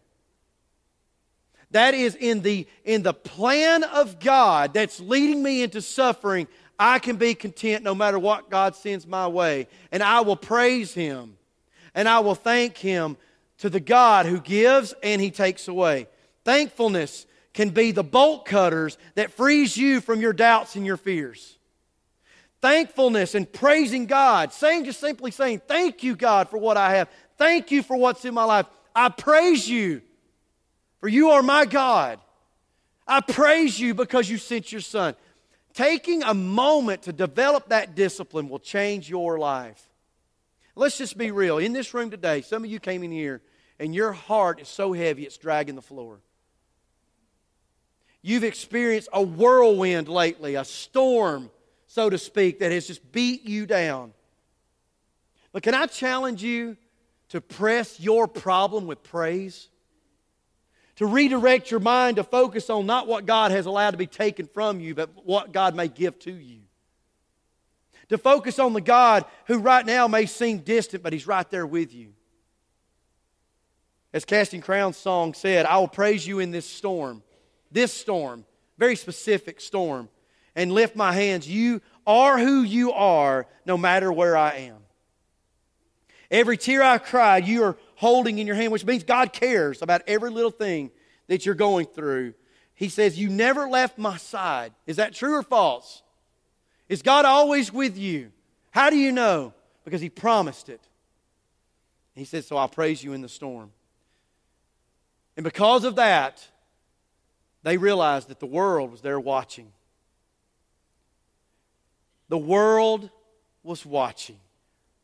That 1.70 1.94
is 1.94 2.16
in 2.16 2.42
the, 2.42 2.66
in 2.84 3.02
the 3.02 3.14
plan 3.14 3.84
of 3.84 4.18
God 4.18 4.74
that's 4.74 5.00
leading 5.00 5.42
me 5.42 5.62
into 5.62 5.80
suffering. 5.80 6.48
I 6.78 6.98
can 6.98 7.16
be 7.16 7.34
content 7.34 7.84
no 7.84 7.94
matter 7.94 8.18
what 8.18 8.50
God 8.50 8.74
sends 8.74 9.06
my 9.06 9.28
way. 9.28 9.68
And 9.92 10.02
I 10.02 10.20
will 10.20 10.36
praise 10.36 10.92
Him 10.92 11.36
and 11.94 12.08
I 12.08 12.18
will 12.20 12.34
thank 12.34 12.76
Him 12.76 13.16
to 13.58 13.70
the 13.70 13.80
God 13.80 14.26
who 14.26 14.40
gives 14.40 14.94
and 15.02 15.20
He 15.20 15.30
takes 15.30 15.68
away. 15.68 16.08
Thankfulness 16.44 17.26
can 17.54 17.70
be 17.70 17.92
the 17.92 18.04
bolt 18.04 18.46
cutters 18.46 18.96
that 19.14 19.32
frees 19.32 19.76
you 19.76 20.00
from 20.00 20.20
your 20.20 20.32
doubts 20.32 20.76
and 20.76 20.86
your 20.86 20.96
fears. 20.96 21.58
Thankfulness 22.60 23.34
and 23.34 23.50
praising 23.50 24.06
God, 24.06 24.52
saying 24.52 24.84
just 24.84 25.00
simply 25.00 25.30
saying, 25.30 25.62
Thank 25.66 26.02
you, 26.02 26.14
God, 26.14 26.48
for 26.48 26.58
what 26.58 26.76
I 26.76 26.94
have. 26.94 27.08
Thank 27.36 27.70
you 27.70 27.82
for 27.82 27.96
what's 27.96 28.24
in 28.24 28.34
my 28.34 28.44
life. 28.44 28.66
I 28.94 29.08
praise 29.08 29.68
you, 29.68 30.00
for 31.00 31.08
you 31.08 31.30
are 31.30 31.42
my 31.42 31.66
God. 31.66 32.20
I 33.06 33.20
praise 33.20 33.78
you 33.78 33.94
because 33.94 34.30
you 34.30 34.38
sent 34.38 34.70
your 34.70 34.80
son. 34.80 35.14
Taking 35.74 36.22
a 36.22 36.34
moment 36.34 37.02
to 37.02 37.12
develop 37.12 37.70
that 37.70 37.94
discipline 37.94 38.48
will 38.48 38.58
change 38.58 39.08
your 39.08 39.38
life. 39.38 39.88
Let's 40.76 40.98
just 40.98 41.18
be 41.18 41.30
real. 41.30 41.58
In 41.58 41.72
this 41.72 41.92
room 41.92 42.10
today, 42.10 42.42
some 42.42 42.64
of 42.64 42.70
you 42.70 42.78
came 42.78 43.02
in 43.02 43.10
here 43.10 43.42
and 43.78 43.94
your 43.94 44.12
heart 44.12 44.60
is 44.60 44.68
so 44.68 44.92
heavy 44.92 45.24
it's 45.24 45.36
dragging 45.36 45.74
the 45.74 45.82
floor. 45.82 46.20
You've 48.22 48.44
experienced 48.44 49.08
a 49.12 49.20
whirlwind 49.20 50.08
lately, 50.08 50.54
a 50.54 50.64
storm, 50.64 51.50
so 51.88 52.08
to 52.08 52.16
speak, 52.16 52.60
that 52.60 52.70
has 52.70 52.86
just 52.86 53.12
beat 53.12 53.44
you 53.44 53.66
down. 53.66 54.12
But 55.52 55.64
can 55.64 55.74
I 55.74 55.86
challenge 55.86 56.42
you 56.42 56.76
to 57.30 57.40
press 57.40 57.98
your 57.98 58.28
problem 58.28 58.86
with 58.86 59.02
praise? 59.02 59.68
To 60.96 61.06
redirect 61.06 61.70
your 61.70 61.80
mind 61.80 62.16
to 62.16 62.24
focus 62.24 62.70
on 62.70 62.86
not 62.86 63.08
what 63.08 63.26
God 63.26 63.50
has 63.50 63.66
allowed 63.66 63.90
to 63.90 63.96
be 63.96 64.06
taken 64.06 64.46
from 64.46 64.78
you, 64.78 64.94
but 64.94 65.10
what 65.26 65.52
God 65.52 65.74
may 65.74 65.88
give 65.88 66.18
to 66.20 66.32
you. 66.32 66.60
To 68.10 68.18
focus 68.18 68.58
on 68.58 68.72
the 68.72 68.80
God 68.80 69.24
who 69.46 69.58
right 69.58 69.84
now 69.84 70.06
may 70.06 70.26
seem 70.26 70.58
distant, 70.58 71.02
but 71.02 71.12
He's 71.12 71.26
right 71.26 71.50
there 71.50 71.66
with 71.66 71.92
you. 71.94 72.12
As 74.12 74.24
Casting 74.26 74.60
Crowns 74.60 74.98
song 74.98 75.32
said, 75.32 75.64
I 75.64 75.78
will 75.78 75.88
praise 75.88 76.26
you 76.26 76.38
in 76.38 76.50
this 76.50 76.68
storm, 76.68 77.22
this 77.72 77.92
storm, 77.92 78.44
very 78.78 78.96
specific 78.96 79.60
storm, 79.60 80.08
and 80.54 80.72
lift 80.72 80.96
my 80.96 81.12
hands. 81.12 81.48
You 81.48 81.80
are 82.06 82.38
who 82.38 82.62
you 82.62 82.92
are, 82.92 83.46
no 83.64 83.76
matter 83.76 84.12
where 84.12 84.36
I 84.36 84.50
am. 84.52 84.76
Every 86.30 86.56
tear 86.56 86.82
I 86.82 86.98
cry, 86.98 87.38
you 87.38 87.62
are 87.64 87.76
holding 87.96 88.38
in 88.38 88.46
your 88.46 88.56
hand, 88.56 88.72
which 88.72 88.86
means 88.86 89.04
God 89.04 89.32
cares 89.32 89.82
about 89.82 90.02
every 90.06 90.30
little 90.30 90.50
thing 90.50 90.90
that 91.26 91.44
you're 91.44 91.54
going 91.54 91.86
through. 91.86 92.34
He 92.74 92.88
says, 92.88 93.18
You 93.18 93.28
never 93.28 93.68
left 93.68 93.98
my 93.98 94.16
side. 94.16 94.72
Is 94.86 94.96
that 94.96 95.14
true 95.14 95.34
or 95.34 95.42
false? 95.42 96.02
Is 96.88 97.02
God 97.02 97.24
always 97.24 97.72
with 97.72 97.98
you? 97.98 98.32
How 98.70 98.90
do 98.90 98.96
you 98.96 99.12
know? 99.12 99.52
Because 99.84 100.00
He 100.00 100.08
promised 100.08 100.68
it. 100.68 100.80
He 102.14 102.24
said, 102.24 102.44
So 102.44 102.56
I'll 102.56 102.68
praise 102.68 103.04
you 103.04 103.12
in 103.12 103.20
the 103.20 103.28
storm. 103.28 103.70
And 105.36 105.44
because 105.44 105.84
of 105.84 105.96
that, 105.96 106.46
they 107.62 107.76
realized 107.76 108.28
that 108.28 108.40
the 108.40 108.46
world 108.46 108.90
was 108.90 109.00
there 109.00 109.20
watching. 109.20 109.72
The 112.28 112.38
world 112.38 113.10
was 113.62 113.84
watching. 113.86 114.38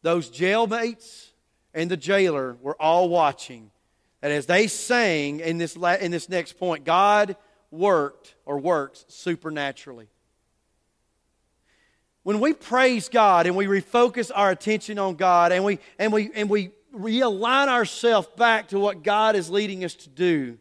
Those 0.02 0.30
jailmates 0.30 1.28
and 1.74 1.90
the 1.90 1.96
jailer 1.96 2.56
were 2.60 2.80
all 2.80 3.08
watching. 3.08 3.70
That 4.20 4.32
as 4.32 4.46
they 4.46 4.66
sang 4.66 5.40
in 5.40 5.58
this, 5.58 5.76
in 5.76 6.10
this 6.10 6.28
next 6.28 6.54
point, 6.58 6.84
God 6.84 7.36
worked 7.70 8.34
or 8.44 8.58
works 8.58 9.04
supernaturally. 9.08 10.08
When 12.22 12.40
we 12.40 12.52
praise 12.52 13.08
God 13.08 13.46
and 13.46 13.56
we 13.56 13.66
refocus 13.66 14.30
our 14.34 14.50
attention 14.50 14.98
on 14.98 15.14
God 15.14 15.52
and 15.52 15.64
we, 15.64 15.78
and 15.98 16.12
we, 16.12 16.30
and 16.34 16.50
we 16.50 16.72
realign 16.94 17.68
ourselves 17.68 18.28
back 18.36 18.68
to 18.68 18.80
what 18.80 19.02
God 19.02 19.36
is 19.36 19.50
leading 19.50 19.84
us 19.84 19.94
to 19.94 20.08
do, 20.08 20.58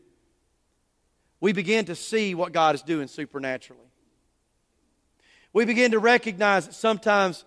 we 1.39 1.53
begin 1.53 1.85
to 1.85 1.95
see 1.95 2.35
what 2.35 2.51
God 2.51 2.75
is 2.75 2.81
doing 2.81 3.07
supernaturally. 3.07 3.81
We 5.53 5.65
begin 5.65 5.91
to 5.91 5.99
recognize 5.99 6.67
that 6.67 6.73
sometimes 6.73 7.45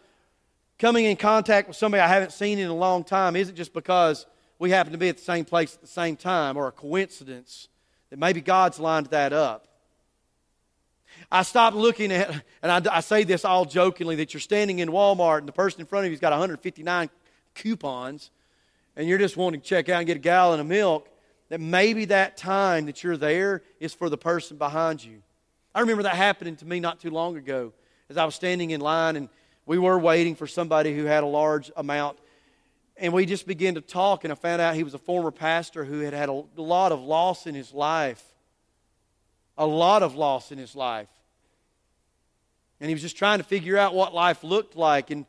coming 0.79 1.05
in 1.05 1.17
contact 1.17 1.69
with 1.69 1.77
somebody 1.77 2.01
I 2.01 2.09
haven't 2.09 2.33
seen 2.33 2.59
in 2.59 2.69
a 2.69 2.75
long 2.75 3.05
time 3.05 3.37
isn't 3.37 3.55
just 3.55 3.73
because 3.73 4.27
we 4.59 4.71
happen 4.71 4.93
to 4.93 4.99
be 4.99 5.09
at 5.09 5.17
the 5.17 5.23
same 5.23 5.45
place 5.45 5.75
at 5.75 5.81
the 5.81 5.87
same 5.87 6.17
time 6.17 6.57
or 6.57 6.69
a 6.69 6.73
coincidence, 6.73 7.69
that 8.11 8.19
maybe 8.19 8.41
God's 8.41 8.79
lined 8.79 9.07
that 9.07 9.33
up. 9.33 9.67
I 11.31 11.43
stopped 11.43 11.77
looking 11.77 12.13
at, 12.13 12.31
and 12.63 12.89
I, 12.89 12.97
I, 12.97 13.01
say 13.01 13.25
this 13.25 13.45
all 13.45 13.65
jokingly, 13.65 14.17
that 14.17 14.35
you're 14.35 14.41
standing 14.41 14.79
in 14.79 14.89
Walmart 14.89 15.39
and 15.39 15.49
the 15.49 15.53
person 15.53 15.81
in 15.81 15.87
front 15.87 16.07
of 16.07 16.13
you's 16.13 16.21
got 16.21 16.33
159 16.33 17.11
coupons, 17.55 18.31
and 18.97 19.09
you're 19.09 19.19
just 19.19 19.37
wanting 19.37 19.61
to 19.61 19.67
check 19.67 19.89
out 19.89 19.99
and 19.99 20.07
get 20.07 20.17
a 20.17 20.21
gallon 20.21 20.61
of 20.61 20.67
milk, 20.67 21.09
that 21.51 21.61
maybe 21.61 22.07
that 22.07 22.37
time 22.37 22.87
that 22.87 23.05
you're 23.05 23.17
there 23.17 23.63
is 23.79 23.93
for 23.93 24.09
the 24.09 24.17
person 24.17 24.57
behind 24.57 25.05
you. 25.05 25.23
I 25.75 25.81
remember 25.81 26.05
that 26.05 26.15
happening 26.15 26.57
to 26.57 26.65
me 26.65 26.81
not 26.81 27.01
too 27.01 27.11
long 27.11 27.37
ago 27.37 27.73
as 28.09 28.17
I 28.17 28.25
was 28.25 28.35
standing 28.35 28.71
in 28.71 28.81
line 28.81 29.17
and 29.17 29.29
we 29.67 29.79
were 29.79 29.99
waiting 29.99 30.35
for 30.35 30.47
somebody 30.47 30.97
who 30.97 31.05
had 31.05 31.23
a 31.23 31.27
large 31.27 31.71
amount. 31.77 32.19
And 32.97 33.13
we 33.13 33.25
just 33.25 33.47
began 33.47 33.77
to 33.77 33.81
talk, 33.81 34.25
and 34.25 34.33
I 34.33 34.35
found 34.35 34.61
out 34.61 34.75
he 34.75 34.83
was 34.83 34.95
a 34.95 34.99
former 34.99 35.31
pastor 35.31 35.85
who 35.85 36.01
had 36.01 36.13
had 36.13 36.29
a 36.29 36.45
lot 36.57 36.93
of 36.93 37.01
loss 37.01 37.47
in 37.47 37.55
his 37.55 37.73
life. 37.73 38.23
A 39.57 39.67
lot 39.67 40.03
of 40.03 40.17
loss 40.17 40.53
in 40.53 40.59
his 40.59 40.75
life. 40.75 41.09
And 42.81 42.89
he 42.89 42.95
was 42.95 43.03
just 43.03 43.17
trying 43.17 43.39
to 43.39 43.45
figure 43.45 43.79
out 43.79 43.95
what 43.95 44.13
life 44.13 44.43
looked 44.43 44.77
like. 44.77 45.11
And 45.11 45.25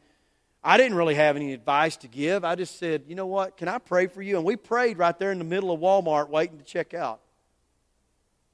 I 0.64 0.78
didn't 0.78 0.96
really 0.96 1.16
have 1.16 1.36
any 1.36 1.54
advice 1.54 1.98
to 1.98 2.08
give. 2.08 2.44
I 2.44 2.56
just 2.56 2.78
said, 2.78 3.04
you 3.08 3.16
know 3.16 3.26
what? 3.26 3.58
Can 3.58 3.68
I 3.68 3.80
pray 3.80 4.08
for 4.08 4.22
you? 4.22 4.38
And 4.38 4.46
we 4.46 4.56
prayed 4.56 4.98
right 4.98 5.18
there 5.18 5.32
in 5.32 5.40
the 5.40 5.44
middle 5.44 5.72
of 5.72 5.80
Walmart 5.80 6.30
waiting 6.30 6.60
to 6.60 6.64
check 6.64 6.94
out. 6.94 7.20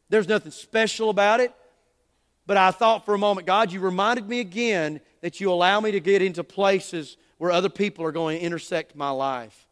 There's 0.10 0.28
nothing 0.28 0.51
special 0.51 1.10
about 1.10 1.41
it. 1.41 1.53
But 2.45 2.55
I 2.55 2.72
thought 2.72 3.03
for 3.03 3.14
a 3.14 3.18
moment, 3.18 3.45
God, 3.45 3.74
you 3.74 3.82
reminded 3.82 4.28
me 4.28 4.39
again 4.39 5.01
that 5.20 5.41
you 5.41 5.51
allow 5.51 5.82
me 5.82 5.91
to 5.91 5.99
get 5.99 6.22
into 6.22 6.45
places 6.45 7.18
where 7.38 7.51
other 7.51 7.68
people 7.68 8.05
are 8.05 8.14
going 8.14 8.39
to 8.39 8.43
intersect 8.43 8.95
my 8.95 9.10
life. 9.10 9.68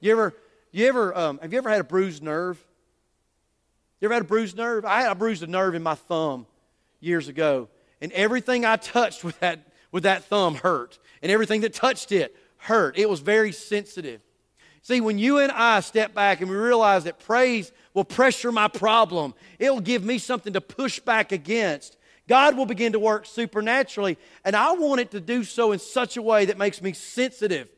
You 0.00 0.12
ever, 0.12 0.34
you 0.72 0.86
ever, 0.86 1.16
um, 1.16 1.38
have 1.42 1.52
you 1.52 1.58
ever 1.58 1.68
had 1.68 1.80
a 1.80 1.84
bruised 1.84 2.22
nerve? 2.22 2.58
You 4.00 4.06
ever 4.06 4.14
had 4.14 4.22
a 4.22 4.26
bruised 4.26 4.56
nerve? 4.56 4.86
I 4.86 5.02
had 5.02 5.12
a 5.12 5.14
bruised 5.14 5.46
nerve 5.46 5.74
in 5.74 5.82
my 5.82 5.94
thumb 5.94 6.46
years 7.00 7.28
ago, 7.28 7.68
and 8.00 8.10
everything 8.12 8.64
I 8.64 8.76
touched 8.76 9.24
with 9.24 9.38
that 9.40 9.60
with 9.94 10.02
that 10.02 10.24
thumb 10.24 10.56
hurt, 10.56 10.98
and 11.22 11.30
everything 11.30 11.60
that 11.60 11.72
touched 11.72 12.10
it 12.10 12.34
hurt. 12.56 12.98
It 12.98 13.08
was 13.08 13.20
very 13.20 13.52
sensitive. 13.52 14.20
See, 14.82 15.00
when 15.00 15.18
you 15.18 15.38
and 15.38 15.52
I 15.52 15.78
step 15.80 16.12
back 16.12 16.40
and 16.40 16.50
we 16.50 16.56
realize 16.56 17.04
that 17.04 17.20
praise 17.20 17.70
will 17.94 18.04
pressure 18.04 18.50
my 18.50 18.66
problem, 18.66 19.34
it 19.60 19.70
will 19.72 19.80
give 19.80 20.02
me 20.02 20.18
something 20.18 20.52
to 20.54 20.60
push 20.60 20.98
back 20.98 21.30
against. 21.30 21.96
God 22.26 22.56
will 22.56 22.66
begin 22.66 22.90
to 22.94 22.98
work 22.98 23.24
supernaturally, 23.24 24.18
and 24.44 24.56
I 24.56 24.72
want 24.72 25.00
it 25.00 25.12
to 25.12 25.20
do 25.20 25.44
so 25.44 25.70
in 25.70 25.78
such 25.78 26.16
a 26.16 26.22
way 26.22 26.46
that 26.46 26.58
makes 26.58 26.82
me 26.82 26.92
sensitive. 26.92 27.68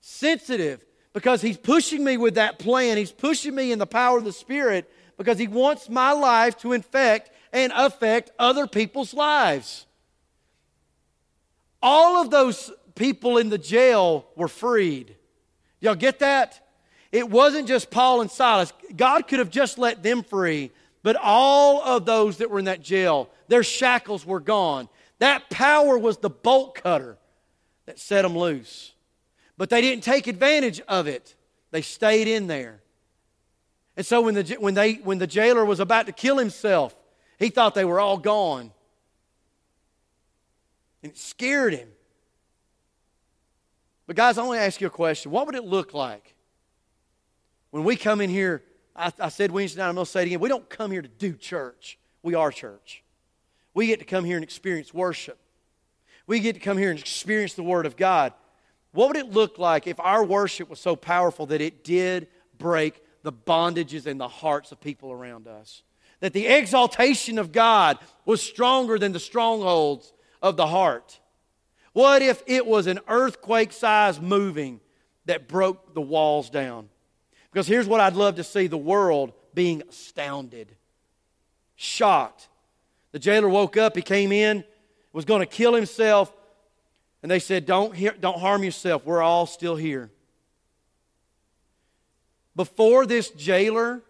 Sensitive 0.00 0.84
because 1.12 1.42
He's 1.42 1.58
pushing 1.58 2.04
me 2.04 2.16
with 2.16 2.36
that 2.36 2.60
plan. 2.60 2.96
He's 2.96 3.10
pushing 3.10 3.56
me 3.56 3.72
in 3.72 3.80
the 3.80 3.86
power 3.86 4.18
of 4.18 4.24
the 4.24 4.32
Spirit 4.32 4.88
because 5.18 5.36
He 5.36 5.48
wants 5.48 5.88
my 5.88 6.12
life 6.12 6.58
to 6.58 6.72
infect 6.72 7.32
and 7.52 7.72
affect 7.74 8.30
other 8.38 8.68
people's 8.68 9.12
lives. 9.12 9.86
All 11.82 12.20
of 12.20 12.30
those 12.30 12.70
people 12.94 13.38
in 13.38 13.48
the 13.48 13.58
jail 13.58 14.26
were 14.36 14.48
freed. 14.48 15.16
Y'all 15.80 15.94
get 15.94 16.20
that? 16.20 16.60
It 17.10 17.28
wasn't 17.28 17.68
just 17.68 17.90
Paul 17.90 18.20
and 18.20 18.30
Silas. 18.30 18.72
God 18.96 19.28
could 19.28 19.38
have 19.38 19.50
just 19.50 19.78
let 19.78 20.02
them 20.02 20.22
free, 20.22 20.70
but 21.02 21.16
all 21.16 21.82
of 21.82 22.06
those 22.06 22.38
that 22.38 22.50
were 22.50 22.58
in 22.58 22.64
that 22.66 22.82
jail, 22.82 23.28
their 23.48 23.62
shackles 23.62 24.24
were 24.24 24.40
gone. 24.40 24.88
That 25.18 25.50
power 25.50 25.98
was 25.98 26.18
the 26.18 26.30
bolt 26.30 26.74
cutter 26.76 27.18
that 27.86 27.98
set 27.98 28.22
them 28.22 28.36
loose. 28.36 28.92
But 29.58 29.68
they 29.68 29.80
didn't 29.80 30.04
take 30.04 30.26
advantage 30.26 30.80
of 30.82 31.06
it, 31.06 31.34
they 31.70 31.82
stayed 31.82 32.28
in 32.28 32.46
there. 32.46 32.80
And 33.96 34.06
so 34.06 34.22
when 34.22 34.34
the, 34.34 34.56
when, 34.58 34.74
they, 34.74 34.94
when 34.94 35.18
the 35.18 35.26
jailer 35.26 35.64
was 35.64 35.80
about 35.80 36.06
to 36.06 36.12
kill 36.12 36.38
himself, 36.38 36.96
he 37.38 37.50
thought 37.50 37.74
they 37.74 37.84
were 37.84 38.00
all 38.00 38.16
gone. 38.16 38.72
And 41.02 41.12
it 41.12 41.18
scared 41.18 41.74
him. 41.74 41.88
But, 44.06 44.16
guys, 44.16 44.38
I 44.38 44.42
want 44.42 44.58
to 44.58 44.64
ask 44.64 44.80
you 44.80 44.86
a 44.86 44.90
question. 44.90 45.30
What 45.30 45.46
would 45.46 45.54
it 45.54 45.64
look 45.64 45.94
like 45.94 46.34
When 47.70 47.84
we 47.84 47.96
come 47.96 48.20
in 48.20 48.30
here, 48.30 48.62
I, 48.94 49.12
I 49.18 49.28
said 49.30 49.50
Wednesday 49.50 49.80
night, 49.80 49.88
I'm 49.88 49.94
going 49.94 50.04
to 50.04 50.10
say 50.10 50.22
it 50.22 50.26
again, 50.26 50.40
we 50.40 50.48
don't 50.48 50.68
come 50.68 50.90
here 50.90 51.02
to 51.02 51.08
do 51.08 51.32
church. 51.32 51.98
We 52.22 52.34
are 52.34 52.52
church. 52.52 53.02
We 53.74 53.86
get 53.86 53.98
to 54.00 54.04
come 54.04 54.24
here 54.24 54.36
and 54.36 54.44
experience 54.44 54.92
worship. 54.92 55.38
We 56.26 56.40
get 56.40 56.52
to 56.52 56.60
come 56.60 56.76
here 56.76 56.90
and 56.90 56.98
experience 56.98 57.54
the 57.54 57.62
Word 57.62 57.86
of 57.86 57.96
God. 57.96 58.34
What 58.92 59.08
would 59.08 59.16
it 59.16 59.32
look 59.32 59.58
like 59.58 59.86
if 59.86 59.98
our 59.98 60.22
worship 60.22 60.68
was 60.68 60.78
so 60.78 60.94
powerful 60.94 61.46
that 61.46 61.62
it 61.62 61.82
did 61.82 62.28
break 62.58 63.02
the 63.22 63.32
bondages 63.32 64.06
in 64.06 64.18
the 64.18 64.28
hearts 64.28 64.70
of 64.70 64.80
people 64.80 65.10
around 65.10 65.48
us? 65.48 65.82
That 66.20 66.34
the 66.34 66.46
exaltation 66.46 67.38
of 67.38 67.50
God 67.50 67.98
was 68.26 68.42
stronger 68.42 68.98
than 68.98 69.12
the 69.12 69.18
strongholds 69.18 70.12
of 70.42 70.56
the 70.56 70.66
heart? 70.66 71.20
What 71.92 72.20
if 72.20 72.42
it 72.46 72.66
was 72.66 72.86
an 72.86 73.00
earthquake 73.08 73.72
size 73.72 74.20
moving 74.20 74.80
that 75.26 75.48
broke 75.48 75.94
the 75.94 76.00
walls 76.00 76.50
down? 76.50 76.88
Because 77.50 77.66
here's 77.66 77.86
what 77.86 78.00
I'd 78.00 78.16
love 78.16 78.36
to 78.36 78.44
see 78.44 78.66
the 78.66 78.78
world 78.78 79.32
being 79.54 79.82
astounded, 79.88 80.74
shocked. 81.76 82.48
The 83.12 83.18
jailer 83.18 83.48
woke 83.48 83.76
up, 83.76 83.94
he 83.94 84.02
came 84.02 84.32
in, 84.32 84.64
was 85.12 85.26
going 85.26 85.40
to 85.40 85.46
kill 85.46 85.74
himself, 85.74 86.32
and 87.22 87.30
they 87.30 87.38
said, 87.38 87.66
don't, 87.66 87.94
don't 88.20 88.38
harm 88.38 88.64
yourself. 88.64 89.04
We're 89.04 89.22
all 89.22 89.46
still 89.46 89.76
here. 89.76 90.10
Before 92.56 93.06
this 93.06 93.30
jailer 93.30 94.00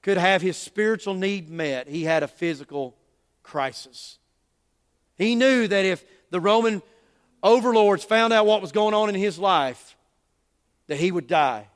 could 0.00 0.16
have 0.16 0.40
his 0.40 0.56
spiritual 0.56 1.14
need 1.14 1.50
met, 1.50 1.88
he 1.88 2.04
had 2.04 2.22
a 2.22 2.28
physical 2.28 2.96
crisis. 3.42 4.18
He 5.22 5.34
knew 5.34 5.68
that 5.68 5.84
if 5.84 6.04
the 6.30 6.40
Roman 6.40 6.82
overlords 7.42 8.04
found 8.04 8.32
out 8.32 8.46
what 8.46 8.62
was 8.62 8.72
going 8.72 8.94
on 8.94 9.08
in 9.08 9.14
his 9.14 9.38
life, 9.38 9.96
that 10.88 10.98
he 10.98 11.10
would 11.10 11.26
die. 11.26 11.66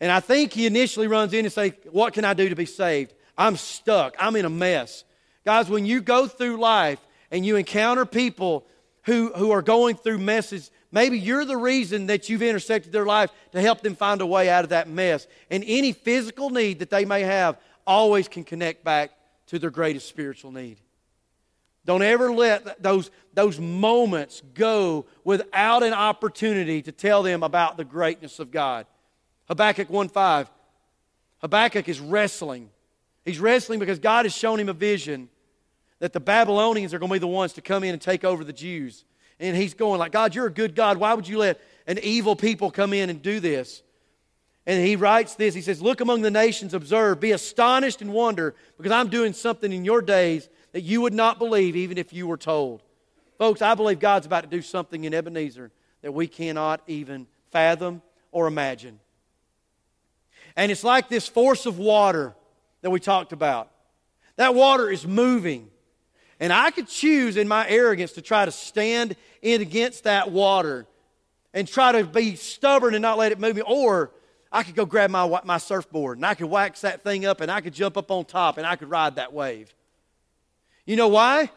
And 0.00 0.10
I 0.10 0.20
think 0.20 0.52
he 0.52 0.66
initially 0.66 1.06
runs 1.06 1.32
in 1.32 1.44
and 1.44 1.52
says, 1.52 1.72
What 1.90 2.14
can 2.14 2.24
I 2.24 2.34
do 2.34 2.48
to 2.48 2.56
be 2.56 2.66
saved? 2.66 3.12
I'm 3.36 3.56
stuck. 3.56 4.16
I'm 4.18 4.36
in 4.36 4.44
a 4.44 4.50
mess. 4.50 5.04
Guys, 5.44 5.68
when 5.68 5.86
you 5.86 6.00
go 6.00 6.26
through 6.26 6.58
life 6.58 6.98
and 7.30 7.44
you 7.44 7.56
encounter 7.56 8.04
people 8.04 8.66
who, 9.04 9.32
who 9.34 9.50
are 9.50 9.62
going 9.62 9.96
through 9.96 10.18
messes, 10.18 10.70
maybe 10.92 11.18
you're 11.18 11.44
the 11.44 11.56
reason 11.56 12.06
that 12.06 12.28
you've 12.28 12.42
intersected 12.42 12.92
their 12.92 13.06
life 13.06 13.30
to 13.52 13.60
help 13.60 13.80
them 13.80 13.94
find 13.96 14.20
a 14.20 14.26
way 14.26 14.48
out 14.48 14.64
of 14.64 14.70
that 14.70 14.88
mess. 14.88 15.26
And 15.50 15.64
any 15.66 15.92
physical 15.92 16.50
need 16.50 16.80
that 16.80 16.90
they 16.90 17.04
may 17.04 17.22
have 17.22 17.56
always 17.86 18.28
can 18.28 18.44
connect 18.44 18.84
back 18.84 19.10
to 19.46 19.58
their 19.58 19.70
greatest 19.70 20.08
spiritual 20.08 20.52
need. 20.52 20.78
Don't 21.84 22.02
ever 22.02 22.32
let 22.32 22.82
those, 22.82 23.10
those 23.32 23.58
moments 23.58 24.42
go 24.54 25.06
without 25.24 25.82
an 25.82 25.94
opportunity 25.94 26.82
to 26.82 26.92
tell 26.92 27.22
them 27.22 27.42
about 27.42 27.76
the 27.76 27.84
greatness 27.84 28.38
of 28.38 28.50
God. 28.50 28.86
Habakkuk 29.48 29.88
1.5. 29.88 30.48
Habakkuk 31.40 31.88
is 31.88 32.00
wrestling. 32.00 32.70
He's 33.24 33.38
wrestling 33.38 33.78
because 33.78 33.98
God 33.98 34.24
has 34.24 34.34
shown 34.34 34.60
him 34.60 34.68
a 34.68 34.74
vision 34.74 35.28
that 36.00 36.12
the 36.12 36.20
Babylonians 36.20 36.92
are 36.92 36.98
going 36.98 37.08
to 37.08 37.14
be 37.14 37.18
the 37.18 37.26
ones 37.26 37.54
to 37.54 37.62
come 37.62 37.84
in 37.84 37.92
and 37.92 38.00
take 38.00 38.24
over 38.24 38.44
the 38.44 38.52
Jews. 38.52 39.04
And 39.38 39.56
he's 39.56 39.74
going 39.74 39.98
like, 39.98 40.12
God, 40.12 40.34
you're 40.34 40.46
a 40.46 40.52
good 40.52 40.74
God. 40.74 40.98
Why 40.98 41.14
would 41.14 41.26
you 41.26 41.38
let 41.38 41.60
an 41.86 41.98
evil 42.02 42.36
people 42.36 42.70
come 42.70 42.92
in 42.92 43.08
and 43.08 43.22
do 43.22 43.40
this? 43.40 43.82
And 44.66 44.86
he 44.86 44.96
writes 44.96 45.34
this. 45.34 45.54
He 45.54 45.62
says, 45.62 45.80
Look 45.80 46.00
among 46.00 46.22
the 46.22 46.30
nations, 46.30 46.74
observe, 46.74 47.20
be 47.20 47.32
astonished 47.32 48.02
and 48.02 48.12
wonder, 48.12 48.54
because 48.76 48.92
I'm 48.92 49.08
doing 49.08 49.32
something 49.32 49.72
in 49.72 49.84
your 49.84 50.02
days 50.02 50.48
that 50.72 50.82
you 50.82 51.00
would 51.00 51.14
not 51.14 51.38
believe 51.38 51.76
even 51.76 51.98
if 51.98 52.12
you 52.12 52.26
were 52.26 52.36
told. 52.36 52.82
Folks, 53.38 53.62
I 53.62 53.74
believe 53.74 54.00
God's 54.00 54.26
about 54.26 54.42
to 54.42 54.50
do 54.50 54.62
something 54.62 55.04
in 55.04 55.14
Ebenezer 55.14 55.70
that 56.02 56.12
we 56.12 56.26
cannot 56.26 56.82
even 56.86 57.26
fathom 57.50 58.02
or 58.32 58.46
imagine. 58.46 59.00
And 60.56 60.70
it's 60.70 60.84
like 60.84 61.08
this 61.08 61.26
force 61.26 61.66
of 61.66 61.78
water 61.78 62.34
that 62.82 62.90
we 62.90 63.00
talked 63.00 63.32
about. 63.32 63.70
That 64.36 64.54
water 64.54 64.90
is 64.90 65.06
moving. 65.06 65.70
And 66.38 66.52
I 66.52 66.70
could 66.70 66.88
choose 66.88 67.36
in 67.36 67.48
my 67.48 67.68
arrogance 67.68 68.12
to 68.12 68.22
try 68.22 68.44
to 68.44 68.50
stand 68.50 69.16
in 69.42 69.60
against 69.60 70.04
that 70.04 70.30
water 70.30 70.86
and 71.52 71.66
try 71.66 71.92
to 71.92 72.04
be 72.04 72.36
stubborn 72.36 72.94
and 72.94 73.02
not 73.02 73.18
let 73.18 73.32
it 73.32 73.38
move 73.38 73.56
me. 73.56 73.62
Or 73.62 74.12
I 74.50 74.62
could 74.62 74.74
go 74.74 74.86
grab 74.86 75.10
my, 75.10 75.40
my 75.44 75.58
surfboard 75.58 76.18
and 76.18 76.26
I 76.26 76.34
could 76.34 76.46
wax 76.46 76.80
that 76.80 77.02
thing 77.02 77.26
up 77.26 77.40
and 77.40 77.50
I 77.50 77.60
could 77.60 77.74
jump 77.74 77.96
up 77.96 78.10
on 78.10 78.24
top 78.24 78.56
and 78.58 78.66
I 78.66 78.76
could 78.76 78.90
ride 78.90 79.16
that 79.16 79.32
wave. 79.32 79.74
You 80.90 80.96
know 80.96 81.06
why? 81.06 81.48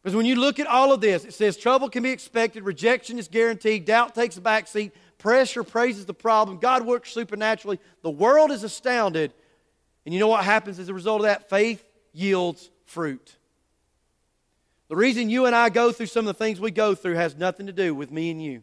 Because 0.00 0.14
when 0.14 0.26
you 0.26 0.36
look 0.36 0.60
at 0.60 0.68
all 0.68 0.92
of 0.92 1.00
this, 1.00 1.24
it 1.24 1.34
says 1.34 1.56
trouble 1.56 1.88
can 1.88 2.04
be 2.04 2.10
expected, 2.10 2.62
rejection 2.62 3.18
is 3.18 3.26
guaranteed, 3.26 3.84
doubt 3.84 4.14
takes 4.14 4.36
a 4.36 4.40
back 4.40 4.68
seat, 4.68 4.92
pressure 5.18 5.64
praises 5.64 6.06
the 6.06 6.14
problem, 6.14 6.58
God 6.58 6.86
works 6.86 7.10
supernaturally. 7.12 7.80
The 8.02 8.12
world 8.12 8.52
is 8.52 8.62
astounded. 8.62 9.32
And 10.04 10.14
you 10.14 10.20
know 10.20 10.28
what 10.28 10.44
happens 10.44 10.78
as 10.78 10.88
a 10.88 10.94
result 10.94 11.22
of 11.22 11.24
that? 11.24 11.50
Faith 11.50 11.84
yields 12.12 12.70
fruit. 12.84 13.34
The 14.86 14.94
reason 14.94 15.30
you 15.30 15.46
and 15.46 15.56
I 15.56 15.68
go 15.68 15.90
through 15.90 16.06
some 16.06 16.28
of 16.28 16.38
the 16.38 16.44
things 16.44 16.60
we 16.60 16.70
go 16.70 16.94
through 16.94 17.14
has 17.14 17.34
nothing 17.34 17.66
to 17.66 17.72
do 17.72 17.92
with 17.92 18.12
me 18.12 18.30
and 18.30 18.40
you. 18.40 18.62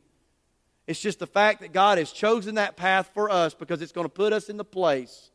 It's 0.88 1.02
just 1.02 1.20
the 1.20 1.28
fact 1.28 1.60
that 1.60 1.74
God 1.74 1.98
has 1.98 2.14
chosen 2.14 2.56
that 2.56 2.78
path 2.78 3.12
for 3.14 3.30
us 3.30 3.54
because 3.54 3.82
it's 3.82 3.92
going 3.92 4.06
to 4.06 4.10
put 4.10 4.32
us 4.32 4.48
in 4.48 4.56
the 4.56 4.64
place 4.64 5.32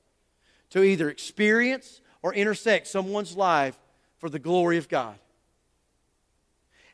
to 0.71 0.83
either 0.83 1.11
experience 1.11 2.01
or 2.23 2.33
intersect 2.33 2.87
someone's 2.87 3.37
life 3.37 3.77
for 4.27 4.31
the 4.31 4.41
glory 4.41 4.77
of 4.77 4.89
God. 4.89 5.15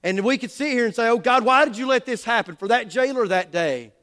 And 0.02 0.20
we 0.22 0.36
could 0.36 0.50
sit 0.50 0.70
here 0.70 0.84
and 0.84 0.94
say, 0.94 1.08
Oh, 1.08 1.16
God, 1.16 1.46
why 1.46 1.64
did 1.64 1.78
you 1.78 1.86
let 1.86 2.04
this 2.04 2.24
happen 2.24 2.56
for 2.56 2.68
that 2.68 2.90
jailer 2.90 3.26
that 3.26 3.50
day? 3.50 3.94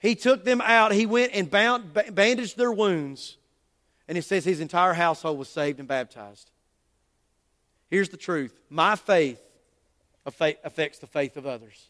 He 0.00 0.16
took 0.16 0.44
them 0.44 0.60
out, 0.60 0.90
he 0.90 1.06
went 1.06 1.30
and 1.32 1.48
bound, 1.48 1.96
bandaged 2.10 2.56
their 2.56 2.72
wounds, 2.72 3.36
and 4.08 4.18
it 4.18 4.22
says 4.22 4.44
his 4.44 4.58
entire 4.58 4.94
household 4.94 5.38
was 5.38 5.48
saved 5.48 5.78
and 5.78 5.86
baptized. 5.86 6.50
Here's 7.88 8.08
the 8.08 8.16
truth 8.16 8.58
my 8.68 8.96
faith 8.96 9.40
affects 10.24 10.98
the 10.98 11.06
faith 11.06 11.36
of 11.36 11.46
others. 11.46 11.88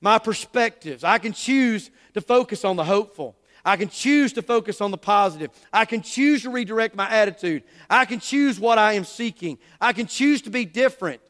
My 0.00 0.18
perspectives, 0.18 1.04
I 1.04 1.18
can 1.18 1.32
choose 1.32 1.92
to 2.14 2.20
focus 2.20 2.64
on 2.64 2.74
the 2.74 2.84
hopeful. 2.84 3.36
I 3.66 3.76
can 3.76 3.88
choose 3.88 4.32
to 4.34 4.42
focus 4.42 4.80
on 4.80 4.92
the 4.92 4.96
positive. 4.96 5.50
I 5.72 5.86
can 5.86 6.00
choose 6.00 6.42
to 6.42 6.50
redirect 6.50 6.94
my 6.94 7.10
attitude. 7.10 7.64
I 7.90 8.04
can 8.04 8.20
choose 8.20 8.60
what 8.60 8.78
I 8.78 8.92
am 8.92 9.04
seeking. 9.04 9.58
I 9.80 9.92
can 9.92 10.06
choose 10.06 10.42
to 10.42 10.50
be 10.50 10.64
different. 10.64 11.20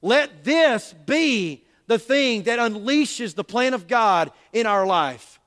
Let 0.00 0.44
this 0.44 0.94
be 1.04 1.64
the 1.88 1.98
thing 1.98 2.44
that 2.44 2.60
unleashes 2.60 3.34
the 3.34 3.42
plan 3.42 3.74
of 3.74 3.88
God 3.88 4.30
in 4.52 4.66
our 4.66 4.86
life. 4.86 5.40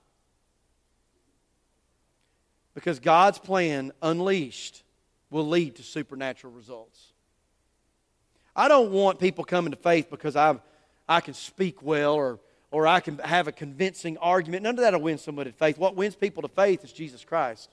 Because 2.73 2.99
God's 2.99 3.39
plan 3.39 3.93
unleashed 4.01 4.83
will 5.29 5.47
lead 5.47 5.77
to 5.77 5.83
supernatural 5.83 6.51
results. 6.51 7.13
I 8.53 8.67
don't 8.67 8.91
want 8.91 9.17
people 9.17 9.45
coming 9.45 9.71
to 9.71 9.77
faith 9.77 10.09
because 10.09 10.35
i 10.35 10.59
I 11.07 11.19
can 11.19 11.33
speak 11.33 11.81
well 11.81 12.13
or 12.13 12.39
or 12.71 12.87
I 12.87 13.01
can 13.01 13.17
have 13.19 13.47
a 13.47 13.51
convincing 13.51 14.17
argument. 14.17 14.63
None 14.63 14.75
of 14.75 14.81
that 14.81 14.93
will 14.93 15.01
win 15.01 15.17
somebody 15.17 15.51
to 15.51 15.57
faith. 15.57 15.77
What 15.77 15.95
wins 15.95 16.15
people 16.15 16.41
to 16.41 16.47
faith 16.47 16.83
is 16.83 16.93
Jesus 16.93 17.23
Christ, 17.23 17.69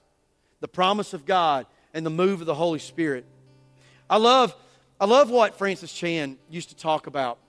the 0.59 0.67
promise 0.67 1.13
of 1.13 1.25
God, 1.25 1.65
and 1.93 2.05
the 2.05 2.11
move 2.11 2.41
of 2.41 2.45
the 2.45 2.55
Holy 2.55 2.79
Spirit. 2.79 3.25
I 4.09 4.17
love, 4.17 4.55
I 4.99 5.05
love 5.05 5.29
what 5.31 5.57
Francis 5.57 5.91
Chan 5.91 6.37
used 6.49 6.69
to 6.69 6.75
talk 6.75 7.07
about. 7.07 7.39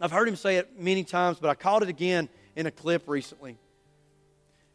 I've 0.00 0.12
heard 0.12 0.28
him 0.28 0.36
say 0.36 0.56
it 0.56 0.80
many 0.80 1.04
times, 1.04 1.38
but 1.40 1.50
I 1.50 1.54
caught 1.54 1.82
it 1.82 1.88
again 1.88 2.28
in 2.56 2.66
a 2.66 2.70
clip 2.70 3.02
recently. 3.06 3.58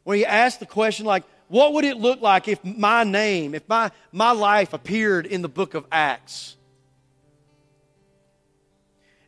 When 0.04 0.18
he 0.18 0.26
asked 0.26 0.60
the 0.60 0.68
question, 0.68 1.06
like, 1.06 1.24
what 1.48 1.74
would 1.74 1.86
it 1.86 1.98
look 1.98 2.22
like 2.22 2.48
if 2.48 2.64
my 2.64 3.04
name, 3.04 3.56
if 3.56 3.68
my, 3.68 3.92
my 4.12 4.32
life 4.32 4.74
appeared 4.74 5.26
in 5.26 5.42
the 5.42 5.50
book 5.50 5.74
of 5.74 5.86
Acts? 5.92 6.56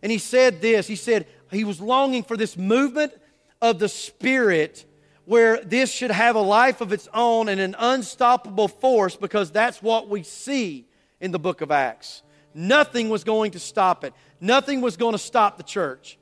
And 0.02 0.12
he 0.12 0.20
said 0.20 0.62
this 0.62 0.88
He 0.88 0.96
said, 0.96 1.28
he 1.52 1.64
was 1.64 1.80
longing 1.82 2.24
for 2.24 2.38
this 2.38 2.58
movement 2.58 3.14
of 3.62 3.80
the 3.80 3.90
Spirit 3.90 4.86
where 5.26 5.62
this 5.64 5.92
should 5.92 6.12
have 6.12 6.36
a 6.36 6.42
life 6.42 6.80
of 6.80 6.94
its 6.94 7.10
own 7.14 7.50
and 7.50 7.60
an 7.60 7.76
unstoppable 7.78 8.68
force 8.68 9.16
because 9.16 9.52
that's 9.52 9.82
what 9.82 10.08
we 10.08 10.24
see 10.24 10.88
in 11.20 11.32
the 11.32 11.40
book 11.40 11.62
of 11.62 11.70
Acts. 11.70 12.24
Nothing 12.54 13.10
was 13.10 13.24
going 13.24 13.52
to 13.52 13.60
stop 13.60 14.04
it, 14.04 14.14
nothing 14.40 14.82
was 14.82 14.98
going 14.98 15.12
to 15.14 15.20
stop 15.20 15.58
the 15.58 15.64
church. 15.64 16.18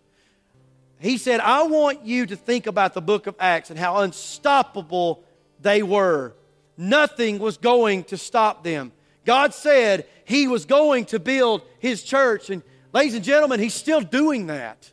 He 0.99 1.17
said, 1.17 1.39
I 1.39 1.63
want 1.63 2.05
you 2.05 2.25
to 2.25 2.35
think 2.35 2.67
about 2.67 2.93
the 2.93 3.01
book 3.01 3.27
of 3.27 3.35
Acts 3.39 3.69
and 3.69 3.77
how 3.77 3.97
unstoppable 3.97 5.23
they 5.61 5.83
were. 5.83 6.33
Nothing 6.77 7.37
was 7.39 7.57
going 7.57 8.05
to 8.05 8.17
stop 8.17 8.63
them. 8.63 8.91
God 9.23 9.53
said 9.53 10.07
He 10.23 10.47
was 10.47 10.65
going 10.65 11.05
to 11.05 11.19
build 11.19 11.61
His 11.79 12.01
church. 12.01 12.49
And, 12.49 12.63
ladies 12.93 13.13
and 13.13 13.23
gentlemen, 13.23 13.59
He's 13.59 13.73
still 13.73 14.01
doing 14.01 14.47
that. 14.47 14.91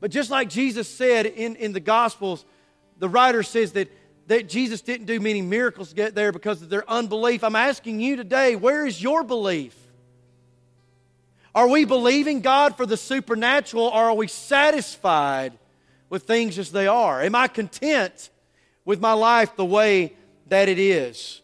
But 0.00 0.10
just 0.10 0.30
like 0.30 0.48
Jesus 0.48 0.88
said 0.88 1.26
in, 1.26 1.56
in 1.56 1.72
the 1.72 1.80
Gospels, 1.80 2.44
the 2.98 3.08
writer 3.08 3.42
says 3.42 3.72
that, 3.72 3.90
that 4.28 4.48
Jesus 4.48 4.80
didn't 4.80 5.06
do 5.06 5.20
many 5.20 5.42
miracles 5.42 5.90
to 5.90 5.94
get 5.94 6.14
there 6.14 6.32
because 6.32 6.62
of 6.62 6.68
their 6.68 6.88
unbelief. 6.88 7.42
I'm 7.42 7.56
asking 7.56 8.00
you 8.00 8.16
today, 8.16 8.56
where 8.56 8.86
is 8.86 9.02
your 9.02 9.24
belief? 9.24 9.76
Are 11.54 11.68
we 11.68 11.84
believing 11.84 12.40
God 12.40 12.76
for 12.76 12.86
the 12.86 12.96
supernatural 12.96 13.84
or 13.84 14.04
are 14.04 14.14
we 14.14 14.28
satisfied 14.28 15.58
with 16.08 16.24
things 16.24 16.58
as 16.58 16.70
they 16.70 16.86
are? 16.86 17.22
Am 17.22 17.34
I 17.34 17.48
content 17.48 18.30
with 18.84 19.00
my 19.00 19.12
life 19.12 19.56
the 19.56 19.64
way 19.64 20.14
that 20.46 20.68
it 20.68 20.78
is? 20.78 21.42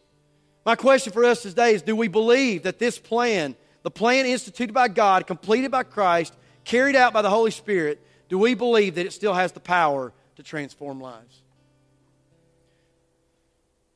My 0.65 0.77
question 0.77 1.13
for 1.13 1.25
us 1.25 1.43
today 1.43 1.75
is 1.75 1.83
do 1.83 1.97
we 1.97 2.09
believe 2.09 2.63
that 2.63 2.79
this 2.79 2.99
plan, 2.99 3.57
the 3.83 3.91
plan 3.91 4.25
instituted 4.25 4.73
by 4.73 4.89
God, 4.89 5.27
completed 5.27 5.71
by 5.71 5.83
Christ, 5.83 6.35
carried 6.65 6.97
out 6.97 7.13
by 7.13 7.23
the 7.23 7.31
Holy 7.31 7.51
Spirit, 7.51 8.01
do 8.29 8.39
we 8.39 8.55
believe 8.55 8.97
that 8.97 9.07
it 9.07 9.13
still 9.13 9.35
has 9.35 9.53
the 9.53 9.61
power 9.61 10.13
to 10.37 10.43
transform 10.43 11.01
lives? 11.01 11.43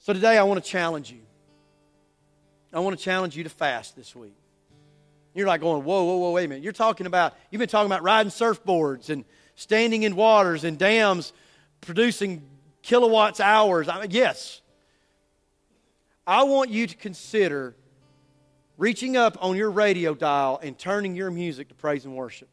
So 0.00 0.12
today 0.12 0.38
I 0.38 0.42
want 0.44 0.62
to 0.62 0.70
challenge 0.70 1.10
you. 1.10 1.20
I 2.72 2.80
want 2.80 2.98
to 2.98 3.02
challenge 3.02 3.36
you 3.36 3.44
to 3.44 3.50
fast 3.50 3.96
this 3.96 4.14
week. 4.14 4.36
You're 5.34 5.46
like 5.46 5.60
going, 5.60 5.84
whoa, 5.84 6.04
whoa, 6.04 6.16
whoa, 6.16 6.32
wait 6.32 6.44
a 6.44 6.48
minute. 6.48 6.64
You're 6.64 6.72
talking 6.72 7.06
about, 7.06 7.34
you've 7.50 7.60
been 7.60 7.68
talking 7.68 7.86
about 7.86 8.02
riding 8.02 8.30
surfboards 8.30 9.08
and 9.10 9.24
standing 9.54 10.02
in 10.02 10.16
waters 10.16 10.64
and 10.64 10.78
dams 10.78 11.32
producing 11.80 12.42
kilowatts 12.82 13.40
hours. 13.40 13.88
I 13.88 14.00
mean, 14.00 14.10
yes. 14.10 14.60
I 16.26 16.42
want 16.42 16.70
you 16.70 16.86
to 16.86 16.96
consider 16.96 17.74
reaching 18.76 19.16
up 19.16 19.38
on 19.42 19.56
your 19.56 19.70
radio 19.70 20.14
dial 20.14 20.60
and 20.62 20.78
turning 20.78 21.14
your 21.14 21.30
music 21.30 21.68
to 21.68 21.74
praise 21.74 22.04
and 22.04 22.14
worship. 22.14 22.48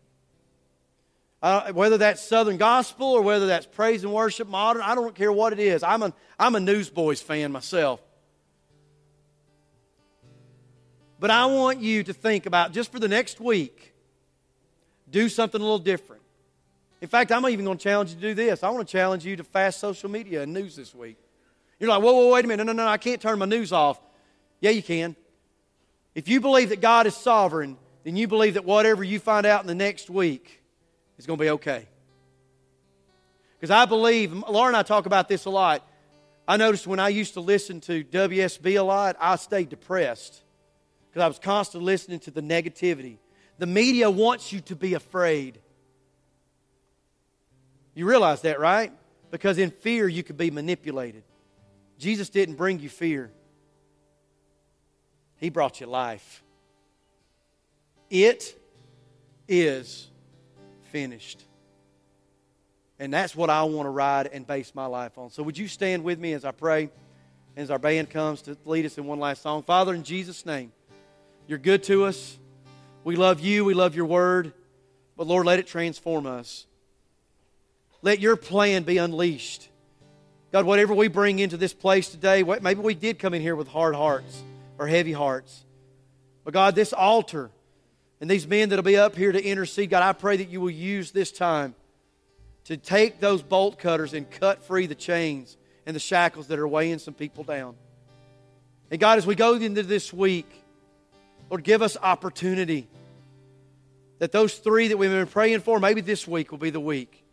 Uh, 1.42 1.72
whether 1.74 1.98
that's 1.98 2.22
Southern 2.22 2.58
gospel 2.58 3.08
or 3.08 3.22
whether 3.22 3.48
that's 3.48 3.66
praise 3.66 4.04
and 4.04 4.12
worship 4.12 4.48
modern, 4.48 4.82
I 4.82 4.96
don't 4.96 5.14
care 5.14 5.32
what 5.32 5.54
it 5.54 5.60
is. 5.60 5.84
I'm 5.84 6.02
a, 6.02 6.14
I'm 6.40 6.56
a 6.56 6.60
Newsboys 6.60 7.22
fan 7.22 7.52
myself. 7.52 8.02
But 11.20 11.32
I 11.32 11.46
want 11.46 11.80
you 11.80 12.04
to 12.04 12.14
think 12.14 12.46
about 12.46 12.72
just 12.72 12.92
for 12.92 13.00
the 13.00 13.08
next 13.08 13.40
week, 13.40 13.94
do 15.10 15.30
something 15.30 15.60
a 15.60 15.64
little 15.64 15.80
different. 15.80 16.22
In 17.02 17.08
fact, 17.08 17.32
I'm 17.32 17.48
even 17.48 17.66
going 17.66 17.78
to 17.78 17.84
challenge 17.84 18.12
you 18.12 18.16
to 18.16 18.22
do 18.22 18.34
this. 18.34 18.64
I 18.64 18.70
want 18.70 18.88
to 18.88 18.92
challenge 18.92 19.26
you 19.26 19.36
to 19.36 19.44
fast 19.44 19.80
social 19.80 20.10
media 20.10 20.42
and 20.42 20.54
news 20.54 20.76
this 20.76 20.96
week. 20.96 21.18
You're 21.80 21.90
like, 21.90 22.02
whoa, 22.02 22.14
whoa, 22.14 22.32
wait 22.32 22.46
a 22.46 22.48
minute. 22.48 22.66
No, 22.66 22.74
no, 22.74 22.84
no, 22.84 22.90
I 22.90 22.98
can't 22.98 23.22
turn 23.22 23.38
my 23.38 23.46
news 23.46 23.72
off. 23.72 24.00
Yeah, 24.62 24.72
you 24.72 24.82
can. 24.82 25.16
If 26.16 26.28
you 26.28 26.40
believe 26.40 26.70
that 26.70 26.82
God 26.82 27.06
is 27.06 27.16
sovereign, 27.16 27.78
then 28.04 28.16
you 28.16 28.28
believe 28.28 28.56
that 28.56 28.66
whatever 28.66 29.04
you 29.04 29.20
find 29.20 29.46
out 29.46 29.62
in 29.62 29.68
the 29.68 29.76
next 29.76 30.10
week 30.10 30.64
is 31.18 31.26
going 31.26 31.38
to 31.38 31.44
be 31.44 31.50
okay. 31.52 31.88
Because 33.60 33.72
I 33.72 33.86
believe, 33.86 34.34
Laura 34.34 34.68
and 34.68 34.78
I 34.78 34.84
talk 34.84 35.06
about 35.06 35.28
this 35.28 35.46
a 35.46 35.50
lot. 35.50 35.88
I 36.48 36.58
noticed 36.58 36.86
when 36.86 37.00
I 37.00 37.10
used 37.10 37.34
to 37.34 37.40
listen 37.40 37.82
to 37.82 38.04
WSB 38.04 38.80
a 38.80 38.84
lot, 38.84 39.16
I 39.20 39.36
stayed 39.38 39.70
depressed 39.70 40.44
because 41.10 41.24
I 41.24 41.28
was 41.28 41.40
constantly 41.40 41.86
listening 41.86 42.20
to 42.22 42.32
the 42.32 42.42
negativity. 42.42 43.18
The 43.58 43.66
media 43.66 44.12
wants 44.12 44.52
you 44.52 44.60
to 44.62 44.76
be 44.76 44.94
afraid. 44.94 45.60
You 47.94 48.06
realize 48.06 48.42
that, 48.42 48.60
right? 48.60 48.92
Because 49.32 49.58
in 49.58 49.72
fear, 49.72 50.08
you 50.08 50.24
could 50.24 50.38
be 50.38 50.52
manipulated. 50.52 51.24
Jesus 51.98 52.30
didn't 52.30 52.56
bring 52.56 52.80
you 52.80 52.90
fear, 52.90 53.32
He 55.38 55.50
brought 55.50 55.80
you 55.80 55.88
life. 55.88 56.44
It 58.10 58.56
is 59.48 60.08
finished. 60.96 61.44
And 63.00 63.14
that's 63.14 63.36
what 63.36 63.50
I 63.50 63.64
want 63.64 63.86
to 63.86 63.90
ride 63.90 64.28
and 64.28 64.48
base 64.48 64.74
my 64.74 64.86
life 64.86 65.18
on. 65.18 65.30
So, 65.30 65.44
would 65.44 65.58
you 65.58 65.68
stand 65.68 66.06
with 66.06 66.18
me 66.20 66.32
as 66.32 66.46
I 66.46 66.52
pray, 66.52 66.90
as 67.58 67.70
our 67.70 67.78
band 67.78 68.10
comes 68.10 68.44
to 68.44 68.56
lead 68.64 68.86
us 68.86 68.98
in 68.98 69.06
one 69.06 69.20
last 69.20 69.42
song? 69.42 69.64
Father, 69.64 69.94
in 69.94 70.04
Jesus' 70.04 70.46
name, 70.46 70.72
you're 71.48 71.60
good 71.60 71.84
to 71.84 72.06
us. 72.06 72.38
We 73.04 73.18
love 73.18 73.42
you. 73.42 73.66
We 73.66 73.74
love 73.74 73.94
your 73.94 74.06
word. 74.06 74.54
But, 75.18 75.28
Lord, 75.28 75.46
let 75.46 75.60
it 75.60 75.68
transform 75.68 76.26
us. 76.26 76.66
Let 78.02 78.22
your 78.22 78.38
plan 78.38 78.84
be 78.84 78.98
unleashed. 78.98 79.68
God, 80.54 80.64
whatever 80.64 80.94
we 80.94 81.10
bring 81.10 81.40
into 81.40 81.58
this 81.58 81.74
place 81.74 82.08
today, 82.08 82.42
maybe 82.42 82.80
we 82.80 82.94
did 82.94 83.20
come 83.20 83.34
in 83.34 83.42
here 83.42 83.58
with 83.58 83.68
hard 83.68 83.96
hearts 83.96 84.42
or 84.80 84.88
heavy 84.88 85.12
hearts. 85.12 85.66
But, 86.46 86.54
God, 86.54 86.74
this 86.74 86.94
altar 86.94 87.52
and 88.22 88.30
these 88.30 88.48
men 88.48 88.70
that'll 88.70 88.84
be 88.84 88.98
up 88.98 89.16
here 89.16 89.32
to 89.32 89.44
intercede, 89.44 89.90
God, 89.90 90.04
I 90.04 90.14
pray 90.14 90.38
that 90.38 90.50
you 90.50 90.62
will 90.62 90.70
use 90.70 91.12
this 91.12 91.32
time 91.32 91.76
to 92.66 92.78
take 92.78 93.20
those 93.20 93.42
bolt 93.42 93.78
cutters 93.78 94.14
and 94.14 94.30
cut 94.30 94.64
free 94.64 94.88
the 94.88 94.96
chains 94.96 95.58
and 95.86 95.96
the 95.96 96.00
shackles 96.00 96.48
that 96.48 96.60
are 96.60 96.68
weighing 96.68 97.00
some 97.00 97.14
people 97.14 97.44
down. 97.44 97.76
And 98.90 99.00
God, 99.00 99.18
as 99.18 99.28
we 99.28 99.36
go 99.36 99.56
into 99.56 99.84
this 99.84 100.14
week, 100.14 100.50
Lord, 101.50 101.64
give 101.64 101.82
us 101.82 101.98
opportunity 102.02 102.88
that 104.20 104.32
those 104.32 104.56
three 104.56 104.88
that 104.88 104.98
we've 104.98 105.10
been 105.10 105.28
praying 105.28 105.60
for, 105.60 105.80
maybe 105.80 106.02
this 106.02 106.28
week 106.28 106.52
will 106.52 106.58
be 106.58 106.70
the 106.70 106.80
week 106.80 107.24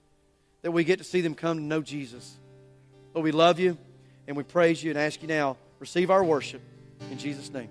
that 0.63 0.71
we 0.71 0.85
get 0.85 0.99
to 0.99 1.05
see 1.05 1.21
them 1.21 1.35
come 1.35 1.57
to 1.59 1.63
know 1.63 1.81
Jesus. 1.81 2.37
Lord, 3.15 3.25
we 3.25 3.33
love 3.33 3.59
you 3.59 3.79
and 4.27 4.37
we 4.37 4.43
praise 4.43 4.83
you 4.83 4.91
and 4.91 4.99
ask 4.99 5.23
you 5.23 5.29
now, 5.29 5.57
receive 5.79 6.11
our 6.11 6.25
worship 6.25 6.61
in 7.11 7.19
Jesus' 7.19 7.53
name. 7.53 7.69